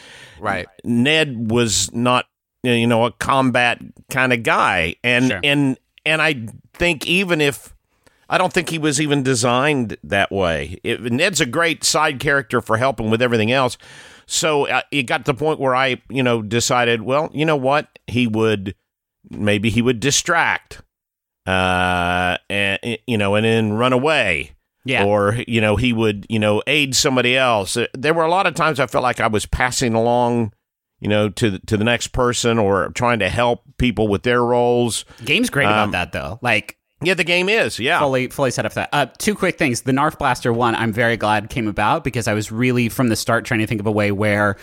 Right. 0.40 0.66
Ned 0.84 1.50
was 1.50 1.92
not 1.92 2.26
you 2.64 2.86
know 2.86 3.04
a 3.04 3.12
combat 3.12 3.80
kind 4.10 4.32
of 4.32 4.42
guy 4.42 4.96
and 5.04 5.28
Sure. 5.28 5.40
and 5.44 5.78
and 6.04 6.20
I 6.20 6.46
think 6.74 7.06
even 7.06 7.40
if 7.40 7.74
I 8.30 8.36
don't 8.36 8.52
think 8.52 8.68
he 8.68 8.78
was 8.78 9.00
even 9.00 9.22
designed 9.22 9.96
that 10.04 10.30
way. 10.30 10.78
It, 10.84 11.00
Ned's 11.00 11.40
a 11.40 11.46
great 11.46 11.82
side 11.82 12.20
character 12.20 12.60
for 12.60 12.76
helping 12.76 13.08
with 13.10 13.22
everything 13.22 13.50
else. 13.50 13.78
So 14.26 14.66
uh, 14.68 14.82
it 14.90 15.04
got 15.04 15.24
to 15.24 15.32
the 15.32 15.38
point 15.38 15.58
where 15.60 15.74
I, 15.74 16.02
you 16.10 16.22
know, 16.22 16.42
decided, 16.42 17.00
well, 17.00 17.30
you 17.32 17.46
know 17.46 17.56
what? 17.56 17.98
He 18.06 18.26
would 18.26 18.74
maybe 19.30 19.70
he 19.70 19.80
would 19.82 20.00
distract 20.00 20.82
uh 21.46 22.36
and 22.50 22.78
you 23.06 23.16
know 23.18 23.34
and 23.34 23.44
then 23.46 23.72
run 23.72 23.92
away 23.94 24.52
yeah. 24.84 25.04
or 25.04 25.36
you 25.46 25.60
know 25.60 25.76
he 25.76 25.92
would 25.92 26.26
you 26.28 26.38
know 26.38 26.62
aid 26.66 26.94
somebody 26.94 27.36
else 27.36 27.76
Uh, 27.76 27.86
there 27.94 28.14
were 28.14 28.24
a 28.24 28.30
lot 28.30 28.46
of 28.46 28.54
times 28.54 28.78
i 28.80 28.86
felt 28.86 29.02
like 29.02 29.20
i 29.20 29.26
was 29.26 29.44
passing 29.46 29.94
along 29.94 30.52
you 31.00 31.08
know 31.08 31.28
to 31.28 31.50
the- 31.50 31.58
to 31.60 31.76
the 31.76 31.84
next 31.84 32.08
person 32.08 32.58
or 32.58 32.88
trying 32.90 33.18
to 33.18 33.28
help 33.28 33.62
people 33.78 34.08
with 34.08 34.22
their 34.22 34.42
roles 34.44 35.04
Game's 35.24 35.50
great 35.50 35.66
Um, 35.66 35.90
about 35.90 35.92
that 35.92 36.12
though. 36.12 36.38
Like 36.42 36.76
yeah 37.02 37.14
the 37.14 37.22
game 37.24 37.48
is 37.48 37.78
yeah 37.78 38.00
fully 38.00 38.26
fully 38.28 38.50
set 38.50 38.66
up 38.66 38.72
for 38.72 38.80
that. 38.80 38.88
Uh, 38.92 39.06
two 39.18 39.34
quick 39.36 39.56
things. 39.58 39.82
The 39.82 39.92
Narf 39.92 40.18
Blaster 40.18 40.52
one, 40.52 40.74
I'm 40.74 40.92
very 40.92 41.16
glad 41.16 41.48
came 41.50 41.68
about 41.68 42.02
because 42.02 42.26
I 42.26 42.34
was 42.34 42.50
really 42.50 42.88
from 42.88 43.08
the 43.08 43.14
start 43.14 43.44
trying 43.44 43.60
to 43.60 43.66
think 43.68 43.80
of 43.80 43.86
a 43.86 43.92
way 43.92 44.10
where 44.10 44.56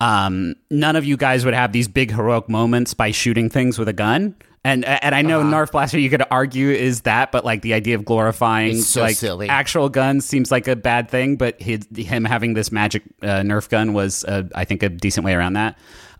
um, 0.00 0.54
none 0.70 0.96
of 0.96 1.04
you 1.04 1.16
guys 1.16 1.44
would 1.44 1.54
have 1.54 1.72
these 1.72 1.88
big 1.88 2.10
heroic 2.12 2.48
moments 2.48 2.92
by 2.94 3.10
shooting 3.10 3.48
things 3.50 3.78
with 3.78 3.88
a 3.88 3.92
gun. 3.92 4.36
And 4.64 4.84
and 4.84 5.14
I 5.14 5.22
know 5.22 5.42
Narf 5.42 5.72
Blaster, 5.72 5.98
you 5.98 6.10
could 6.10 6.24
argue 6.30 6.70
is 6.70 7.02
that, 7.02 7.32
but 7.32 7.44
like 7.44 7.62
the 7.62 7.74
idea 7.74 7.94
of 7.94 8.04
glorifying 8.04 8.80
so 8.80 9.02
like 9.02 9.16
silly. 9.16 9.48
actual 9.48 9.88
guns 9.88 10.24
seems 10.24 10.50
like 10.50 10.66
a 10.66 10.76
bad 10.76 11.08
thing. 11.08 11.36
But 11.36 11.60
his, 11.60 11.86
him 11.94 12.24
having 12.24 12.54
this 12.54 12.72
magic 12.72 13.02
uh, 13.22 13.42
Nerf 13.42 13.68
gun 13.68 13.92
was, 13.92 14.24
uh, 14.24 14.44
I 14.54 14.64
think, 14.64 14.82
a 14.82 14.88
decent 14.88 15.24
way 15.24 15.34
around 15.34 15.52
that. 15.54 15.78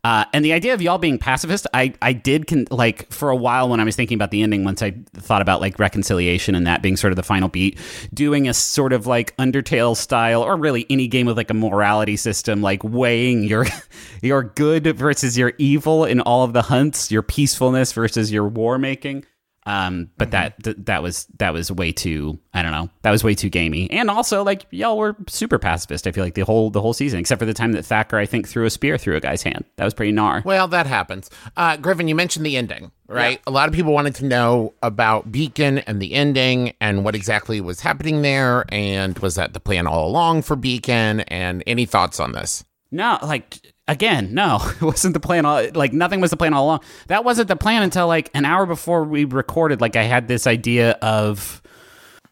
Uh, 0.08 0.24
and 0.32 0.42
the 0.42 0.54
idea 0.54 0.72
of 0.72 0.80
y'all 0.80 0.96
being 0.96 1.18
pacifist, 1.18 1.66
I, 1.74 1.92
I 2.00 2.14
did 2.14 2.46
con- 2.46 2.64
like 2.70 3.12
for 3.12 3.28
a 3.28 3.36
while 3.36 3.68
when 3.68 3.78
I 3.78 3.84
was 3.84 3.94
thinking 3.94 4.14
about 4.14 4.30
the 4.30 4.40
ending. 4.40 4.64
Once 4.64 4.80
I 4.80 4.92
thought 5.12 5.42
about 5.42 5.60
like 5.60 5.78
reconciliation 5.78 6.54
and 6.54 6.66
that 6.66 6.80
being 6.80 6.96
sort 6.96 7.12
of 7.12 7.16
the 7.16 7.22
final 7.22 7.50
beat, 7.50 7.78
doing 8.14 8.48
a 8.48 8.54
sort 8.54 8.94
of 8.94 9.06
like 9.06 9.36
Undertale 9.36 9.94
style, 9.94 10.40
or 10.42 10.56
really 10.56 10.86
any 10.88 11.08
game 11.08 11.26
with 11.26 11.36
like 11.36 11.50
a 11.50 11.54
morality 11.54 12.16
system, 12.16 12.62
like 12.62 12.82
weighing 12.82 13.42
your 13.44 13.66
your 14.22 14.44
good 14.44 14.96
versus 14.96 15.36
your 15.36 15.52
evil 15.58 16.06
in 16.06 16.22
all 16.22 16.42
of 16.42 16.54
the 16.54 16.62
hunts, 16.62 17.10
your 17.10 17.20
peacefulness 17.20 17.92
versus 17.92 18.32
your 18.32 18.48
war 18.48 18.78
making. 18.78 19.26
Um, 19.68 20.08
but 20.16 20.30
that 20.30 20.64
th- 20.64 20.78
that 20.86 21.02
was 21.02 21.26
that 21.36 21.52
was 21.52 21.70
way 21.70 21.92
too 21.92 22.38
I 22.54 22.62
don't 22.62 22.72
know 22.72 22.88
that 23.02 23.10
was 23.10 23.22
way 23.22 23.34
too 23.34 23.50
gamey, 23.50 23.90
and 23.90 24.08
also 24.08 24.42
like 24.42 24.64
y'all 24.70 24.96
were 24.96 25.14
super 25.26 25.58
pacifist. 25.58 26.06
I 26.06 26.12
feel 26.12 26.24
like 26.24 26.32
the 26.32 26.44
whole 26.46 26.70
the 26.70 26.80
whole 26.80 26.94
season, 26.94 27.20
except 27.20 27.38
for 27.38 27.44
the 27.44 27.52
time 27.52 27.72
that 27.72 27.84
Thacker 27.84 28.16
I 28.16 28.24
think 28.24 28.48
threw 28.48 28.64
a 28.64 28.70
spear 28.70 28.96
through 28.96 29.16
a 29.16 29.20
guy's 29.20 29.42
hand. 29.42 29.66
That 29.76 29.84
was 29.84 29.92
pretty 29.92 30.12
gnar. 30.12 30.42
Well, 30.42 30.68
that 30.68 30.86
happens. 30.86 31.28
Uh, 31.54 31.76
Griffin, 31.76 32.08
you 32.08 32.14
mentioned 32.14 32.46
the 32.46 32.56
ending, 32.56 32.92
right? 33.08 33.42
A 33.46 33.50
lot 33.50 33.68
of 33.68 33.74
people 33.74 33.92
wanted 33.92 34.14
to 34.16 34.24
know 34.24 34.72
about 34.82 35.30
Beacon 35.30 35.80
and 35.80 36.00
the 36.00 36.14
ending 36.14 36.72
and 36.80 37.04
what 37.04 37.14
exactly 37.14 37.60
was 37.60 37.80
happening 37.80 38.22
there. 38.22 38.64
And 38.70 39.18
was 39.18 39.34
that 39.34 39.52
the 39.52 39.60
plan 39.60 39.86
all 39.86 40.08
along 40.08 40.42
for 40.42 40.56
Beacon? 40.56 41.20
And 41.20 41.62
any 41.66 41.84
thoughts 41.84 42.20
on 42.20 42.32
this? 42.32 42.64
No, 42.90 43.18
like 43.22 43.60
again, 43.88 44.32
no, 44.34 44.58
it 44.80 44.82
wasn't 44.82 45.14
the 45.14 45.20
plan. 45.20 45.44
All 45.44 45.66
like 45.74 45.92
nothing 45.92 46.20
was 46.20 46.30
the 46.30 46.36
plan 46.36 46.54
all 46.54 46.66
along. 46.66 46.80
That 47.08 47.24
wasn't 47.24 47.48
the 47.48 47.56
plan 47.56 47.82
until 47.82 48.06
like 48.06 48.30
an 48.34 48.44
hour 48.44 48.66
before 48.66 49.02
we 49.04 49.24
recorded. 49.24 49.80
Like 49.80 49.96
I 49.96 50.04
had 50.04 50.28
this 50.28 50.46
idea 50.46 50.92
of 51.02 51.60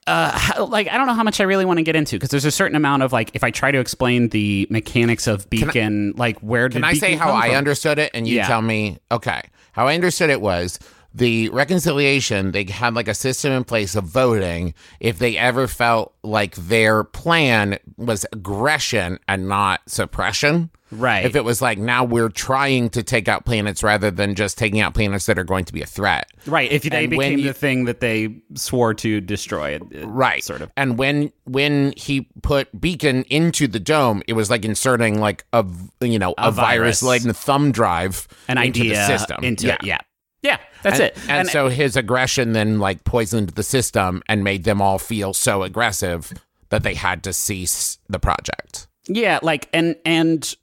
uh, 0.06 0.66
like 0.68 0.88
I 0.88 0.96
don't 0.98 1.08
know 1.08 1.14
how 1.14 1.24
much 1.24 1.40
I 1.40 1.44
really 1.44 1.64
want 1.64 1.78
to 1.78 1.82
get 1.82 1.96
into 1.96 2.16
because 2.16 2.28
there's 2.30 2.44
a 2.44 2.50
certain 2.52 2.76
amount 2.76 3.02
of 3.02 3.12
like 3.12 3.30
if 3.34 3.42
I 3.42 3.50
try 3.50 3.72
to 3.72 3.80
explain 3.80 4.28
the 4.28 4.66
mechanics 4.70 5.26
of 5.26 5.50
Beacon, 5.50 6.12
like 6.16 6.38
where 6.40 6.68
did 6.68 6.74
Can 6.76 6.84
I 6.84 6.92
say 6.94 7.14
how 7.16 7.32
I 7.32 7.48
from? 7.48 7.56
understood 7.56 7.98
it 7.98 8.12
and 8.14 8.28
you 8.28 8.36
Yeah. 8.36 8.46
tell 8.46 8.62
me? 8.62 8.98
Okay. 9.10 9.42
How 9.72 9.88
I 9.88 9.94
understood 9.94 10.30
it 10.30 10.40
was 10.40 10.78
the 11.16 11.48
reconciliation, 11.48 12.52
they 12.52 12.64
had 12.64 12.94
like 12.94 13.08
a 13.08 13.14
system 13.14 13.52
in 13.52 13.64
place 13.64 13.94
of 13.96 14.04
voting 14.04 14.74
if 15.00 15.18
they 15.18 15.36
ever 15.38 15.66
felt 15.66 16.14
like 16.22 16.54
their 16.56 17.04
plan 17.04 17.78
was 17.96 18.26
aggression 18.32 19.18
and 19.26 19.48
not 19.48 19.80
suppression. 19.86 20.70
Right. 20.92 21.24
If 21.26 21.34
it 21.34 21.44
was 21.44 21.60
like 21.60 21.78
now 21.78 22.04
we're 22.04 22.28
trying 22.28 22.90
to 22.90 23.02
take 23.02 23.26
out 23.28 23.44
planets 23.44 23.82
rather 23.82 24.10
than 24.10 24.34
just 24.36 24.56
taking 24.56 24.80
out 24.80 24.94
planets 24.94 25.26
that 25.26 25.36
are 25.38 25.42
going 25.44 25.64
to 25.64 25.72
be 25.72 25.82
a 25.82 25.86
threat. 25.86 26.30
Right, 26.46 26.70
if 26.70 26.82
they 26.84 27.04
And 27.04 27.10
became 27.10 27.38
you- 27.40 27.46
the 27.46 27.52
thing 27.54 27.86
that 27.86 27.98
they 28.00 28.36
swore 28.54 28.94
to 28.94 29.20
destroy, 29.20 29.76
uh, 29.76 30.06
right 30.06 30.44
Sort 30.44 30.60
of. 30.62 30.70
and 30.76 30.96
when 30.96 31.32
when 31.44 31.92
he 31.96 32.28
put 32.42 32.78
beacon 32.80 33.24
into 33.24 33.66
the 33.66 33.80
dome 33.80 34.22
it 34.28 34.34
was 34.34 34.48
like 34.48 34.64
inserting 34.64 35.18
like 35.18 35.44
a 35.52 35.64
you 36.00 36.18
know 36.20 36.34
a, 36.38 36.52
virus. 36.52 37.00
virus 37.00 37.02
like 37.02 37.24
a 37.24 37.34
thumb 37.34 37.72
drive 37.72 38.28
An 38.48 38.56
into 38.58 38.80
idea 38.82 38.94
the 38.94 39.06
system 39.06 39.42
into 39.42 39.72
it. 39.74 39.82
Yeah, 39.82 39.98
yeah, 40.46 40.58
that's 40.82 41.00
and, 41.00 41.10
it. 41.10 41.18
and, 41.28 41.48
so 41.48 41.68
his 41.68 41.96
aggression 41.96 42.52
then 42.52 42.78
like 42.78 43.04
poisoned 43.04 43.50
the 43.50 43.62
system 43.62 44.22
and 44.28 44.44
made 44.44 44.64
them 44.64 44.80
all 44.80 44.98
feel 44.98 45.34
so 45.34 45.62
aggressive 45.62 46.32
that 46.68 46.82
they 46.82 46.94
had 46.94 47.22
to 47.24 47.32
cease 47.32 47.98
the 48.08 48.18
project 48.18 48.86
Yeah, 49.08 49.40
like 49.42 49.68
and 49.72 49.96
and 50.04 50.54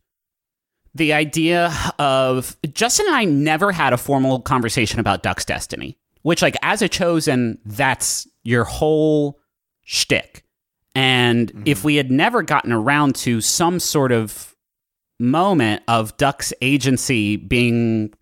the 0.95 1.13
idea 1.13 1.73
of 1.99 2.55
Justin 2.71 3.07
and 3.07 3.15
I 3.15 3.25
never 3.25 3.71
had 3.71 3.93
a 3.93 3.97
formal 3.97 4.39
conversation 4.39 4.99
about 4.99 5.23
Duck's 5.23 5.45
Destiny, 5.45 5.97
which 6.21 6.41
like 6.41 6.55
as 6.61 6.81
a 6.81 6.89
chosen, 6.89 7.59
that's 7.65 8.27
your 8.43 8.63
whole 8.63 9.39
shtick. 9.83 10.43
And 10.95 11.51
mm-hmm. 11.51 11.63
if 11.65 11.83
we 11.83 11.95
had 11.95 12.11
never 12.11 12.43
gotten 12.43 12.71
around 12.71 13.15
to 13.15 13.41
some 13.41 13.79
sort 13.79 14.11
of 14.11 14.55
moment 15.19 15.81
of 15.87 16.15
Duck's 16.17 16.53
agency 16.61 17.37
being 17.37 18.13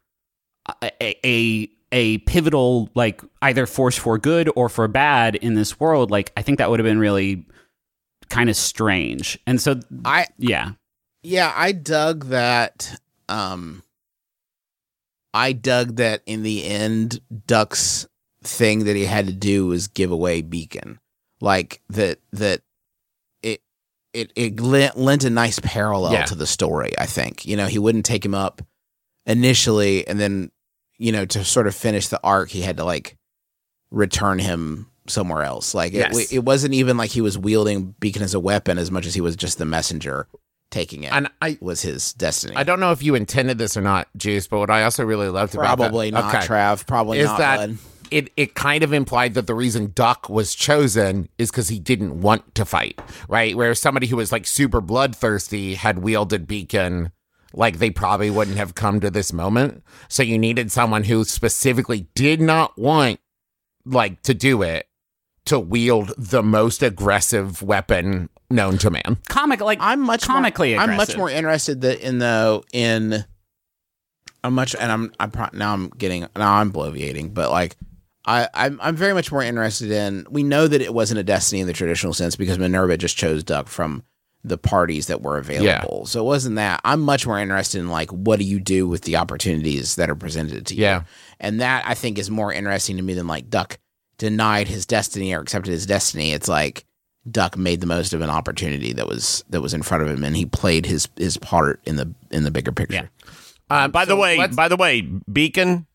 a, 0.81 1.27
a 1.27 1.69
a 1.93 2.17
pivotal 2.19 2.89
like 2.95 3.21
either 3.41 3.65
force 3.65 3.97
for 3.97 4.17
good 4.17 4.49
or 4.55 4.69
for 4.69 4.87
bad 4.87 5.35
in 5.35 5.55
this 5.55 5.79
world, 5.79 6.09
like 6.11 6.31
I 6.37 6.41
think 6.41 6.57
that 6.59 6.69
would 6.69 6.79
have 6.79 6.85
been 6.85 6.99
really 6.99 7.45
kind 8.29 8.49
of 8.49 8.55
strange. 8.55 9.37
And 9.45 9.59
so 9.59 9.79
I 10.05 10.27
yeah. 10.37 10.71
yeah, 11.23 11.51
I 11.55 11.71
dug 11.73 12.25
that. 12.27 12.99
Um, 13.27 13.83
I 15.33 15.53
dug 15.53 15.97
that 15.97 16.21
in 16.25 16.43
the 16.43 16.65
end, 16.65 17.21
Duck's 17.47 18.05
thing 18.43 18.85
that 18.85 18.95
he 18.95 19.05
had 19.05 19.27
to 19.27 19.33
do 19.33 19.67
was 19.67 19.87
give 19.87 20.11
away 20.11 20.41
Beacon, 20.41 20.99
like 21.39 21.81
that. 21.89 22.19
That 22.33 22.61
it 23.41 23.61
it 24.13 24.31
it 24.35 24.59
lent, 24.59 24.97
lent 24.97 25.23
a 25.23 25.29
nice 25.29 25.59
parallel 25.59 26.13
Yeah. 26.13 26.25
to 26.25 26.35
the 26.35 26.47
story. 26.47 26.91
I 26.97 27.05
think 27.05 27.45
you 27.45 27.55
know 27.57 27.67
he 27.67 27.79
wouldn't 27.79 28.05
take 28.05 28.25
him 28.25 28.35
up 28.35 28.61
initially, 29.31 30.07
and 30.07 30.19
then 30.19 30.51
you 30.97 31.11
know 31.11 31.25
to 31.25 31.43
sort 31.43 31.67
of 31.67 31.75
finish 31.75 32.07
the 32.09 32.19
arc, 32.23 32.49
he 32.49 32.61
had 32.61 32.77
to 32.77 32.83
like 32.83 33.17
return 33.89 34.39
him 34.39 34.87
somewhere 35.07 35.43
else. 35.43 35.73
Like 35.73 35.93
it, 35.93 35.97
Yes. 36.13 36.31
it 36.31 36.39
wasn't 36.39 36.73
even 36.73 36.97
like 36.97 37.09
he 37.11 37.21
was 37.21 37.37
wielding 37.37 37.95
Beacon 37.99 38.21
as 38.23 38.33
a 38.33 38.39
weapon 38.39 38.77
as 38.77 38.91
much 38.91 39.05
as 39.05 39.13
he 39.13 39.21
was 39.21 39.35
just 39.35 39.57
the 39.57 39.65
messenger 39.65 40.27
taking 40.69 41.03
it 41.03 41.11
and 41.11 41.27
i 41.41 41.57
was 41.59 41.81
his 41.81 42.13
destiny. 42.13 42.55
i 42.55 42.63
don't 42.63 42.79
know 42.79 42.93
if 42.93 43.03
you 43.03 43.13
intended 43.13 43.57
this 43.57 43.75
or 43.75 43.81
not 43.81 44.07
juice 44.15 44.47
but 44.47 44.57
what 44.57 44.69
i 44.69 44.83
also 44.85 45.03
really 45.03 45.27
loved 45.27 45.53
about 45.53 45.65
Probably 45.77 46.11
not, 46.11 46.33
okay, 46.33 46.47
Trav. 46.47 46.87
Probably 46.87 47.19
is 47.19 47.25
not. 47.25 47.39
that 47.39 47.57
bud. 47.67 47.77
it, 48.09 48.29
it 48.37 48.55
kind 48.55 48.81
of 48.81 48.93
implied 48.93 49.33
that 49.33 49.47
the 49.47 49.53
reason 49.53 49.91
Duck 49.93 50.29
was 50.29 50.55
chosen 50.55 51.27
is 51.37 51.51
because 51.51 51.67
he 51.67 51.77
didn't 51.77 52.21
want 52.21 52.55
to 52.55 52.63
fight, 52.63 52.97
right? 53.27 53.53
Where 53.53 53.75
somebody 53.75 54.07
who 54.07 54.15
was 54.15 54.31
like 54.31 54.47
super 54.47 54.79
bloodthirsty 54.79 55.75
had 55.75 55.99
wielded 55.99 56.47
Beacon, 56.47 57.11
like 57.53 57.79
they 57.79 57.89
probably 57.89 58.29
wouldn't 58.29 58.57
have 58.57 58.75
come 58.75 58.99
to 58.99 59.09
this 59.09 59.33
moment. 59.33 59.83
So 60.07 60.23
you 60.23 60.37
needed 60.37 60.71
someone 60.71 61.03
who 61.03 61.23
specifically 61.23 62.07
did 62.15 62.41
not 62.41 62.77
want 62.77 63.19
like 63.85 64.21
to 64.23 64.33
do 64.33 64.61
it 64.61 64.87
to 65.45 65.59
wield 65.59 66.13
the 66.17 66.43
most 66.43 66.83
aggressive 66.83 67.61
weapon 67.61 68.29
known 68.49 68.77
to 68.77 68.89
man. 68.89 69.17
comic 69.29 69.61
like 69.61 69.79
I'm 69.81 70.01
much 70.01 70.23
comically 70.23 70.75
More, 70.75 70.83
I'm 70.83 70.97
much 70.97 71.17
more 71.17 71.29
interested 71.29 71.81
that 71.81 71.99
in 71.99 72.19
the 72.19 72.63
in. 72.73 73.25
I'm 74.43 74.53
much, 74.53 74.75
and 74.75 74.91
I'm 74.91 75.13
I'm 75.19 75.31
pro- 75.31 75.49
now 75.53 75.73
I'm 75.73 75.89
getting 75.89 76.21
now 76.35 76.55
I'm 76.55 76.71
bloviating, 76.71 77.33
but 77.33 77.51
like. 77.51 77.75
I, 78.23 78.47
I'm 78.53 78.79
I'm 78.83 78.95
very 78.95 79.13
much 79.13 79.31
more 79.31 79.41
interested 79.41 79.89
in. 79.89 80.27
We 80.29 80.43
know 80.43 80.67
that 80.67 80.79
it 80.79 80.93
wasn't 80.93 81.19
a 81.19 81.23
destiny 81.23 81.59
in 81.59 81.65
the 81.65 81.73
traditional 81.73 82.13
sense 82.13 82.35
because 82.35 82.59
Minerva 82.59 82.95
just 82.95 83.17
chose 83.17 83.43
Duck 83.43 83.67
from 83.67 84.03
the 84.43 84.57
parties 84.57 85.07
that 85.07 85.21
were 85.21 85.37
available. 85.37 86.05
So 86.05 86.19
it 86.19 86.25
wasn't 86.25 86.55
that. 86.55 86.81
I'm 86.83 87.01
much 87.01 87.27
more 87.27 87.39
interested 87.39 87.79
in 87.79 87.89
like 87.89 88.09
what 88.11 88.39
do 88.39 88.45
you 88.45 88.59
do 88.59 88.87
with 88.87 89.03
the 89.03 89.17
opportunities 89.17 89.95
that 89.95 90.09
are 90.09 90.15
presented 90.15 90.65
to 90.67 90.75
you. 90.75 90.81
Yeah. 90.81 91.03
And 91.39 91.61
that 91.61 91.83
I 91.85 91.93
think 91.93 92.17
is 92.17 92.29
more 92.29 92.51
interesting 92.51 92.97
to 92.97 93.03
me 93.03 93.13
than 93.13 93.27
like 93.27 93.49
Duck 93.49 93.77
denied 94.17 94.67
his 94.67 94.85
destiny 94.85 95.33
or 95.33 95.41
accepted 95.41 95.71
his 95.71 95.85
destiny. 95.85 96.31
It's 96.31 96.47
like 96.47 96.85
Duck 97.29 97.55
made 97.55 97.81
the 97.81 97.87
most 97.87 98.13
of 98.13 98.21
an 98.21 98.29
opportunity 98.31 98.93
that 98.93 99.07
was 99.07 99.43
that 99.49 99.61
was 99.61 99.73
in 99.73 99.83
front 99.83 100.03
of 100.03 100.09
him 100.09 100.23
and 100.23 100.35
he 100.35 100.45
played 100.45 100.85
his 100.87 101.07
his 101.17 101.37
part 101.37 101.79
in 101.85 101.95
the 101.95 102.13
in 102.31 102.43
the 102.43 102.51
bigger 102.51 102.71
picture. 102.71 103.09
Yeah. 103.27 103.31
Uh, 103.69 103.87
By 103.87 104.03
the 104.03 104.17
way, 104.17 104.45
by 104.47 104.67
the 104.67 104.75
way, 104.75 105.01
Beacon, 105.31 105.85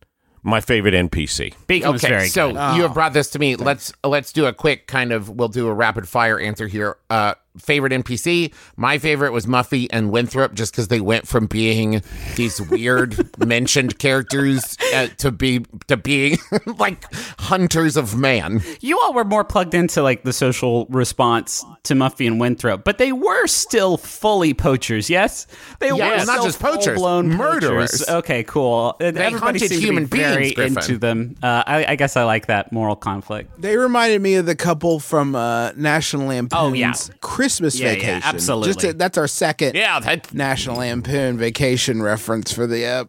my 0.42 0.60
favorite 0.60 0.94
NPC. 0.94 1.52
Beacon 1.66 1.96
okay, 1.96 2.08
very 2.08 2.28
so 2.28 2.52
good. 2.52 2.76
you 2.76 2.82
have 2.82 2.94
brought 2.94 3.12
this 3.12 3.30
to 3.30 3.38
me. 3.38 3.56
Let's 3.56 3.92
let's 4.02 4.32
do 4.32 4.46
a 4.46 4.52
quick 4.52 4.86
kind 4.86 5.12
of. 5.12 5.28
We'll 5.28 5.48
do 5.48 5.66
a 5.66 5.74
rapid 5.74 6.08
fire 6.08 6.38
answer 6.38 6.68
here. 6.68 6.96
Uh, 7.10 7.34
favorite 7.58 7.92
NPC. 7.92 8.52
My 8.76 8.98
favorite 8.98 9.32
was 9.32 9.46
Muffy 9.46 9.86
and 9.90 10.10
Winthrop, 10.10 10.54
just 10.54 10.72
because 10.72 10.88
they 10.88 11.00
went 11.00 11.26
from 11.26 11.46
being 11.46 12.02
these 12.36 12.60
weird 12.60 13.28
mentioned 13.46 13.98
characters 13.98 14.76
uh, 14.94 15.08
to 15.18 15.30
be 15.30 15.64
to 15.88 15.96
being 15.96 16.38
like 16.78 17.04
hunters 17.38 17.96
of 17.96 18.16
man. 18.16 18.62
You 18.80 18.98
all 19.00 19.12
were 19.14 19.24
more 19.24 19.44
plugged 19.44 19.74
into 19.74 20.02
like 20.02 20.22
the 20.22 20.32
social 20.32 20.86
response 20.86 21.64
to 21.84 21.94
Muffy 21.94 22.26
and 22.26 22.40
Winthrop, 22.40 22.84
but 22.84 22.98
they 22.98 23.12
were 23.12 23.46
still 23.46 23.96
fully 23.96 24.54
poachers. 24.54 25.08
Yes, 25.10 25.46
they 25.78 25.92
were 25.92 25.98
well, 25.98 26.26
not 26.26 26.42
just 26.44 26.60
poachers, 26.60 26.84
full-blown 26.96 27.28
murderers. 27.30 27.90
poachers. 27.92 28.08
Okay, 28.08 28.42
cool. 28.44 28.96
They 28.98 29.06
Everybody 29.08 29.34
hunted 29.36 29.58
seemed 29.60 29.70
to 29.70 29.76
be 29.78 29.84
human 29.84 30.06
very 30.06 30.42
beings, 30.42 30.54
Griffin. 30.54 30.76
into 30.78 30.98
them. 30.98 31.36
Uh, 31.42 31.62
I, 31.66 31.84
I 31.92 31.96
guess 31.96 32.16
I 32.16 32.24
like 32.24 32.46
that 32.46 32.72
moral 32.72 32.96
conflict. 32.96 33.60
They 33.60 33.76
reminded 33.76 34.20
me 34.22 34.34
of 34.34 34.46
the 34.46 34.54
couple 34.56 34.98
from 35.00 35.34
uh, 35.34 35.72
National 35.76 36.28
Lampoon's 36.28 36.52
Oh, 36.60 36.72
yeah. 36.72 36.92
Christmas 37.20 37.45
Yeah, 37.74 37.88
yeah, 37.88 37.94
Vacation. 37.94 38.22
absolutely. 38.24 38.68
Just 38.68 38.80
to- 38.80 38.92
that's 38.94 39.18
our 39.18 39.28
second 39.28 39.74
Yeah, 39.74 40.00
that 40.00 40.32
National 40.34 40.76
Lampoon 40.78 41.38
Vacation 41.38 42.02
reference 42.02 42.52
for 42.52 42.66
the 42.66 42.84
uh, 42.84 43.04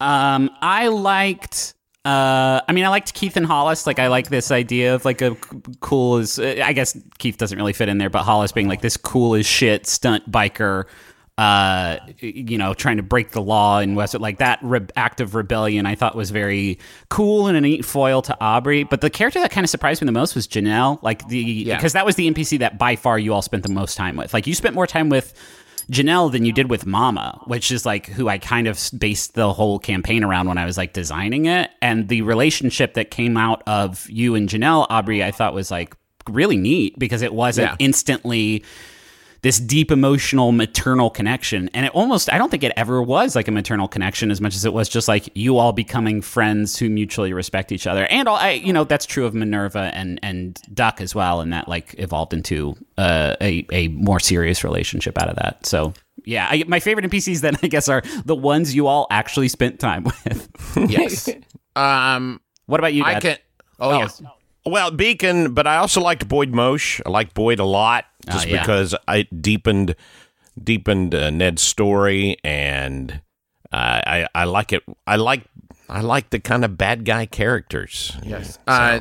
Um, 0.00 0.50
I 0.60 0.88
liked. 0.88 1.74
Uh, 2.04 2.60
I 2.66 2.72
mean, 2.72 2.84
I 2.84 2.88
liked 2.88 3.12
Keith 3.12 3.36
and 3.36 3.44
Hollis. 3.44 3.86
Like, 3.86 3.98
I 3.98 4.06
like 4.06 4.28
this 4.28 4.50
idea 4.50 4.94
of 4.94 5.04
like 5.04 5.20
a 5.20 5.34
c- 5.34 5.40
cool 5.80 6.16
as. 6.18 6.38
uh, 6.38 6.62
I 6.64 6.72
guess 6.72 6.96
Keith 7.18 7.36
doesn't 7.36 7.58
really 7.58 7.72
fit 7.72 7.88
in 7.88 7.98
there, 7.98 8.08
but 8.08 8.22
Hollis 8.22 8.52
being 8.52 8.68
like 8.68 8.80
this 8.80 8.96
cool 8.96 9.34
as 9.34 9.44
shit 9.44 9.86
stunt 9.86 10.30
biker. 10.30 10.84
Uh, 11.38 12.00
you 12.18 12.58
know, 12.58 12.74
trying 12.74 12.96
to 12.96 13.02
break 13.04 13.30
the 13.30 13.40
law 13.40 13.78
in 13.78 13.94
West, 13.94 14.12
like 14.18 14.38
that 14.38 14.58
re- 14.60 14.80
act 14.96 15.20
of 15.20 15.36
rebellion, 15.36 15.86
I 15.86 15.94
thought 15.94 16.16
was 16.16 16.30
very 16.32 16.80
cool 17.10 17.46
and 17.46 17.56
a 17.56 17.60
neat 17.60 17.84
foil 17.84 18.22
to 18.22 18.36
Aubrey. 18.40 18.82
But 18.82 19.02
the 19.02 19.08
character 19.08 19.38
that 19.38 19.52
kind 19.52 19.62
of 19.64 19.70
surprised 19.70 20.02
me 20.02 20.06
the 20.06 20.12
most 20.12 20.34
was 20.34 20.48
Janelle, 20.48 21.00
like 21.00 21.28
the 21.28 21.64
because 21.64 21.92
that 21.92 22.04
was 22.04 22.16
the 22.16 22.28
NPC 22.28 22.58
that 22.58 22.76
by 22.76 22.96
far 22.96 23.20
you 23.20 23.32
all 23.32 23.42
spent 23.42 23.62
the 23.62 23.68
most 23.72 23.96
time 23.96 24.16
with. 24.16 24.34
Like, 24.34 24.48
you 24.48 24.54
spent 24.54 24.74
more 24.74 24.86
time 24.88 25.10
with 25.10 25.32
Janelle 25.92 26.32
than 26.32 26.44
you 26.44 26.52
did 26.52 26.68
with 26.70 26.86
Mama, 26.86 27.40
which 27.46 27.70
is 27.70 27.86
like 27.86 28.06
who 28.06 28.28
I 28.28 28.38
kind 28.38 28.66
of 28.66 28.78
based 28.98 29.34
the 29.34 29.52
whole 29.52 29.78
campaign 29.78 30.24
around 30.24 30.48
when 30.48 30.58
I 30.58 30.64
was 30.64 30.76
like 30.76 30.92
designing 30.92 31.46
it. 31.46 31.70
And 31.80 32.08
the 32.08 32.22
relationship 32.22 32.94
that 32.94 33.12
came 33.12 33.36
out 33.36 33.62
of 33.68 34.10
you 34.10 34.34
and 34.34 34.48
Janelle, 34.48 34.86
Aubrey, 34.90 35.22
I 35.22 35.30
thought 35.30 35.54
was 35.54 35.70
like 35.70 35.94
really 36.28 36.56
neat 36.56 36.98
because 36.98 37.22
it 37.22 37.32
wasn't 37.32 37.68
Yeah. 37.70 37.76
instantly 37.78 38.64
this 39.42 39.58
deep 39.60 39.90
emotional 39.90 40.52
maternal 40.52 41.10
connection. 41.10 41.70
And 41.74 41.86
it 41.86 41.92
almost, 41.94 42.32
I 42.32 42.38
don't 42.38 42.50
think 42.50 42.64
it 42.64 42.72
ever 42.76 43.02
was 43.02 43.36
like 43.36 43.48
a 43.48 43.52
maternal 43.52 43.88
connection 43.88 44.30
as 44.30 44.40
much 44.40 44.56
as 44.56 44.64
it 44.64 44.72
was 44.72 44.88
just 44.88 45.08
like 45.08 45.28
you 45.34 45.58
all 45.58 45.72
becoming 45.72 46.20
friends 46.22 46.78
who 46.78 46.90
mutually 46.90 47.32
respect 47.32 47.70
each 47.70 47.86
other. 47.86 48.06
And 48.06 48.28
all, 48.28 48.36
I, 48.36 48.50
you 48.50 48.72
know, 48.72 48.84
that's 48.84 49.06
true 49.06 49.26
of 49.26 49.34
Minerva 49.34 49.90
and, 49.94 50.18
and 50.22 50.60
Duck 50.74 51.00
as 51.00 51.14
well. 51.14 51.40
And 51.40 51.52
that 51.52 51.68
like 51.68 51.94
evolved 51.98 52.34
into 52.34 52.74
uh, 52.96 53.36
a, 53.40 53.64
a 53.70 53.88
more 53.88 54.18
serious 54.20 54.64
relationship 54.64 55.20
out 55.20 55.28
of 55.28 55.36
that. 55.36 55.66
So 55.66 55.94
yeah, 56.24 56.48
I, 56.50 56.64
my 56.66 56.80
favorite 56.80 57.08
NPCs 57.10 57.40
then 57.40 57.56
I 57.62 57.68
guess 57.68 57.88
are 57.88 58.02
the 58.24 58.34
ones 58.34 58.74
you 58.74 58.86
all 58.86 59.06
actually 59.10 59.48
spent 59.48 59.78
time 59.78 60.04
with. 60.24 60.48
Yes. 60.88 61.28
um, 61.76 62.40
what 62.66 62.80
about 62.80 62.92
you, 62.92 63.04
I 63.04 63.14
Dad? 63.14 63.22
can. 63.22 63.36
Oh, 63.80 63.98
yeah. 63.98 64.08
Well, 64.66 64.90
Beacon, 64.90 65.54
but 65.54 65.66
I 65.66 65.76
also 65.76 66.00
liked 66.00 66.28
Boyd 66.28 66.50
Mosh. 66.50 67.00
I 67.06 67.10
liked 67.10 67.34
Boyd 67.34 67.58
a 67.58 67.64
lot 67.64 68.04
just 68.30 68.46
yeah. 68.46 68.60
because 68.60 68.94
I 69.06 69.22
deepened 69.22 69.94
deepened 70.62 71.14
uh, 71.14 71.30
Ned's 71.30 71.62
story, 71.62 72.36
and 72.44 73.20
uh, 73.72 74.00
I 74.06 74.28
I 74.34 74.44
like 74.44 74.72
it. 74.72 74.82
I 75.06 75.16
like 75.16 75.44
I 75.88 76.00
like 76.00 76.30
the 76.30 76.40
kind 76.40 76.64
of 76.64 76.76
bad 76.76 77.04
guy 77.04 77.26
characters. 77.26 78.16
Yes. 78.22 78.58
Uh, 78.66 79.00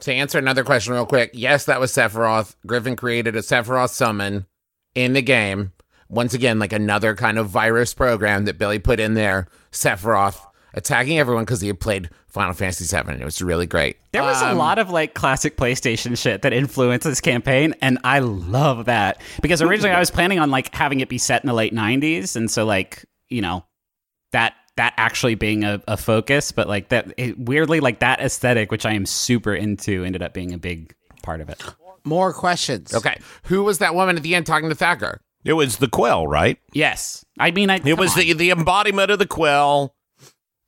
To 0.00 0.12
answer 0.12 0.38
another 0.38 0.64
question 0.64 0.92
real 0.92 1.06
quick, 1.06 1.30
yes, 1.34 1.66
that 1.66 1.78
was 1.78 1.92
Sephiroth. 1.92 2.56
Griffin 2.66 2.96
created 2.96 3.36
a 3.36 3.40
Sephiroth 3.40 3.90
summon 3.90 4.46
in 4.94 5.12
the 5.12 5.22
game. 5.22 5.72
Once 6.08 6.34
again, 6.34 6.58
like 6.58 6.72
another 6.72 7.14
kind 7.14 7.38
of 7.38 7.48
virus 7.48 7.94
program 7.94 8.44
that 8.44 8.58
Billy 8.58 8.80
put 8.80 8.98
in 8.98 9.14
there. 9.14 9.46
Sephiroth 9.70 10.40
attacking 10.76 11.18
everyone 11.18 11.44
because 11.44 11.60
he 11.60 11.68
had 11.68 11.80
played 11.80 12.10
Final 12.28 12.52
Fantasy 12.54 12.84
VII. 12.84 13.10
And 13.12 13.20
it 13.20 13.24
was 13.24 13.40
really 13.40 13.66
great. 13.66 13.96
There 14.12 14.22
was 14.22 14.40
a 14.42 14.50
Um, 14.50 14.58
lot 14.58 14.78
of 14.78 14.90
like 14.90 15.14
classic 15.14 15.56
PlayStation 15.56 16.16
shit 16.18 16.42
that 16.42 16.52
influenced 16.52 17.04
this 17.06 17.20
campaign, 17.20 17.74
and 17.80 17.98
I 18.04 18.18
love 18.18 18.84
that 18.86 19.20
because 19.42 19.62
originally 19.62 19.94
I 19.94 19.98
was 20.00 20.10
planning 20.10 20.38
on 20.38 20.50
like 20.50 20.74
having 20.74 21.00
it 21.00 21.08
be 21.08 21.18
set 21.18 21.42
in 21.42 21.46
the 21.48 21.54
late 21.54 21.72
'90s, 21.74 22.36
and 22.36 22.50
so 22.50 22.64
like 22.64 23.04
you 23.28 23.40
know 23.40 23.64
that 24.32 24.54
that 24.76 24.92
actually 24.96 25.36
being 25.36 25.62
a, 25.64 25.80
a 25.86 25.96
focus, 25.96 26.50
but 26.50 26.66
like 26.68 26.88
that 26.88 27.12
it, 27.16 27.38
weirdly 27.38 27.78
like 27.80 28.00
that 28.00 28.20
aesthetic, 28.20 28.72
which 28.72 28.84
I 28.84 28.92
am 28.92 29.06
super 29.06 29.54
into, 29.54 30.04
ended 30.04 30.22
up 30.22 30.34
being 30.34 30.52
a 30.52 30.58
big 30.58 30.94
part 31.22 31.40
of 31.40 31.48
it. 31.48 31.62
More 32.04 32.32
questions. 32.32 32.92
Okay, 32.92 33.18
who 33.44 33.62
was 33.62 33.78
that 33.78 33.94
woman 33.94 34.16
at 34.16 34.22
the 34.22 34.34
end 34.34 34.46
talking 34.46 34.68
to 34.68 34.74
Thacker? 34.74 35.20
It 35.44 35.52
was 35.52 35.76
the 35.76 35.88
quell, 35.88 36.26
right? 36.26 36.58
Yes, 36.72 37.24
I 37.38 37.50
mean 37.50 37.70
I 37.70 37.76
It 37.84 37.96
was 37.98 38.14
the 38.14 38.32
the 38.32 38.50
embodiment 38.50 39.10
of 39.10 39.18
the 39.18 39.26
quell. 39.26 39.94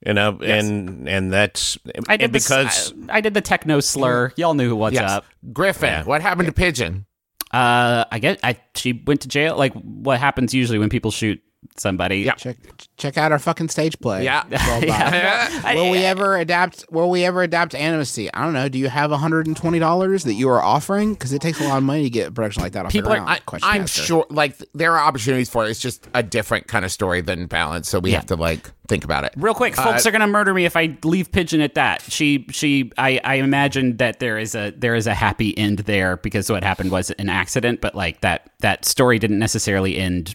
You 0.06 0.14
know, 0.14 0.38
and 0.40 1.08
and 1.08 1.32
that's 1.32 1.76
I 2.08 2.16
did 2.16 2.30
because 2.30 2.92
because 2.92 3.08
I, 3.08 3.20
did 3.20 3.34
the 3.34 3.40
techno 3.40 3.80
slur. 3.80 4.32
Y'all 4.36 4.54
knew 4.54 4.76
what's 4.76 4.94
Yes. 4.94 5.10
up. 5.10 5.24
Griffin. 5.52 5.88
Yeah. 5.88 6.04
What 6.04 6.22
happened 6.22 6.46
to 6.46 6.52
Pigeon? 6.52 7.06
Uh, 7.52 8.04
I 8.10 8.20
get 8.20 8.38
I 8.44 8.56
she 8.76 9.02
went 9.04 9.22
to 9.22 9.28
jail. 9.28 9.56
Like 9.56 9.72
what 9.72 10.20
happens 10.20 10.54
usually 10.54 10.78
when 10.78 10.90
people 10.90 11.10
shoot 11.10 11.42
somebody. 11.76 12.18
Yeah. 12.18 12.34
Check 12.34 12.56
check 12.96 13.18
out 13.18 13.32
our 13.32 13.38
fucking 13.38 13.68
stage 13.68 13.98
play. 14.00 14.24
Yeah. 14.24 14.44
Yeah. 14.86 15.74
Will 15.74 15.90
we 15.90 15.98
ever 15.98 16.36
adapt? 16.36 16.84
Will 16.90 17.10
we 17.10 17.24
ever 17.24 17.42
adapt 17.42 17.74
Amnesty? 17.74 18.32
I 18.32 18.44
don't 18.44 18.52
know. 18.52 18.68
Do 18.68 18.78
you 18.78 18.88
have 18.88 19.10
hundred 19.10 19.46
and 19.46 19.56
twenty 19.56 19.78
dollars 19.78 20.24
that 20.24 20.34
you 20.34 20.48
are 20.48 20.62
offering? 20.62 21.14
Because 21.14 21.32
it 21.32 21.40
takes 21.42 21.60
a 21.60 21.64
lot 21.64 21.78
of 21.78 21.82
money 21.84 22.04
to 22.04 22.10
get 22.10 22.28
a 22.28 22.30
production 22.32 22.62
like 22.62 22.72
that 22.72 22.86
off 22.86 22.92
People 22.92 23.10
the 23.10 23.16
are- 23.18 23.24
ground. 23.24 23.40
I, 23.52 23.58
I'm 23.62 23.80
Master. 23.82 24.02
sure, 24.02 24.26
like, 24.30 24.56
there 24.74 24.92
are 24.96 24.98
opportunities 25.06 25.48
for 25.50 25.66
it. 25.66 25.70
It's 25.70 25.80
just 25.80 26.06
a 26.14 26.22
different 26.22 26.66
kind 26.68 26.84
of 26.84 26.92
story 26.92 27.20
than 27.20 27.46
balance, 27.46 27.88
so 27.88 27.98
we 27.98 28.12
have 28.12 28.26
to 28.26 28.36
like 28.36 28.70
think 28.88 29.04
about 29.04 29.24
it. 29.24 29.32
Real 29.36 29.54
quick, 29.54 29.74
folks 29.74 30.06
uh, 30.06 30.08
are 30.08 30.12
gonna 30.12 30.26
murder 30.26 30.52
me 30.54 30.64
if 30.64 30.76
I 30.76 30.96
leave 31.04 31.32
Pigeon 31.32 31.60
at 31.60 31.74
that. 31.74 32.02
She, 32.02 32.46
she, 32.50 32.92
I, 32.98 33.20
I 33.24 33.34
imagine 33.36 33.96
that 33.98 34.20
there 34.20 34.38
is 34.38 34.54
a 34.54 34.70
there 34.76 34.94
is 34.94 35.06
a 35.06 35.14
happy 35.14 35.56
end 35.56 35.80
there 35.80 36.16
because 36.18 36.50
what 36.50 36.62
happened 36.62 36.90
was 36.90 37.10
an 37.12 37.28
accident, 37.28 37.80
but 37.80 37.94
like 37.94 38.20
that 38.20 38.50
that 38.60 38.84
story 38.84 39.18
didn't 39.18 39.38
necessarily 39.38 39.96
end 39.96 40.34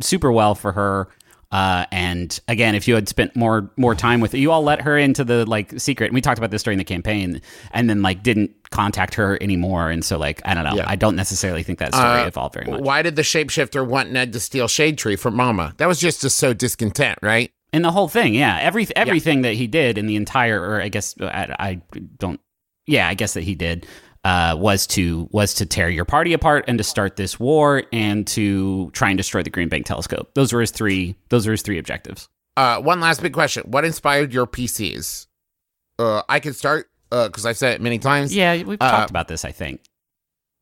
super 0.00 0.30
well 0.32 0.54
for 0.54 0.72
her. 0.72 1.08
Uh, 1.50 1.86
and 1.90 2.38
again, 2.46 2.74
if 2.74 2.86
you 2.86 2.94
had 2.94 3.08
spent 3.08 3.34
more 3.34 3.70
more 3.78 3.94
time 3.94 4.20
with 4.20 4.34
you 4.34 4.52
all 4.52 4.62
let 4.62 4.82
her 4.82 4.98
into 4.98 5.24
the 5.24 5.46
like 5.46 5.80
secret. 5.80 6.08
And 6.08 6.14
we 6.14 6.20
talked 6.20 6.36
about 6.36 6.50
this 6.50 6.62
during 6.62 6.76
the 6.76 6.84
campaign, 6.84 7.40
and 7.72 7.88
then 7.88 8.02
like 8.02 8.22
didn't 8.22 8.50
contact 8.70 9.14
her 9.14 9.42
anymore. 9.42 9.90
And 9.90 10.04
so 10.04 10.18
like 10.18 10.42
I 10.44 10.52
don't 10.52 10.64
know, 10.64 10.74
Yeah. 10.76 10.84
I 10.86 10.96
don't 10.96 11.16
necessarily 11.16 11.62
think 11.62 11.78
that 11.78 11.94
story 11.94 12.20
Uh, 12.20 12.26
evolved 12.26 12.54
very 12.54 12.70
much. 12.70 12.82
Why 12.82 13.00
did 13.00 13.16
the 13.16 13.22
shapeshifter 13.22 13.86
want 13.86 14.10
Ned 14.12 14.34
to 14.34 14.40
steal 14.40 14.68
Shade 14.68 14.98
Tree 14.98 15.16
from 15.16 15.36
Mama? 15.36 15.72
That 15.78 15.88
was 15.88 15.98
just 15.98 16.20
to 16.20 16.28
sow 16.30 16.52
discontent, 16.52 17.18
right? 17.22 17.50
in 17.70 17.82
the 17.82 17.92
whole 17.92 18.08
thing 18.08 18.32
yeah 18.32 18.56
every 18.62 18.86
everything 18.96 19.42
that 19.42 19.52
he 19.52 19.66
did 19.66 19.98
in 19.98 20.06
the 20.06 20.16
entire 20.16 20.58
or 20.58 20.80
i 20.80 20.88
guess 20.88 21.14
I, 21.20 21.54
I 21.58 21.82
don't 22.18 22.40
yeah 22.86 23.06
i 23.06 23.12
guess 23.12 23.34
that 23.34 23.42
he 23.44 23.54
did 23.54 23.86
uh, 24.28 24.54
was 24.56 24.86
to 24.86 25.28
was 25.32 25.54
to 25.54 25.64
tear 25.74 25.88
your 25.98 26.04
party 26.04 26.32
apart 26.32 26.64
and 26.68 26.76
to 26.78 26.84
start 26.84 27.16
this 27.16 27.38
war 27.40 27.82
and 27.92 28.26
to 28.26 28.90
try 28.92 29.08
and 29.10 29.16
destroy 29.16 29.42
the 29.42 29.50
green 29.56 29.68
bank 29.68 29.86
telescope 29.86 30.26
those 30.34 30.52
were 30.52 30.60
his 30.60 30.70
three 30.70 31.14
those 31.30 31.46
were 31.46 31.52
his 31.52 31.62
three 31.62 31.78
objectives 31.78 32.28
Uh, 32.56 32.80
one 32.92 33.00
last 33.00 33.22
big 33.22 33.32
question: 33.32 33.62
What 33.74 33.84
inspired 33.84 34.32
your 34.34 34.46
PCs? 34.46 35.26
Uh, 35.98 36.22
I 36.28 36.40
can 36.40 36.52
start 36.54 36.90
because 37.10 37.46
I've 37.46 37.56
said 37.56 37.74
it 37.76 37.80
many 37.80 37.98
times. 37.98 38.34
yeah 38.34 38.52
we've 38.68 38.78
Uh, 38.82 38.90
talked 38.90 39.10
about 39.10 39.28
this 39.28 39.44
i 39.44 39.52
think 39.52 39.80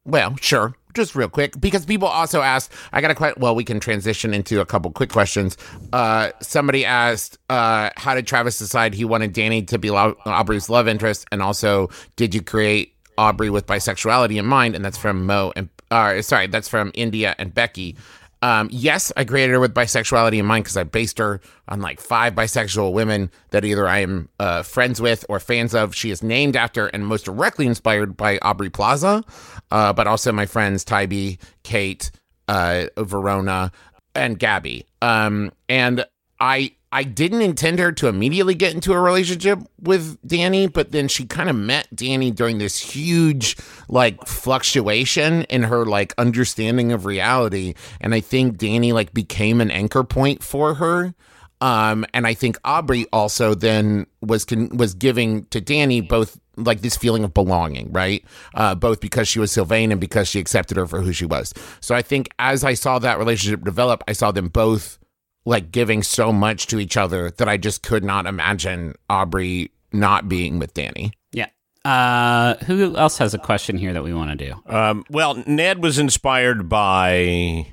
Well, 0.05 0.37
sure. 0.41 0.75
Just 0.95 1.15
real 1.15 1.29
quick, 1.29 1.61
because 1.61 1.85
people 1.85 2.09
also 2.09 2.41
asked. 2.41 2.73
I 2.93 3.03
got 3.03 3.11
a 3.11 3.15
quite. 3.15 3.37
Well, 3.39 3.55
we 3.55 3.65
can 3.65 3.81
transition 3.81 4.33
into 4.33 4.63
a 4.63 4.65
couple 4.73 4.91
quick 4.93 5.11
questions. 5.11 5.59
Uh, 5.93 6.31
somebody 6.41 6.87
asked, 6.87 7.37
uh, 7.51 7.91
"How 7.99 8.15
did 8.15 8.27
Travis 8.27 8.57
decide 8.59 8.95
he 8.95 9.05
wanted 9.05 9.35
Dani 9.35 9.67
to 9.69 9.77
be 9.79 9.91
Lau- 9.91 10.17
Aubrey's 10.25 10.71
love 10.71 10.89
interest?" 10.89 11.27
And 11.31 11.43
also, 11.43 11.91
did 12.17 12.35
you 12.35 12.41
create 12.41 12.95
Aubrey 13.19 13.51
with 13.51 13.67
bisexuality 13.67 14.39
in 14.39 14.47
mind? 14.47 14.75
And 14.75 14.85
that's 14.85 14.99
from 14.99 15.27
Mo 15.27 15.53
and 15.57 15.69
uh, 15.91 16.21
sorry, 16.23 16.49
that's 16.49 16.69
from 16.69 16.91
India 16.95 17.35
and 17.39 17.55
Becky. 17.55 17.97
Um, 18.43 18.69
yes, 18.71 19.13
I 19.17 19.25
created 19.25 19.53
her 19.55 19.61
with 19.61 19.75
bisexuality 19.75 20.39
in 20.39 20.47
mind 20.47 20.65
because 20.65 20.77
I 20.77 20.85
based 20.85 21.19
her 21.19 21.41
on 21.69 21.81
like 21.81 22.01
five 22.01 22.35
bisexual 22.35 22.93
women 22.93 23.31
that 23.51 23.65
either 23.65 23.89
I 23.89 24.01
am 24.01 24.29
uh, 24.39 24.63
friends 24.63 25.01
with 25.01 25.25
or 25.29 25.41
fans 25.41 25.75
of. 25.75 25.95
She 25.95 26.11
is 26.11 26.23
named 26.23 26.55
after 26.55 26.87
and 26.87 27.07
most 27.07 27.25
directly 27.25 27.67
inspired 27.67 28.17
by 28.17 28.39
Aubrey 28.39 28.71
Plaza, 28.71 29.25
uh, 29.71 29.93
but 29.93 30.07
also 30.07 30.33
my 30.33 30.47
friends 30.47 30.85
Tybee, 30.85 31.39
Kate, 31.63 32.11
uh, 32.47 32.87
Verona, 32.99 33.73
and 34.15 34.39
Gabby. 34.39 34.87
Um, 35.01 35.51
and 35.69 36.05
I 36.41 36.73
I 36.93 37.03
didn't 37.03 37.43
intend 37.43 37.79
her 37.79 37.93
to 37.93 38.09
immediately 38.09 38.55
get 38.55 38.73
into 38.73 38.93
a 38.93 39.01
relationship 39.01 39.59
with 39.81 40.19
Dani, 40.27 40.73
but 40.73 40.93
then 40.93 41.09
she 41.09 41.27
kind 41.27 41.51
of 41.51 41.57
met 41.57 41.89
Dani 41.95 42.35
during 42.35 42.59
this 42.59 42.79
huge 42.79 43.57
like 43.89 44.27
fluctuation 44.27 45.43
in 45.45 45.65
her 45.65 45.85
like 45.85 46.15
understanding 46.17 46.93
of 46.93 47.05
reality, 47.05 47.75
and 48.01 48.15
I 48.15 48.21
think 48.21 48.57
Dani 48.57 48.93
like 48.93 49.13
became 49.13 49.61
an 49.61 49.71
anchor 49.71 50.05
point 50.05 50.43
for 50.43 50.75
her. 50.75 51.15
Um, 51.61 52.05
and 52.13 52.27
I 52.27 52.35
think 52.35 52.59
Aubrey 52.65 53.07
also 53.13 53.55
then 53.55 54.07
was 54.21 54.45
con- 54.45 54.77
was 54.77 54.95
giving 54.95 55.47
to 55.47 55.61
Dani 55.61 56.07
both 56.07 56.39
like 56.57 56.81
this 56.81 56.97
feeling 56.97 57.25
of 57.25 57.35
belonging, 57.35 57.93
right? 57.93 58.25
Uh, 58.55 58.75
both 58.75 59.01
because 59.01 59.29
she 59.29 59.39
was 59.39 59.53
Sylvain 59.53 59.93
and 59.93 60.01
because 60.01 60.29
she 60.29 60.39
accepted 60.39 60.77
her 60.77 60.87
for 60.87 61.01
who 61.01 61.13
she 61.13 61.27
was. 61.27 61.53
So 61.81 61.95
I 61.95 62.03
think 62.03 62.29
as 62.39 62.65
I 62.65 62.75
saw 62.75 62.99
that 62.99 63.19
relationship 63.19 63.65
develop, 63.65 64.03
I 64.09 64.13
saw 64.13 64.33
them 64.33 64.49
both 64.49 64.99
like 65.47 65.73
giving 65.73 66.03
so 66.03 66.33
much 66.33 66.67
to 66.67 66.79
each 66.79 66.99
other 66.99 67.31
that 67.31 67.49
I 67.49 67.57
just 67.57 67.83
could 67.83 68.05
not 68.05 68.27
imagine 68.27 68.95
Aubrey 69.09 69.71
not 69.93 70.29
being 70.29 70.59
with 70.59 70.75
Dani. 70.75 71.13
yeah 71.33 71.47
uh 71.85 72.57
who 72.67 72.95
else 72.97 73.17
has 73.19 73.33
a 73.33 73.39
question 73.39 73.79
here 73.79 73.93
that 73.95 74.03
we 74.05 74.13
want 74.13 74.37
to 74.39 74.45
do 74.47 74.55
Um, 74.67 75.05
well, 75.09 75.43
Ned 75.47 75.83
was 75.83 75.99
inspired 75.99 76.69
by. 76.69 77.69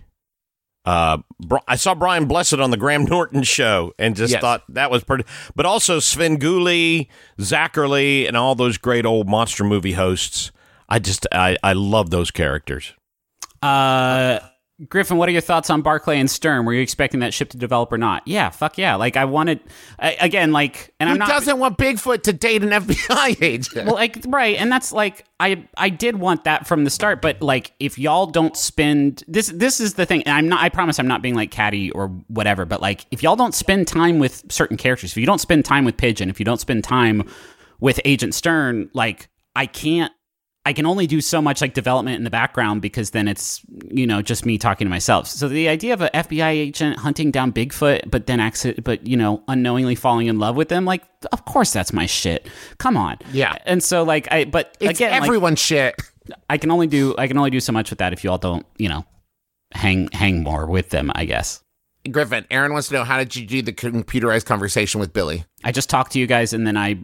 Uh, 0.85 1.17
I 1.65 1.77
saw 1.77 1.95
Brian 1.95 2.25
Blessed 2.25 2.55
on 2.55 2.69
the 2.69 2.75
Graham 2.77 3.05
Norton 3.05 3.41
show 3.43 3.93
and 3.97 4.15
just 4.17 4.33
Yes. 4.33 4.41
thought 4.41 4.63
that 4.69 4.91
was 4.91 5.03
pretty. 5.05 5.23
But 5.55 5.65
also 5.65 5.99
Sven 5.99 6.37
Gulli, 6.37 7.07
Zacherley, 7.39 8.27
and 8.27 8.35
all 8.35 8.53
those 8.53 8.77
great 8.77 9.05
old 9.05 9.27
monster 9.29 9.63
movie 9.63 9.93
hosts. 9.93 10.51
I 10.89 10.99
just 10.99 11.25
I 11.31 11.55
I 11.63 11.71
love 11.73 12.09
those 12.09 12.31
characters. 12.31 12.93
Uh, 13.61 14.39
Griffin, 14.89 15.17
what 15.17 15.29
are 15.29 15.31
your 15.31 15.41
thoughts 15.41 15.69
on 15.69 15.81
Barclay 15.81 16.19
and 16.19 16.29
Stern? 16.29 16.65
Were 16.65 16.73
you 16.73 16.81
expecting 16.81 17.19
that 17.21 17.33
ship 17.33 17.49
to 17.49 17.57
develop 17.57 17.91
or 17.91 17.97
not? 17.97 18.27
Yeah, 18.27 18.49
fuck 18.49 18.77
yeah. 18.77 18.95
Like 18.95 19.17
I 19.17 19.25
wanted, 19.25 19.59
I, 19.99 20.17
again, 20.19 20.51
like, 20.51 20.93
and 20.99 21.09
Who 21.09 21.13
I'm 21.13 21.19
not. 21.19 21.29
doesn't 21.29 21.59
want 21.59 21.77
Bigfoot 21.77 22.23
to 22.23 22.33
date 22.33 22.63
an 22.63 22.69
FBI 22.87 23.41
agent? 23.41 23.85
well, 23.85 23.95
like, 23.95 24.17
right, 24.27 24.55
and 24.57 24.71
that's 24.71 24.91
like, 24.91 25.25
I, 25.39 25.67
I 25.77 25.89
did 25.89 26.17
want 26.17 26.45
that 26.45 26.67
from 26.67 26.83
the 26.83 26.89
start, 26.89 27.21
but 27.21 27.41
like, 27.41 27.73
if 27.79 27.99
y'all 27.99 28.25
don't 28.25 28.55
spend 28.55 29.23
this, 29.27 29.47
this 29.47 29.79
is 29.79 29.95
the 29.95 30.05
thing, 30.05 30.23
and 30.23 30.33
I'm 30.35 30.47
not. 30.49 30.61
I 30.61 30.69
promise, 30.69 30.99
I'm 30.99 31.07
not 31.07 31.21
being 31.21 31.35
like 31.35 31.51
catty 31.51 31.91
or 31.91 32.07
whatever, 32.27 32.65
but 32.65 32.81
like, 32.81 33.05
if 33.11 33.21
y'all 33.23 33.35
don't 33.35 33.53
spend 33.53 33.87
time 33.87 34.19
with 34.19 34.43
certain 34.51 34.77
characters, 34.77 35.11
if 35.11 35.17
you 35.17 35.25
don't 35.25 35.41
spend 35.41 35.65
time 35.65 35.85
with 35.85 35.97
Pigeon, 35.97 36.29
if 36.29 36.39
you 36.39 36.45
don't 36.45 36.59
spend 36.59 36.83
time 36.83 37.29
with 37.79 37.99
Agent 38.05 38.33
Stern, 38.35 38.89
like, 38.93 39.27
I 39.55 39.65
can't. 39.65 40.11
I 40.65 40.71
can 40.71 40.85
only 40.85 41.07
do 41.07 41.19
so 41.19 41.41
much 41.41 41.59
like 41.59 41.73
development 41.73 42.17
in 42.17 42.23
the 42.23 42.29
background 42.29 42.81
because 42.81 43.09
then 43.09 43.27
it's 43.27 43.61
you 43.91 44.07
know 44.07 44.21
just 44.21 44.45
me 44.45 44.57
talking 44.57 44.85
to 44.85 44.89
myself. 44.89 45.27
So 45.27 45.49
the 45.49 45.67
idea 45.67 45.93
of 45.93 46.01
an 46.01 46.09
FBI 46.13 46.49
agent 46.51 46.99
hunting 46.99 47.31
down 47.31 47.51
Bigfoot, 47.51 48.09
but 48.09 48.27
then 48.27 48.39
accident, 48.39 48.83
but 48.83 49.05
you 49.05 49.17
know 49.17 49.43
unknowingly 49.47 49.95
falling 49.95 50.27
in 50.27 50.39
love 50.39 50.55
with 50.55 50.69
them, 50.69 50.85
like 50.85 51.03
of 51.31 51.43
course 51.45 51.73
that's 51.73 51.91
my 51.91 52.05
shit. 52.05 52.47
Come 52.77 52.95
on, 52.95 53.17
Yeah. 53.31 53.55
And 53.65 53.83
so 53.83 54.03
like 54.03 54.31
I, 54.31 54.45
but 54.45 54.77
it's 54.79 54.99
again, 54.99 55.11
like, 55.11 55.23
everyone's 55.23 55.59
shit. 55.59 55.95
I 56.49 56.57
can 56.57 56.71
only 56.71 56.87
do 56.87 57.13
I 57.17 57.27
can 57.27 57.37
only 57.37 57.49
do 57.49 57.59
so 57.59 57.73
much 57.73 57.89
with 57.89 57.99
that 57.99 58.13
if 58.13 58.23
you 58.23 58.31
all 58.31 58.37
don't 58.37 58.65
you 58.77 58.87
know 58.87 59.05
hang 59.73 60.07
hang 60.13 60.43
more 60.43 60.65
with 60.65 60.91
them. 60.91 61.11
I 61.13 61.25
guess 61.25 61.61
Griffin, 62.09 62.45
Aaron 62.51 62.71
wants 62.71 62.87
to 62.87 62.93
know 62.93 63.03
how 63.03 63.17
did 63.17 63.35
you 63.35 63.45
do 63.45 63.61
the 63.61 63.73
computerized 63.73 64.45
conversation 64.45 65.01
with 65.01 65.11
Billy? 65.11 65.43
I 65.63 65.73
just 65.73 65.89
talked 65.89 66.13
to 66.13 66.19
you 66.19 66.27
guys 66.27 66.53
and 66.53 66.65
then 66.65 66.77
I 66.77 66.99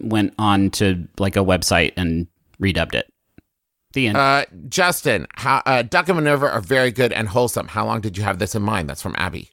went 0.00 0.34
on 0.38 0.70
to 0.70 1.06
like 1.18 1.36
a 1.36 1.40
website 1.40 1.92
and 1.96 2.26
redubbed 2.60 2.94
it. 2.94 3.12
The 3.92 4.08
end. 4.08 4.16
Uh, 4.16 4.44
Justin, 4.68 5.26
how, 5.34 5.62
uh, 5.64 5.82
Duck 5.82 6.08
and 6.08 6.16
Minerva 6.16 6.50
are 6.50 6.60
very 6.60 6.90
good 6.90 7.12
and 7.12 7.28
wholesome. 7.28 7.68
How 7.68 7.86
long 7.86 8.00
did 8.00 8.18
you 8.18 8.24
have 8.24 8.38
this 8.38 8.54
in 8.54 8.62
mind? 8.62 8.88
That's 8.90 9.02
from 9.02 9.14
Abby. 9.16 9.50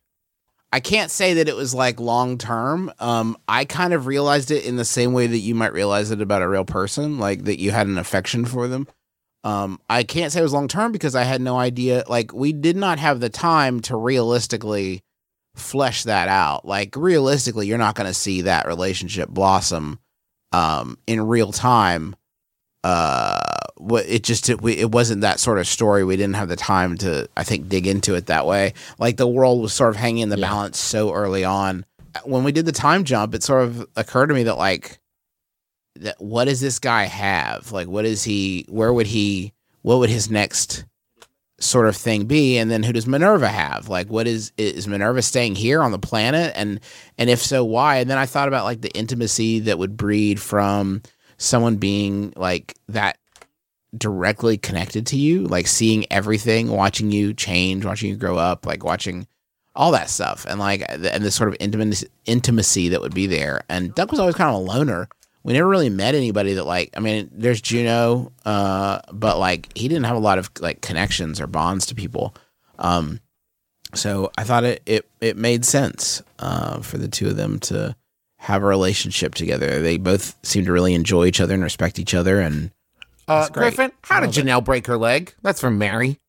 I 0.74 0.80
can't 0.80 1.12
say 1.12 1.36
that 1.36 1.48
it 1.48 1.56
was 1.56 1.76
like 1.76 2.00
long 2.00 2.40
term. 2.40 2.92
Um, 3.00 3.38
I 3.48 3.64
kind 3.64 3.94
of 3.94 4.08
realized 4.08 4.50
it 4.50 4.66
in 4.66 4.76
the 4.76 4.84
same 4.84 5.14
way 5.14 5.28
that 5.28 5.38
you 5.38 5.54
might 5.54 5.72
realize 5.72 6.10
it 6.10 6.20
about 6.20 6.42
a 6.42 6.50
real 6.50 6.66
person, 6.66 7.20
like 7.20 7.44
that 7.44 7.60
you 7.60 7.70
had 7.70 7.86
an 7.86 8.00
affection 8.00 8.44
for 8.44 8.68
them. 8.68 8.88
Um, 9.44 9.80
I 9.90 10.04
can't 10.04 10.32
say 10.32 10.40
it 10.40 10.44
was 10.44 10.54
long 10.54 10.68
term 10.68 10.92
because 10.92 11.16
I 11.16 11.24
had 11.24 11.42
no 11.42 11.58
idea. 11.58 12.04
Like, 12.08 12.34
we 12.34 12.54
did 12.54 12.76
not 12.76 12.98
have 12.98 13.20
the 13.20 13.30
time 13.30 13.82
to 13.82 13.96
realistically 13.96 15.04
flesh 15.56 16.04
that 16.04 16.28
out. 16.28 16.66
Like, 16.66 16.96
realistically, 16.96 17.68
you're 17.68 17.78
not 17.78 17.96
going 17.96 18.08
to 18.08 18.14
see 18.14 18.42
that 18.42 18.66
relationship 18.66 19.30
blossom 19.30 20.00
um, 20.54 20.98
in 21.06 21.22
real 21.22 21.52
time 21.52 22.16
uh, 22.84 23.40
what 23.78 24.06
it 24.06 24.24
just 24.24 24.50
it, 24.50 24.62
we, 24.62 24.74
it 24.78 24.92
wasn't 24.92 25.22
that 25.22 25.40
sort 25.40 25.60
of 25.60 25.68
story. 25.68 26.04
We 26.04 26.18
didn't 26.18 26.36
have 26.36 26.50
the 26.50 26.56
time 26.56 26.98
to, 27.00 27.30
I 27.36 27.44
think, 27.44 27.70
dig 27.70 27.88
into 27.88 28.16
it 28.16 28.28
that 28.28 28.46
way. 28.46 28.74
Like 29.00 29.18
the 29.18 29.28
world 29.28 29.62
was 29.62 29.74
sort 29.74 29.90
of 29.90 29.96
hanging 29.96 30.24
in 30.24 30.30
the 30.30 30.38
balance 30.38 30.78
so 30.78 31.14
early 31.14 31.44
on. 31.44 31.86
When 32.24 32.44
we 32.44 32.52
did 32.52 32.66
the 32.66 32.72
time 32.72 33.04
jump, 33.04 33.34
it 33.34 33.44
sort 33.44 33.64
of 33.64 33.88
occurred 33.96 34.28
to 34.28 34.34
me 34.34 34.44
that 34.44 34.58
like, 34.58 35.00
that 35.96 36.20
what 36.20 36.46
does 36.46 36.60
this 36.60 36.80
guy 36.80 37.04
have? 37.06 37.72
Like, 37.72 37.88
what 37.88 38.06
is 38.06 38.24
he? 38.24 38.66
Where 38.70 38.92
would 38.92 39.08
he? 39.08 39.54
What 39.82 40.00
would 40.00 40.10
his 40.10 40.30
next 40.30 40.86
sort 41.60 41.88
of 41.88 41.96
thing 41.96 42.26
be? 42.26 42.58
And 42.58 42.70
then 42.70 42.84
who 42.84 42.94
does 42.94 43.08
Minerva 43.08 43.48
have? 43.48 43.90
Like, 43.90 44.08
what 44.08 44.28
is 44.28 44.52
is 44.58 44.88
Minerva 44.88 45.22
staying 45.22 45.56
here 45.56 45.82
on 45.82 45.92
the 45.92 46.00
planet? 46.00 46.54
And 46.56 46.80
and 47.18 47.30
if 47.30 47.42
so, 47.42 47.64
why? 47.64 47.98
And 47.98 48.10
then 48.10 48.18
I 48.18 48.26
thought 48.26 48.48
about 48.48 48.66
like 48.66 48.82
the 48.82 48.96
intimacy 48.96 49.60
that 49.62 49.80
would 49.80 49.98
breed 49.98 50.40
from 50.42 51.02
someone 51.38 51.78
being 51.78 52.34
like 52.36 52.76
that 52.88 53.18
directly 53.98 54.58
connected 54.58 55.06
to 55.08 55.18
you, 55.18 55.46
like 55.46 55.68
seeing 55.68 56.12
everything, 56.12 56.70
watching 56.70 57.12
you 57.12 57.34
change, 57.34 57.86
watching 57.86 58.10
you 58.10 58.16
grow 58.16 58.38
up, 58.38 58.66
like 58.66 58.84
watching 58.84 59.28
all 59.76 59.92
that 59.92 60.10
stuff, 60.10 60.46
and 60.48 60.60
like 60.60 60.84
and 60.88 61.24
this 61.24 61.36
sort 61.36 61.50
of 61.50 61.58
intimacy 61.60 62.08
intimacy 62.26 62.90
that 62.90 63.02
would 63.02 63.14
be 63.14 63.28
there. 63.28 63.62
And 63.70 63.94
Duck 63.94 64.12
was 64.12 64.20
always 64.20 64.36
kind 64.36 64.50
of 64.50 64.56
a 64.56 64.66
loner. 64.66 65.08
We 65.44 65.54
never 65.54 65.68
really 65.68 65.90
met 65.90 66.16
anybody 66.16 66.54
that 66.54 66.64
like. 66.64 66.92
I 66.96 67.00
mean, 67.00 67.30
there's 67.34 67.62
Juno, 67.62 68.32
uh, 68.46 69.00
but 69.12 69.38
like 69.40 69.76
he 69.78 69.88
didn't 69.88 70.06
have 70.06 70.16
a 70.16 70.20
lot 70.20 70.40
of 70.40 70.50
like 70.60 70.82
connections 70.82 71.42
or 71.42 71.48
bonds 71.48 71.88
to 71.88 71.96
people. 71.96 72.36
Um, 72.80 73.20
so 73.94 74.32
I 74.38 74.44
thought 74.44 74.64
it 74.64 74.82
it 74.86 75.08
it 75.22 75.38
made 75.38 75.66
sense 75.66 76.22
uh, 76.40 76.82
for 76.82 76.98
the 76.98 77.08
two 77.08 77.28
of 77.28 77.36
them 77.36 77.60
to 77.60 77.96
have 78.44 78.62
a 78.62 78.66
relationship 78.66 79.36
together. 79.36 79.82
They 79.82 79.98
both 79.98 80.36
seem 80.44 80.66
to 80.66 80.72
really 80.72 80.94
enjoy 80.94 81.26
each 81.28 81.40
other 81.42 81.54
and 81.54 81.64
respect 81.64 81.98
each 82.00 82.14
other. 82.14 82.40
And 82.40 82.72
Uh. 83.28 83.48
Griffin, 83.50 83.92
how 84.04 84.20
did 84.20 84.28
Love 84.28 84.38
it. 84.38 84.46
Janelle 84.46 84.64
break 84.64 84.88
her 84.88 84.98
leg? 84.98 85.34
That's 85.42 85.62
from 85.62 85.78
Mary. 85.78 86.20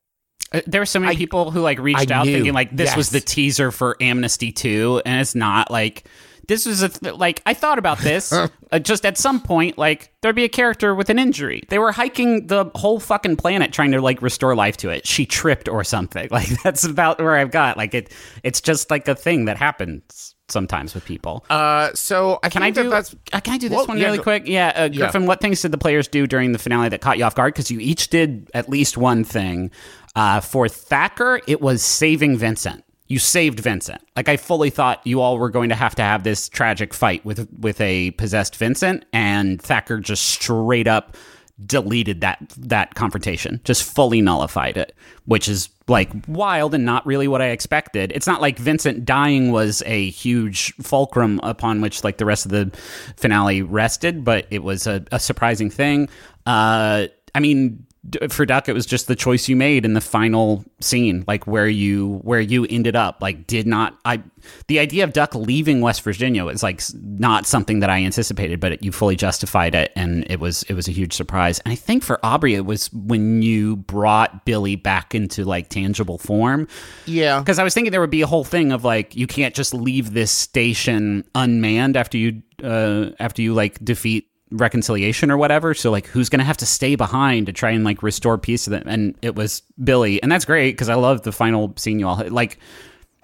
Uh, 0.52 0.60
There 0.66 0.80
were 0.80 0.86
so 0.86 1.00
many 1.00 1.12
I- 1.14 1.16
people 1.16 1.50
who 1.50 1.60
like 1.60 1.78
reached 1.80 2.10
I 2.10 2.14
out 2.14 2.26
knew. 2.26 2.34
thinking 2.34 2.52
like 2.54 2.74
this 2.76 2.94
was 2.96 3.10
the 3.10 3.20
teaser 3.20 3.70
for 3.72 3.96
Amnesty 4.00 4.52
2 4.52 5.02
and 5.04 5.20
it's 5.20 5.34
not 5.34 5.70
like 5.70 6.04
this 6.46 6.66
was 6.66 6.82
a 6.82 6.90
th- 6.90 7.14
like 7.14 7.42
I 7.46 7.54
thought 7.54 7.78
about 7.78 7.98
this 7.98 8.30
uh, 8.70 8.78
just 8.78 9.04
at 9.06 9.16
some 9.18 9.40
point 9.40 9.76
like 9.78 10.12
there'd 10.22 10.36
be 10.36 10.44
a 10.44 10.48
character 10.48 10.94
with 10.94 11.08
an 11.10 11.18
injury. 11.18 11.62
They 11.70 11.78
were 11.80 11.90
hiking 11.90 12.46
the 12.46 12.70
whole 12.76 13.00
fucking 13.00 13.36
planet 13.36 13.72
trying 13.72 13.90
to 13.92 14.00
like 14.00 14.22
restore 14.22 14.54
life 14.54 14.76
to 14.78 14.90
it. 14.90 15.04
She 15.06 15.26
tripped 15.26 15.68
or 15.68 15.82
something. 15.82 16.28
Like 16.30 16.62
that's 16.62 16.84
about 16.84 17.18
where 17.18 17.36
I've 17.36 17.50
got 17.50 17.76
like 17.76 17.94
it 17.94 18.12
it's 18.44 18.60
just 18.60 18.88
like 18.90 19.08
a 19.08 19.16
thing 19.16 19.46
that 19.46 19.56
happens 19.56 20.33
sometimes 20.48 20.94
with 20.94 21.04
people. 21.04 21.44
Uh, 21.50 21.90
so 21.94 22.38
I 22.42 22.48
Can 22.48 22.62
I 22.62 22.70
that 22.70 22.82
do? 22.82 22.90
that's 22.90 23.14
uh, 23.32 23.40
can 23.40 23.54
I 23.54 23.58
do 23.58 23.68
this 23.68 23.76
Well, 23.76 23.86
one 23.86 23.98
yeah, 23.98 24.04
really 24.06 24.18
go- 24.18 24.22
quick? 24.24 24.42
Yeah, 24.46 24.72
uh, 24.74 24.88
Griffin. 24.88 25.26
What 25.26 25.40
things 25.40 25.62
did 25.62 25.72
the 25.72 25.78
players 25.78 26.08
do 26.08 26.26
during 26.26 26.52
the 26.52 26.58
finale 26.58 26.88
that 26.90 27.00
caught 27.00 27.18
you 27.18 27.24
off 27.24 27.34
guard? 27.34 27.54
Because 27.54 27.70
you 27.70 27.80
each 27.80 28.08
did 28.08 28.50
at 28.54 28.68
least 28.68 28.96
one 28.96 29.24
thing. 29.24 29.70
Uh, 30.16 30.40
for 30.40 30.68
Thacker, 30.68 31.40
it 31.48 31.60
was 31.60 31.82
saving 31.82 32.36
Vincent. 32.36 32.84
You 33.08 33.18
saved 33.18 33.60
Vincent. 33.60 34.00
Like 34.16 34.28
I 34.28 34.36
fully 34.36 34.70
thought 34.70 35.00
you 35.06 35.20
all 35.20 35.38
were 35.38 35.50
going 35.50 35.68
to 35.68 35.74
have 35.74 35.94
to 35.96 36.02
have 36.02 36.24
this 36.24 36.48
tragic 36.48 36.94
fight 36.94 37.24
with 37.24 37.48
with 37.58 37.80
a 37.80 38.12
possessed 38.12 38.56
Vincent, 38.56 39.04
and 39.12 39.60
Thacker 39.60 39.98
just 39.98 40.24
straight 40.26 40.86
up 40.86 41.16
deleted 41.64 42.20
that 42.20 42.38
that 42.58 42.94
confrontation 42.96 43.60
just 43.62 43.84
fully 43.84 44.20
nullified 44.20 44.76
it 44.76 44.92
which 45.26 45.48
is 45.48 45.68
like 45.86 46.10
wild 46.26 46.74
and 46.74 46.84
not 46.84 47.06
really 47.06 47.28
what 47.28 47.40
i 47.40 47.48
expected. 47.48 48.10
It's 48.12 48.26
not 48.26 48.40
like 48.40 48.58
vincent 48.58 49.04
dying 49.04 49.52
was 49.52 49.82
a 49.86 50.10
huge 50.10 50.74
fulcrum 50.76 51.40
upon 51.42 51.80
which 51.80 52.02
like 52.02 52.18
the 52.18 52.24
rest 52.24 52.44
of 52.44 52.50
the 52.50 52.70
finale 53.16 53.62
rested 53.62 54.24
but 54.24 54.46
it 54.50 54.62
was 54.62 54.86
a, 54.86 55.04
a 55.12 55.20
surprising 55.20 55.70
thing. 55.70 56.08
Uh 56.46 57.06
i 57.34 57.40
mean 57.40 57.86
for 58.28 58.44
duck 58.44 58.68
it 58.68 58.72
was 58.72 58.84
just 58.84 59.06
the 59.06 59.16
choice 59.16 59.48
you 59.48 59.56
made 59.56 59.84
in 59.84 59.94
the 59.94 60.00
final 60.00 60.64
scene 60.80 61.24
like 61.26 61.46
where 61.46 61.68
you 61.68 62.18
where 62.22 62.40
you 62.40 62.66
ended 62.68 62.94
up 62.94 63.22
like 63.22 63.46
did 63.46 63.66
not 63.66 63.98
i 64.04 64.22
the 64.68 64.78
idea 64.78 65.04
of 65.04 65.12
duck 65.12 65.34
leaving 65.34 65.80
west 65.80 66.02
virginia 66.02 66.44
was 66.44 66.62
like 66.62 66.82
not 66.94 67.46
something 67.46 67.80
that 67.80 67.88
i 67.88 68.02
anticipated 68.02 68.60
but 68.60 68.72
it, 68.72 68.82
you 68.82 68.92
fully 68.92 69.16
justified 69.16 69.74
it 69.74 69.92
and 69.96 70.30
it 70.30 70.38
was 70.38 70.62
it 70.64 70.74
was 70.74 70.86
a 70.86 70.92
huge 70.92 71.14
surprise 71.14 71.60
and 71.60 71.72
i 71.72 71.74
think 71.74 72.02
for 72.02 72.24
aubrey 72.24 72.54
it 72.54 72.66
was 72.66 72.92
when 72.92 73.40
you 73.40 73.76
brought 73.76 74.44
billy 74.44 74.76
back 74.76 75.14
into 75.14 75.44
like 75.44 75.68
tangible 75.68 76.18
form 76.18 76.68
yeah. 77.06 77.38
because 77.38 77.58
I 77.58 77.64
was 77.64 77.74
thinking 77.74 77.90
there 77.90 78.00
would 78.00 78.10
be 78.10 78.22
a 78.22 78.26
whole 78.26 78.44
thing 78.44 78.72
of 78.72 78.84
like 78.84 79.14
you 79.16 79.26
can't 79.26 79.54
just 79.54 79.74
leave 79.74 80.12
this 80.12 80.30
station 80.30 81.24
unmanned 81.34 81.96
after 81.96 82.18
you 82.18 82.42
uh, 82.62 83.10
after 83.18 83.42
you 83.42 83.54
like 83.54 83.82
defeat 83.84 84.28
reconciliation 84.54 85.30
or 85.30 85.36
whatever. 85.36 85.74
So 85.74 85.90
like 85.90 86.06
who's 86.06 86.28
gonna 86.28 86.44
have 86.44 86.56
to 86.58 86.66
stay 86.66 86.96
behind 86.96 87.46
to 87.46 87.52
try 87.52 87.70
and 87.70 87.84
like 87.84 88.02
restore 88.02 88.38
peace 88.38 88.64
to 88.64 88.70
them? 88.70 88.84
And 88.86 89.16
it 89.22 89.34
was 89.34 89.62
Billy, 89.82 90.22
and 90.22 90.32
that's 90.32 90.44
great 90.44 90.72
because 90.72 90.88
I 90.88 90.94
love 90.94 91.22
the 91.22 91.32
final 91.32 91.74
scene 91.76 91.98
you 91.98 92.08
all 92.08 92.22
like. 92.28 92.58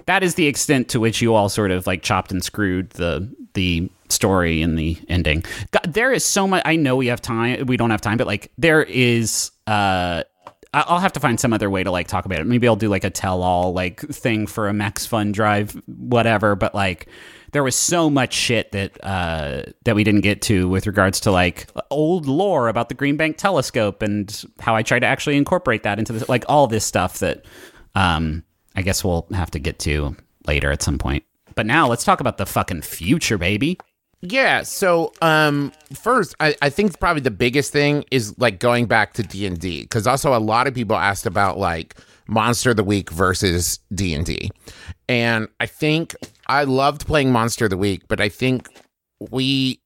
That 0.07 0.23
is 0.23 0.35
the 0.35 0.47
extent 0.47 0.89
to 0.89 0.99
which 0.99 1.23
you 1.23 1.35
all 1.35 1.49
sort 1.49 1.71
of 1.71 1.87
like 1.87 2.03
chopped 2.03 2.33
and 2.33 2.43
screwed 2.43 2.91
the 2.91 3.33
the 3.55 3.89
story 4.09 4.61
and 4.63 4.77
the 4.79 4.99
ending. 5.09 5.45
God, 5.71 5.93
there 5.93 6.13
is 6.13 6.25
so 6.25 6.47
much. 6.47 6.63
I 6.65 6.77
know 6.77 6.97
we 6.97 7.07
have 7.07 7.23
time. 7.23 7.67
We 7.67 7.77
don't 7.77 7.91
have 7.91 8.01
time, 8.01 8.17
but 8.19 8.27
like 8.27 8.51
there 8.59 8.83
is. 8.83 9.53
uh 9.67 10.25
I'll 10.73 11.01
have 11.01 11.13
to 11.15 11.21
find 11.21 11.41
some 11.41 11.53
other 11.53 11.69
way 11.69 11.83
to 11.83 11.91
like 11.91 12.07
talk 12.07 12.27
about 12.27 12.39
it. 12.39 12.47
Maybe 12.47 12.69
I'll 12.69 12.77
do 12.77 12.89
like 12.89 13.03
a 13.03 13.11
tell-all 13.11 13.73
like 13.73 14.01
thing 14.01 14.47
for 14.47 14.69
a 14.69 14.73
Max 14.73 15.05
Fun 15.05 15.33
Drive, 15.33 15.73
whatever. 15.87 16.55
But 16.55 16.77
like, 16.77 17.09
there 17.53 17.63
was 17.63 17.75
so 17.75 18.09
much 18.09 18.33
shit 18.33 18.73
that 18.73 19.03
uh, 19.05 19.63
that 19.85 19.95
we 19.95 20.05
didn't 20.05 20.21
get 20.23 20.43
to 20.43 20.69
with 20.69 20.87
regards 20.87 21.21
to 21.21 21.31
like 21.31 21.69
old 21.91 22.27
lore 22.27 22.69
about 22.69 22.89
the 22.89 22.95
Green 22.95 23.17
Bank 23.17 23.37
Telescope 23.37 24.03
and 24.03 24.45
how 24.61 24.77
I 24.77 24.83
tried 24.83 25.01
to 25.01 25.07
actually 25.07 25.37
incorporate 25.37 25.83
that 25.83 25.99
into 25.99 26.13
this, 26.13 26.29
like 26.29 26.45
all 26.49 26.67
this 26.67 26.85
stuff 26.85 27.19
that 27.19 27.45
um, 27.95 28.45
I 28.77 28.83
guess 28.83 29.05
we'll 29.05 29.27
have 29.33 29.51
to 29.53 29.59
get 29.59 29.79
to 29.81 30.17
later 30.47 30.71
at 30.71 30.83
some 30.83 30.99
point. 30.99 31.25
But 31.55 31.67
now 31.67 31.89
let's 31.89 32.05
talk 32.05 32.21
about 32.21 32.39
the 32.39 32.47
fucking 32.47 32.83
future, 32.83 33.39
baby. 33.39 33.79
Yeah. 34.23 34.63
So, 34.63 35.13
um, 35.23 35.73
first, 35.95 36.35
I, 36.41 36.55
I 36.61 36.69
think 36.69 36.99
probably 37.01 37.23
the 37.23 37.31
biggest 37.31 37.73
thing 37.73 38.05
is 38.11 38.39
like 38.39 38.61
going 38.61 38.87
back 38.87 39.15
to 39.15 39.23
D 39.23 39.47
and 39.47 39.59
D 39.59 39.83
because 39.83 40.07
also 40.07 40.37
a 40.37 40.39
lot 40.39 40.67
of 40.67 40.75
people 40.75 40.97
asked 40.97 41.27
about 41.27 41.59
like 41.59 41.97
Monster 42.29 42.71
of 42.71 42.77
the 42.77 42.85
Week 42.85 43.11
versus 43.11 43.81
D 43.93 44.15
and 44.15 44.25
D, 44.25 44.51
and 45.09 45.49
I 45.59 45.67
think 45.67 46.15
I 46.51 46.65
loved 46.65 47.07
playing 47.07 47.31
Monster 47.31 47.67
of 47.67 47.71
the 47.71 47.77
Week, 47.77 48.03
but 48.09 48.21
I 48.21 48.29
think 48.29 48.69
we, 49.21 49.81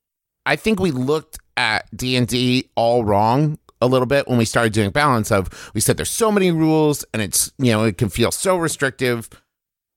I 0.47 0.57
think 0.57 0.81
we 0.81 0.93
looked 0.93 1.39
at 1.59 1.87
D 1.95 2.17
and 2.17 2.27
D 2.27 2.71
all 2.75 3.05
wrong 3.05 3.59
a 3.83 3.87
little 3.87 4.07
bit 4.07 4.27
when 4.27 4.39
we 4.39 4.47
started 4.47 4.73
doing 4.73 4.89
balance 4.89 5.31
of 5.31 5.71
we 5.75 5.81
said 5.83 5.99
there's 5.99 6.11
so 6.11 6.33
many 6.33 6.51
rules 6.51 7.05
and 7.12 7.21
it's 7.21 7.53
you 7.59 7.71
know 7.71 7.85
it 7.85 7.99
can 7.99 8.09
feel 8.09 8.31
so 8.33 8.57
restrictive 8.57 9.29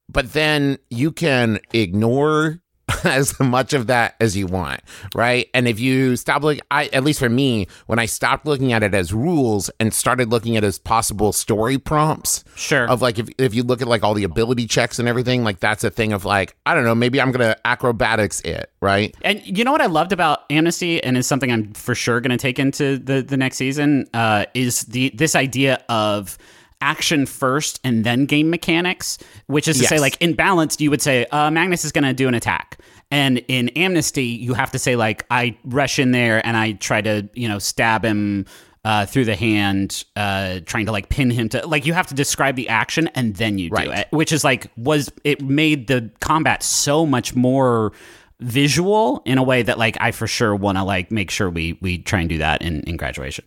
but 0.10 0.34
then 0.34 0.78
you 0.90 1.10
can 1.10 1.60
ignore 1.74 2.60
as 3.04 3.38
much 3.40 3.74
of 3.74 3.88
that 3.88 4.16
as 4.22 4.38
you 4.38 4.48
want, 4.48 4.80
right? 5.14 5.50
And 5.54 5.68
if 5.68 5.80
you 5.80 6.16
stop 6.16 6.44
looking, 6.44 6.62
I 6.72 6.86
at 6.88 7.04
least 7.04 7.20
for 7.20 7.30
me, 7.30 7.68
when 7.88 8.00
I 8.00 8.06
stopped 8.06 8.46
looking 8.46 8.72
at 8.72 8.84
it 8.84 8.94
as 8.94 9.14
rules 9.14 9.70
and 9.80 9.94
started 9.94 10.30
looking 10.30 10.56
at 10.56 10.64
it 10.64 10.68
as 10.68 10.80
possible 10.80 11.34
story 11.34 11.78
prompts, 11.78 12.44
Sure. 12.56 12.90
of 12.90 13.02
like 13.02 13.20
if 13.20 13.28
if 13.38 13.54
you 13.54 13.64
look 13.64 13.82
at 13.82 13.88
like 13.88 14.04
all 14.04 14.14
the 14.14 14.24
ability 14.24 14.68
checks 14.68 15.00
and 15.00 15.08
everything, 15.08 15.44
like 15.44 15.60
that's 15.60 15.84
a 15.84 15.90
thing 15.90 16.14
of 16.14 16.24
like 16.24 16.56
I 16.66 16.74
don't 16.76 16.86
know, 16.86 16.96
maybe 16.96 17.20
I'm 17.20 17.32
gonna 17.32 17.56
acrobatics 17.66 18.42
it, 18.42 18.72
right? 18.82 19.14
And 19.22 19.42
you 19.46 19.64
know 19.64 19.72
what 19.72 19.82
I 19.82 19.88
loved 19.88 20.14
about 20.14 20.44
Amnesty, 20.50 21.04
and 21.04 21.18
is 21.18 21.28
something 21.28 21.52
I'm 21.52 21.74
for 21.74 21.94
sure 21.96 22.22
to 22.22 22.38
take 22.38 22.60
into 22.60 22.98
the 22.98 23.22
the 23.22 23.38
next 23.38 23.58
season, 23.58 24.08
uh, 24.14 24.46
is 24.54 24.84
the 24.84 25.12
this 25.14 25.36
idea 25.36 25.84
of 25.90 26.38
action 26.82 27.26
first 27.26 27.80
and 27.84 28.04
then 28.04 28.26
game 28.26 28.50
mechanics, 28.50 29.18
which 29.48 29.68
is 29.68 29.80
to 29.80 29.86
say, 29.86 30.00
like 30.00 30.18
in 30.22 30.34
balanced, 30.34 30.82
you 30.82 30.90
would 30.90 31.02
say 31.02 31.26
uh, 31.28 31.50
Magnus 31.52 31.86
is 31.86 31.92
going 31.92 32.04
to 32.04 32.14
do 32.14 32.28
an 32.28 32.34
attack. 32.34 32.80
And 33.10 33.40
in 33.48 33.70
Amnesty, 33.70 34.26
you 34.26 34.54
have 34.54 34.72
to 34.72 34.80
say 34.80 34.96
like 34.96 35.26
I 35.32 35.58
rush 35.64 36.00
in 36.00 36.12
there 36.12 36.46
and 36.46 36.58
I 36.58 36.74
try 36.74 37.02
to 37.02 37.28
you 37.34 37.48
know 37.48 37.60
stab 37.60 38.04
him 38.04 38.46
uh, 38.84 39.06
through 39.06 39.26
the 39.26 39.36
hand, 39.36 40.06
uh, 40.16 40.60
trying 40.66 40.86
to 40.86 40.92
like 40.92 41.10
pin 41.10 41.30
him 41.30 41.50
to 41.50 41.66
like 41.68 41.86
you 41.86 41.94
have 41.94 42.08
to 42.08 42.14
describe 42.14 42.56
the 42.56 42.70
action 42.70 43.08
and 43.10 43.36
then 43.36 43.58
you 43.58 43.70
do 43.70 43.92
it, 43.92 44.08
which 44.12 44.32
is 44.32 44.44
like 44.44 44.72
was 44.78 45.12
it 45.24 45.42
made 45.42 45.88
the 45.88 46.10
combat 46.20 46.64
so 46.64 47.06
much 47.06 47.36
more 47.36 47.92
visual 48.40 49.22
in 49.26 49.38
a 49.38 49.44
way 49.44 49.62
that 49.64 49.78
like 49.78 49.98
I 50.00 50.12
for 50.12 50.28
sure 50.28 50.56
want 50.56 50.78
to 50.78 50.84
like 50.84 51.12
make 51.12 51.32
sure 51.32 51.50
we 51.50 51.78
we 51.82 51.98
try 51.98 52.20
and 52.20 52.30
do 52.30 52.38
that 52.40 52.62
in 52.62 52.82
in 52.82 52.98
graduation. 52.98 53.46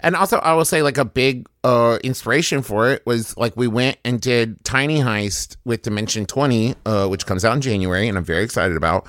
And 0.00 0.14
also, 0.14 0.38
I 0.38 0.54
will 0.54 0.64
say, 0.64 0.82
like 0.82 0.98
a 0.98 1.04
big 1.04 1.48
uh, 1.64 1.98
inspiration 2.04 2.62
for 2.62 2.90
it 2.90 3.04
was 3.06 3.36
like 3.36 3.56
we 3.56 3.66
went 3.66 3.98
and 4.04 4.20
did 4.20 4.62
Tiny 4.64 4.98
Heist 4.98 5.56
with 5.64 5.82
Dimension 5.82 6.26
Twenty, 6.26 6.74
uh, 6.86 7.08
which 7.08 7.26
comes 7.26 7.44
out 7.44 7.54
in 7.54 7.60
January, 7.60 8.08
and 8.08 8.16
I'm 8.16 8.24
very 8.24 8.44
excited 8.44 8.76
about. 8.76 9.06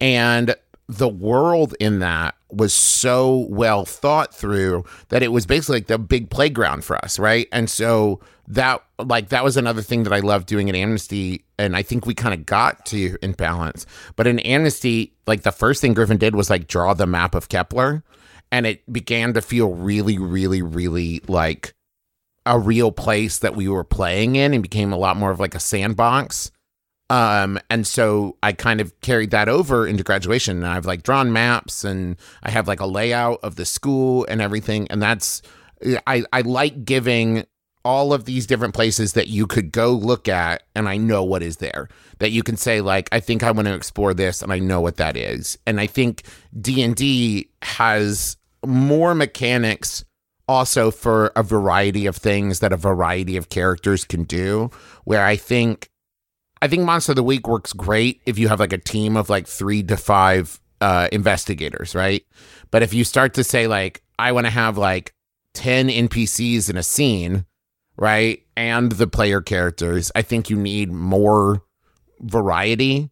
And 0.00 0.54
the 0.88 1.08
world 1.08 1.74
in 1.80 1.98
that 1.98 2.36
was 2.50 2.72
so 2.72 3.46
well 3.50 3.84
thought 3.84 4.32
through 4.32 4.84
that 5.08 5.22
it 5.22 5.28
was 5.28 5.46
basically 5.46 5.78
like 5.78 5.88
the 5.88 5.98
big 5.98 6.30
playground 6.30 6.84
for 6.84 6.96
us, 7.04 7.18
right? 7.18 7.48
And 7.50 7.68
so 7.68 8.20
that 8.48 8.82
like 8.98 9.30
that 9.30 9.42
was 9.42 9.56
another 9.56 9.82
thing 9.82 10.04
that 10.04 10.12
I 10.12 10.20
loved 10.20 10.46
doing 10.46 10.68
at 10.68 10.76
Amnesty, 10.76 11.44
and 11.58 11.76
I 11.76 11.82
think 11.82 12.06
we 12.06 12.14
kind 12.14 12.32
of 12.32 12.46
got 12.46 12.86
to 12.86 13.16
in 13.20 13.32
balance. 13.32 13.84
But 14.14 14.26
in 14.26 14.38
Amnesty, 14.40 15.12
like 15.26 15.42
the 15.42 15.52
first 15.52 15.80
thing 15.80 15.94
Griffin 15.94 16.18
did 16.18 16.34
was 16.34 16.48
like 16.48 16.68
draw 16.68 16.94
the 16.94 17.06
map 17.06 17.34
of 17.34 17.48
Kepler. 17.48 18.04
And 18.56 18.66
it 18.66 18.90
began 18.90 19.34
to 19.34 19.42
feel 19.42 19.74
really, 19.74 20.16
really, 20.16 20.62
really 20.62 21.20
like 21.28 21.74
a 22.46 22.58
real 22.58 22.90
place 22.90 23.40
that 23.40 23.54
we 23.54 23.68
were 23.68 23.84
playing 23.84 24.34
in 24.34 24.54
and 24.54 24.62
became 24.62 24.94
a 24.94 24.96
lot 24.96 25.18
more 25.18 25.30
of 25.30 25.38
like 25.38 25.54
a 25.54 25.60
sandbox. 25.60 26.50
Um, 27.10 27.60
and 27.68 27.86
so 27.86 28.38
I 28.42 28.54
kind 28.54 28.80
of 28.80 28.98
carried 29.02 29.30
that 29.32 29.50
over 29.50 29.86
into 29.86 30.02
graduation 30.02 30.56
and 30.56 30.66
I've 30.66 30.86
like 30.86 31.02
drawn 31.02 31.34
maps 31.34 31.84
and 31.84 32.16
I 32.42 32.50
have 32.50 32.66
like 32.66 32.80
a 32.80 32.86
layout 32.86 33.40
of 33.42 33.56
the 33.56 33.66
school 33.66 34.24
and 34.26 34.40
everything. 34.40 34.86
And 34.88 35.02
that's, 35.02 35.42
I, 36.06 36.24
I 36.32 36.40
like 36.40 36.86
giving 36.86 37.44
all 37.84 38.14
of 38.14 38.24
these 38.24 38.46
different 38.46 38.72
places 38.72 39.12
that 39.12 39.28
you 39.28 39.46
could 39.46 39.70
go 39.70 39.92
look 39.92 40.28
at 40.28 40.62
and 40.74 40.88
I 40.88 40.96
know 40.96 41.22
what 41.22 41.42
is 41.42 41.58
there 41.58 41.88
that 42.20 42.30
you 42.30 42.42
can 42.42 42.56
say 42.56 42.80
like 42.80 43.08
I 43.12 43.20
think 43.20 43.42
I 43.42 43.50
want 43.50 43.68
to 43.68 43.74
explore 43.74 44.12
this 44.14 44.42
and 44.42 44.50
I 44.50 44.58
know 44.58 44.80
what 44.80 44.96
that 44.96 45.16
is. 45.16 45.58
And 45.66 45.78
I 45.78 45.86
think 45.86 46.22
D&D 46.58 47.50
has 47.62 48.36
more 48.66 49.14
mechanics 49.14 50.04
also 50.48 50.90
for 50.90 51.32
a 51.34 51.42
variety 51.42 52.06
of 52.06 52.16
things 52.16 52.60
that 52.60 52.72
a 52.72 52.76
variety 52.76 53.36
of 53.36 53.48
characters 53.48 54.04
can 54.04 54.24
do 54.24 54.70
where 55.04 55.24
I 55.24 55.36
think 55.36 55.90
I 56.62 56.68
think 56.68 56.84
Monster 56.84 57.12
of 57.12 57.16
the 57.16 57.22
Week 57.22 57.46
works 57.46 57.72
great 57.72 58.22
if 58.26 58.38
you 58.38 58.48
have 58.48 58.60
like 58.60 58.72
a 58.72 58.78
team 58.78 59.16
of 59.16 59.28
like 59.28 59.46
3 59.46 59.82
to 59.84 59.96
5 59.96 60.60
uh 60.80 61.08
investigators, 61.12 61.94
right? 61.94 62.24
But 62.70 62.82
if 62.82 62.92
you 62.94 63.04
start 63.04 63.34
to 63.34 63.44
say 63.44 63.66
like 63.66 64.02
I 64.18 64.32
want 64.32 64.46
to 64.46 64.50
have 64.50 64.78
like 64.78 65.12
10 65.54 65.88
NPCs 65.88 66.70
in 66.70 66.76
a 66.76 66.82
scene, 66.82 67.46
right? 67.96 68.42
And 68.56 68.92
the 68.92 69.06
player 69.06 69.40
characters, 69.40 70.12
I 70.14 70.22
think 70.22 70.50
you 70.50 70.56
need 70.56 70.92
more 70.92 71.62
variety 72.20 73.10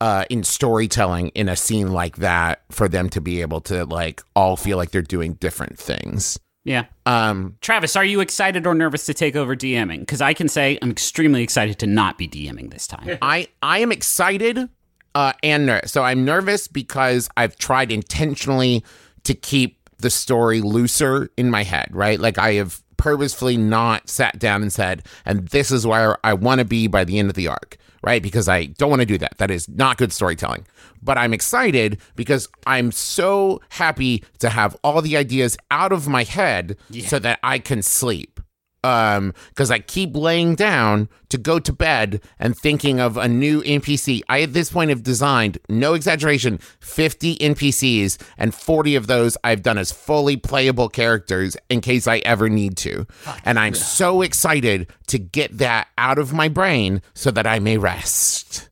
uh, 0.00 0.24
in 0.28 0.44
storytelling 0.44 1.28
in 1.28 1.48
a 1.48 1.56
scene 1.56 1.92
like 1.92 2.16
that 2.16 2.62
for 2.70 2.88
them 2.88 3.08
to 3.10 3.20
be 3.20 3.40
able 3.40 3.60
to 3.62 3.84
like 3.84 4.22
all 4.34 4.56
feel 4.56 4.76
like 4.76 4.90
they're 4.90 5.02
doing 5.02 5.34
different 5.34 5.78
things. 5.78 6.38
Yeah. 6.64 6.86
Um, 7.06 7.56
Travis, 7.60 7.94
are 7.94 8.04
you 8.04 8.20
excited 8.20 8.66
or 8.66 8.74
nervous 8.74 9.06
to 9.06 9.14
take 9.14 9.36
over 9.36 9.54
DMing? 9.54 10.00
Because 10.00 10.20
I 10.20 10.34
can 10.34 10.48
say 10.48 10.78
I'm 10.82 10.90
extremely 10.90 11.42
excited 11.42 11.78
to 11.78 11.86
not 11.86 12.18
be 12.18 12.28
DMing 12.28 12.72
this 12.72 12.88
time. 12.88 13.18
I 13.22 13.48
I 13.62 13.78
am 13.78 13.92
excited 13.92 14.68
uh, 15.14 15.32
and 15.42 15.66
nervous. 15.66 15.92
So 15.92 16.02
I'm 16.02 16.24
nervous 16.24 16.66
because 16.66 17.28
I've 17.36 17.56
tried 17.56 17.92
intentionally 17.92 18.84
to 19.24 19.34
keep 19.34 19.88
the 19.98 20.10
story 20.10 20.60
looser 20.60 21.30
in 21.36 21.50
my 21.50 21.62
head, 21.62 21.88
right? 21.92 22.18
Like 22.18 22.36
I 22.36 22.54
have 22.54 22.82
purposefully 22.96 23.56
not 23.56 24.08
sat 24.08 24.38
down 24.38 24.62
and 24.62 24.72
said, 24.72 25.02
and 25.24 25.48
this 25.48 25.70
is 25.70 25.86
where 25.86 26.18
I 26.24 26.34
want 26.34 26.60
to 26.60 26.64
be 26.64 26.86
by 26.86 27.04
the 27.04 27.18
end 27.18 27.28
of 27.28 27.34
the 27.34 27.48
arc, 27.48 27.76
right? 28.02 28.22
Because 28.22 28.48
I 28.48 28.66
don't 28.66 28.90
want 28.90 29.02
to 29.02 29.06
do 29.06 29.18
that. 29.18 29.38
That 29.38 29.50
is 29.50 29.68
not 29.68 29.98
good 29.98 30.12
storytelling. 30.12 30.66
But 31.02 31.18
I'm 31.18 31.34
excited 31.34 32.00
because 32.16 32.48
I'm 32.66 32.90
so 32.90 33.60
happy 33.68 34.24
to 34.38 34.48
have 34.48 34.76
all 34.82 35.02
the 35.02 35.16
ideas 35.16 35.56
out 35.70 35.92
of 35.92 36.08
my 36.08 36.24
head 36.24 36.76
so 37.08 37.18
that 37.18 37.38
I 37.42 37.58
can 37.58 37.82
sleep. 37.82 38.40
Um, 38.86 39.34
because 39.48 39.70
I 39.70 39.78
keep 39.78 40.14
laying 40.16 40.54
down 40.54 41.08
to 41.30 41.38
go 41.38 41.58
to 41.58 41.72
bed 41.72 42.20
and 42.38 42.54
thinking 42.56 43.00
of 43.00 43.16
a 43.16 43.26
new 43.26 43.62
NPC. 43.62 44.20
I 44.28 44.42
at 44.42 44.52
this 44.52 44.70
point 44.70 44.90
have 44.90 45.02
designed, 45.02 45.58
no 45.68 45.94
exaggeration, 45.94 46.58
50 46.80 47.36
NPCs, 47.36 48.18
and 48.38 48.54
40 48.54 48.94
of 48.94 49.06
those 49.06 49.36
I've 49.42 49.62
done 49.62 49.78
as 49.78 49.90
fully 49.90 50.36
playable 50.36 50.88
characters 50.88 51.56
in 51.68 51.80
case 51.80 52.06
I 52.06 52.18
ever 52.18 52.48
need 52.48 52.76
to. 52.78 53.06
And 53.44 53.58
I'm 53.58 53.74
so 53.74 54.22
excited 54.22 54.86
to 55.08 55.18
get 55.18 55.58
that 55.58 55.88
out 55.98 56.18
of 56.18 56.32
my 56.32 56.48
brain 56.48 57.02
so 57.14 57.30
that 57.32 57.46
I 57.46 57.58
may 57.58 57.78
rest. 57.78 58.68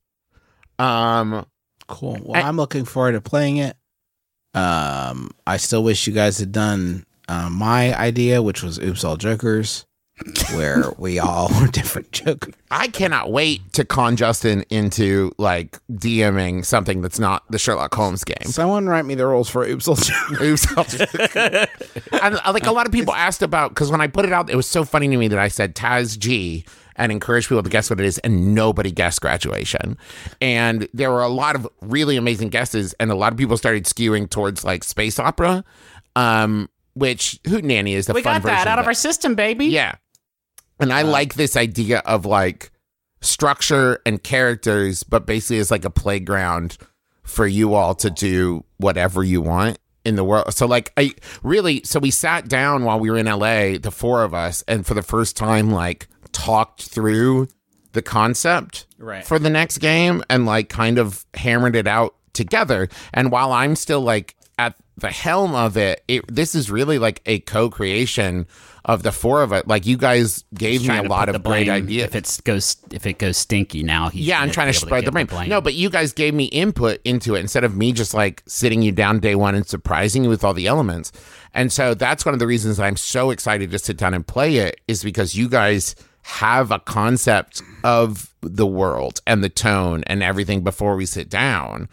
Um, 0.79 1.47
Cool. 1.87 2.19
Well, 2.23 2.43
I, 2.43 2.49
am 2.49 2.57
looking 2.57 2.85
forward 2.85 3.13
to 3.13 3.21
playing 3.21 3.59
it. 3.59 3.77
Um, 4.55 5.31
I 5.47 5.57
still 5.57 5.83
wish 5.83 6.07
you 6.07 6.13
guys 6.13 6.39
had 6.39 6.53
done 6.53 7.05
uh, 7.29 7.51
my 7.51 7.97
idea, 7.99 8.43
which 8.43 8.63
was 8.63 8.79
Oops 8.79 9.03
All 9.05 9.17
Jokers, 9.17 9.85
where 10.55 10.93
we 10.99 11.19
all 11.19 11.49
were 11.61 11.67
different 11.69 12.11
jokers. 12.13 12.55
I 12.71 12.89
cannot 12.89 13.31
wait 13.31 13.73
to 13.75 13.85
con 13.85 14.17
Justin 14.17 14.65
into 14.71 15.33
like 15.39 15.79
DMing 15.93 16.65
something 16.65 17.03
that's 17.03 17.19
not 17.19 17.43
the 17.51 17.59
Sherlock 17.59 17.95
Holmes 17.95 18.25
game. 18.25 18.47
Someone 18.51 18.87
write 18.87 19.05
me 19.05 19.15
the 19.15 19.27
rules 19.27 19.49
for 19.49 19.65
Oops 19.65 19.87
Oops. 20.41 21.01
and 22.13 22.37
uh, 22.37 22.53
like 22.53 22.67
a 22.67 22.73
lot 22.73 22.87
of 22.87 22.93
people 22.93 23.15
asked 23.15 23.43
about 23.43 23.71
because 23.71 23.91
when 23.91 24.01
I 24.01 24.07
put 24.07 24.25
it 24.25 24.33
out, 24.33 24.51
it 24.51 24.57
was 24.57 24.67
so 24.67 24.85
funny 24.85 25.09
to 25.09 25.17
me 25.17 25.29
that 25.29 25.39
I 25.39 25.49
said 25.49 25.75
Taz 25.75 26.19
G 26.19 26.65
and 26.97 27.11
encourage 27.11 27.49
people 27.49 27.63
to 27.63 27.69
guess 27.71 27.91
what 27.91 27.99
it 28.01 28.07
is, 28.07 28.19
and 28.19 28.55
nobody 28.55 28.93
guessed 28.93 29.21
graduation. 29.21 29.99
And 30.41 30.87
there 30.95 31.11
were 31.11 31.23
a 31.23 31.29
lot 31.29 31.57
of 31.57 31.69
really 31.81 32.17
amazing 32.17 32.51
guesses, 32.51 32.95
and 33.01 33.11
a 33.11 33.17
lot 33.17 33.33
of 33.33 33.39
people 33.39 33.57
started 33.57 33.85
skewing 33.85 34.31
towards 34.31 34.65
like 34.65 34.85
space 34.85 35.19
opera, 35.19 35.65
um, 36.15 36.69
which 36.95 37.41
Hoot 37.49 37.65
Nanny 37.65 37.95
is 37.95 38.07
the 38.07 38.13
we 38.13 38.23
fun 38.23 38.35
got 38.35 38.43
version 38.43 38.55
that 38.57 38.69
out 38.69 38.79
of 38.79 38.85
it. 38.85 38.89
our 38.89 38.95
system, 38.95 39.35
baby. 39.35 39.67
Yeah. 39.67 39.97
And 40.81 40.93
I 40.93 41.03
uh-huh. 41.03 41.11
like 41.11 41.35
this 41.35 41.57
idea 41.57 41.99
of 42.01 42.27
like 42.27 42.71
structure 43.21 44.01
and 44.05 44.23
characters, 44.23 45.03
but 45.03 45.27
basically 45.27 45.59
it's 45.59 45.71
like 45.71 45.85
a 45.85 45.91
playground 45.91 46.79
for 47.23 47.47
you 47.47 47.75
all 47.75 47.95
to 47.97 48.11
do 48.11 48.65
whatever 48.77 49.23
you 49.23 49.41
want 49.41 49.79
in 50.05 50.17
the 50.17 50.25
world. 50.25 50.53
So 50.53 50.67
like 50.67 50.93
I 50.97 51.15
really 51.43 51.83
so 51.85 51.99
we 51.99 52.11
sat 52.11 52.49
down 52.49 52.85
while 52.85 53.01
we 53.01 53.11
were 53.11 53.17
in 53.17 53.27
LA, 53.27 53.79
the 53.79 53.93
four 53.93 54.23
of 54.23 54.35
us, 54.35 54.63
and 54.69 54.87
for 54.87 54.95
the 54.95 55.03
first 55.03 55.37
time 55.37 55.71
like 55.71 56.09
talked 56.33 56.83
through 56.83 57.49
the 57.93 58.03
concept 58.03 58.87
Right. 58.99 59.25
for 59.25 59.39
the 59.39 59.51
next 59.51 59.79
game 59.79 60.23
and 60.29 60.47
like 60.47 60.69
kind 60.69 60.99
of 60.99 61.25
hammered 61.35 61.77
it 61.77 61.87
out 61.87 62.15
together. 62.33 62.89
And 63.13 63.31
while 63.31 63.53
I'm 63.53 63.77
still 63.77 64.01
like 64.01 64.35
at 64.59 64.77
the 64.97 65.11
helm 65.11 65.55
of 65.55 65.77
it, 65.77 66.03
it 66.09 66.27
this 66.33 66.55
is 66.55 66.71
really 66.71 66.99
like 66.99 67.23
a 67.25 67.41
co-creation 67.41 68.47
of 68.85 69.03
the 69.03 69.13
four 69.13 69.43
of 69.43 69.53
it. 69.53 69.67
Like 69.67 69.87
you 69.87 69.97
guys 69.97 70.45
gave 70.53 70.87
me 70.87 70.97
a 70.97 71.03
lot 71.03 71.29
of 71.29 71.33
the 71.35 71.39
great 71.39 71.69
ideas. 71.69 72.05
If 72.05 72.15
it 72.15 72.41
goes, 72.45 72.77
if 72.91 73.07
it 73.07 73.19
goes 73.19 73.37
stinky 73.37 73.83
now, 73.83 74.11
he's 74.11 74.27
Yeah, 74.27 74.37
I'm 74.37 74.43
gonna 74.43 74.53
trying 74.53 74.73
to 74.73 74.73
be 74.73 74.77
able 74.79 74.87
spread 74.89 75.05
the 75.07 75.11
get 75.13 75.31
blame. 75.31 75.49
No, 75.49 75.61
but 75.61 75.75
you 75.75 75.89
guys 75.89 76.13
gave 76.13 76.35
me 76.35 76.45
input 76.47 77.01
into 77.05 77.35
it 77.35 77.41
instead 77.41 77.65
of 77.65 77.77
me 77.77 77.93
just 77.93 78.13
like 78.13 78.43
sitting 78.47 78.83
you 78.83 78.93
down 78.93 79.21
day 79.21 79.35
one 79.35 79.55
and 79.55 79.67
surprising 79.67 80.25
you 80.25 80.31
with 80.31 80.45
all 80.45 80.55
the 80.55 80.67
elements. 80.67 81.13
And 81.55 81.73
so 81.73 81.95
that's 81.95 82.27
one 82.27 82.35
of 82.35 82.41
the 82.41 82.47
reasons 82.47 82.79
I'm 82.79 82.97
so 82.97 83.31
excited 83.31 83.71
to 83.71 83.79
sit 83.79 83.97
down 83.97 84.13
and 84.13 84.27
play 84.27 84.57
it 84.57 84.81
is 84.87 85.03
because 85.03 85.35
you 85.35 85.49
guys 85.49 85.95
have 86.23 86.71
a 86.71 86.79
concept 86.79 87.63
of 87.85 88.35
the 88.41 88.67
world 88.67 89.21
and 89.27 89.45
the 89.45 89.49
tone 89.49 90.03
and 90.07 90.23
everything 90.23 90.63
before 90.63 90.97
we 90.97 91.07
sit 91.07 91.29
down. 91.29 91.89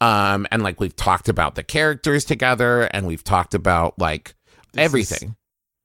Um, 0.00 0.46
and 0.52 0.62
like 0.62 0.78
we've 0.78 0.94
talked 0.94 1.28
about 1.28 1.56
the 1.56 1.64
characters 1.64 2.24
together 2.24 2.82
and 2.82 3.06
we've 3.06 3.24
talked 3.24 3.54
about 3.54 3.98
like 3.98 4.34
everything. 4.76 5.36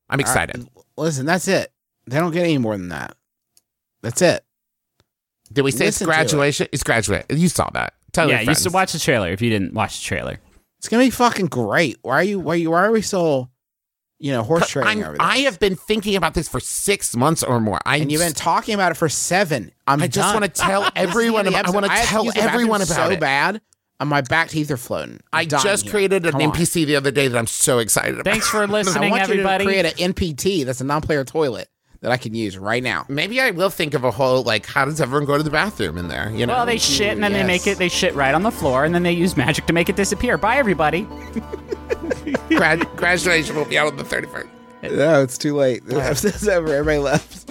I'm 0.10 0.20
excited. 0.20 0.68
Listen, 0.97 1.26
that's 1.26 1.47
it. 1.47 1.72
They 2.08 2.18
don't 2.18 2.32
get 2.32 2.43
any 2.43 2.58
more 2.58 2.78
than 2.78 2.89
that. 2.89 3.16
That's 4.01 4.22
it. 4.22 4.43
Did 5.51 5.62
we 5.64 5.72
say 5.72 5.88
it's 5.88 6.01
listen 6.01 6.08
to 6.08 6.12
it. 6.12 6.16
graduation? 6.16 6.68
It's 6.72 6.84
graduate. 6.84 7.26
You 7.30 7.47
saw 7.49 7.70
that. 7.72 7.93
Tell 8.12 8.30
yeah, 8.30 8.41
you 8.41 8.54
should 8.56 8.74
watch 8.74 8.93
the 8.93 8.99
trailer 8.99 9.30
if 9.32 9.41
you 9.41 9.49
didn't 9.49 9.74
watch 9.74 9.99
the 9.99 10.06
trailer. 10.06 10.39
It's 10.80 10.89
gonna 10.89 11.04
be 11.04 11.10
fucking 11.10 11.47
great. 11.47 11.97
Why 12.01 12.16
are 12.16 12.24
you? 12.24 12.39
Why 12.39 12.54
are 12.54 12.58
you? 12.58 12.72
Why 12.72 12.84
are 12.86 12.91
we 12.91 13.01
so? 13.01 13.49
You 14.20 14.32
know, 14.32 14.43
horse 14.43 14.70
trading 14.70 14.88
I'm- 14.88 15.04
over 15.04 15.12
this. 15.18 15.20
I 15.20 15.38
have 15.39 15.60
been 15.60 15.76
thinking 15.76 16.16
about 16.16 16.34
this 16.34 16.47
for 16.47 16.60
six 16.60 17.16
months 17.16 17.43
or 17.43 17.60
more. 17.60 17.80
I 17.86 17.97
and 17.97 18.12
you've 18.12 18.22
been 18.22 18.34
talking 18.34 18.74
about 18.74 18.91
it 18.91 18.95
for 18.95 19.10
seven. 19.10 19.72
I'm 19.88 20.01
I 20.01 20.08
just 20.08 20.34
want 20.34 20.45
to 20.45 20.51
tell 20.62 20.89
everyone. 20.95 21.47
About, 21.47 21.68
I 21.68 21.72
want 21.72 21.86
to 21.86 21.91
tell 21.91 22.24
use 22.24 22.34
the 22.34 22.39
bathroom 22.39 22.54
everyone 22.54 22.82
about 22.82 22.88
so 22.95 23.10
it. 23.10 23.16
So 23.16 23.20
bad. 23.20 23.62
And 24.04 24.10
my 24.10 24.22
back 24.22 24.49
teeth 24.49 24.70
are 24.70 24.78
floating. 24.78 25.22
I'm 25.32 25.39
I 25.39 25.45
just 25.45 25.84
here. 25.86 25.91
created 25.91 26.26
an 26.26 26.34
Come 26.34 26.41
on. 26.41 26.51
NPC 26.51 26.86
the 26.86 26.95
other 26.97 27.10
day 27.10 27.28
that 27.30 27.38
I'm 27.38 27.47
so 27.47 27.80
excited 27.80 28.16
about. 28.20 28.26
Thanks 28.26 28.47
for 28.49 28.68
listening, 28.68 28.95
everybody. 29.06 29.08
I 29.08 29.12
want 29.12 29.30
everybody. 29.30 29.64
you 29.64 29.70
to 29.84 29.91
create 29.93 29.99
an 30.01 30.14
NPT 30.14 30.66
that's 30.66 30.82
a 30.82 30.84
non-player 30.84 31.24
toilet 31.24 31.70
that 32.01 32.12
I 32.12 32.18
can 32.18 32.36
use 32.36 32.58
right 32.58 32.84
now. 32.84 33.06
Maybe 33.08 33.39
I 33.39 33.51
will 33.51 33.70
think 33.70 33.93
of 33.93 34.04
a 34.04 34.12
whole 34.12 34.43
like, 34.43 34.66
how 34.66 34.84
does 34.84 34.99
everyone 34.99 35.26
go 35.26 35.38
to 35.38 35.43
the 35.43 35.49
bathroom 35.49 35.97
in 35.97 36.10
there? 36.10 36.30
You 36.32 36.45
know, 36.45 36.54
well, 36.54 36.66
they 36.66 36.78
shit 36.78 37.14
and 37.14 37.24
then 37.24 37.32
they 37.32 37.43
make 37.45 37.66
it. 37.66 37.78
They 37.78 37.88
shit 37.88 38.14
right 38.14 38.36
on 38.36 38.43
the 38.43 38.51
floor 38.51 38.84
and 38.84 38.93
then 38.93 39.04
they 39.04 39.14
use 39.14 39.38
magic 39.38 39.68
to 39.68 39.74
make 39.74 39.88
it 39.88 39.95
disappear. 39.95 40.38
Bye, 40.38 40.58
everybody. 40.58 41.08
Grad- 42.49 42.86
graduation 42.97 43.56
will 43.56 43.64
be 43.66 43.78
out 43.78 43.88
on 43.88 43.95
the 43.95 44.04
31st. 44.04 44.49
No, 44.97 45.22
it's 45.24 45.38
too 45.38 45.56
late. 45.56 45.86
The 45.86 45.95
episode's 46.04 46.45
over. 46.49 46.74
Everybody 46.74 46.97
left. 46.99 47.43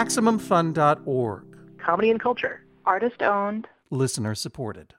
MaximumFun.org. 0.00 1.42
comedy 1.76 2.10
and 2.10 2.18
culture. 2.18 2.64
artist 2.86 3.22
owned, 3.22 3.68
listener 3.90 4.34
supported. 4.34 4.94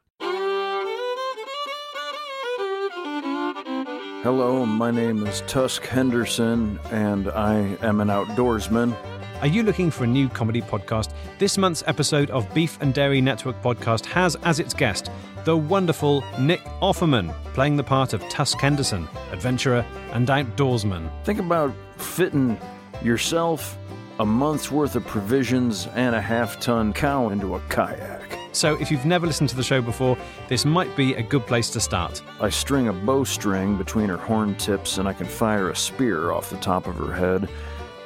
Hello, 4.22 4.64
my 4.64 4.92
name 4.92 5.26
is 5.26 5.42
Tusk 5.48 5.84
Henderson, 5.88 6.80
and 6.92 7.30
I 7.30 7.56
am 7.82 8.00
an 8.00 8.10
outdoorsman. 8.10 8.96
Are 9.42 9.48
you 9.48 9.64
looking 9.64 9.90
for 9.90 10.04
a 10.04 10.08
new 10.08 10.30
comedy 10.30 10.62
podcast? 10.62 11.14
This 11.40 11.58
month's 11.58 11.82
episode 11.88 12.30
of 12.30 12.54
Beef 12.54 12.78
and 12.80 12.94
Dairy 12.94 13.22
Network 13.22 13.60
podcast 13.64 14.06
has 14.06 14.36
as 14.44 14.60
its 14.60 14.76
guest 14.76 15.10
the 15.46 15.58
wonderful 15.58 16.24
Nick 16.40 16.62
Offerman, 16.80 17.34
playing 17.56 17.76
the 17.76 17.84
part 17.84 18.14
of 18.14 18.22
Tusk 18.30 18.60
Henderson, 18.60 19.08
adventurer 19.32 19.84
and 20.12 20.28
outdoorsman. 20.28 21.10
Think 21.26 21.40
about 21.40 21.74
fitting 21.98 22.56
yourself, 23.04 23.76
a 24.22 24.26
month's 24.26 24.70
worth 24.72 24.96
of 24.96 25.04
provisions, 25.08 25.88
and 25.96 26.14
a 26.14 26.22
half 26.22 26.60
ton 26.60 26.94
cow 26.94 27.30
into 27.30 27.56
a 27.56 27.60
kayak. 27.70 28.38
So, 28.52 28.76
if 28.80 28.92
you've 28.92 29.04
never 29.04 29.26
listened 29.26 29.50
to 29.50 29.56
the 29.56 29.64
show 29.64 29.82
before, 29.82 30.16
this 30.48 30.64
might 30.64 30.96
be 30.96 31.16
a 31.16 31.24
good 31.24 31.48
place 31.48 31.72
to 31.72 31.80
start. 31.80 32.22
I 32.40 32.50
string 32.50 32.88
a 32.88 32.94
bowstring 32.94 33.80
between 33.80 34.10
her 34.10 34.18
horn 34.18 34.54
tips, 34.58 35.00
and 35.00 35.08
I 35.08 35.14
can 35.14 35.26
fire 35.26 35.72
a 35.72 35.76
spear 35.76 36.32
off 36.32 36.52
the 36.52 36.58
top 36.58 36.86
of 36.86 36.98
her 36.98 37.12
head. 37.12 37.50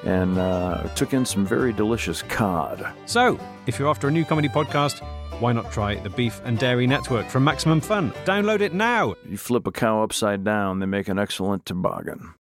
And 0.05 0.37
uh, 0.37 0.83
took 0.95 1.13
in 1.13 1.25
some 1.25 1.45
very 1.45 1.73
delicious 1.73 2.21
cod. 2.21 2.87
So, 3.07 3.37
if 3.67 3.77
you're 3.77 3.89
after 3.89 4.07
a 4.07 4.11
new 4.11 4.23
comedy 4.23 4.47
podcast, 4.47 5.01
why 5.41 5.51
not 5.51 5.69
try 5.69 5.95
the 5.95 6.11
Beef 6.11 6.39
and 6.45 6.57
Dairy 6.57 6.87
Network 6.87 7.27
from 7.27 7.43
Maximum 7.43 7.81
Fun? 7.81 8.11
Download 8.23 8.61
it 8.61 8.73
now. 8.73 9.15
You 9.27 9.35
flip 9.35 9.67
a 9.67 9.71
cow 9.71 10.01
upside 10.01 10.45
down, 10.45 10.79
they 10.79 10.85
make 10.85 11.09
an 11.09 11.19
excellent 11.19 11.65
toboggan. 11.65 12.35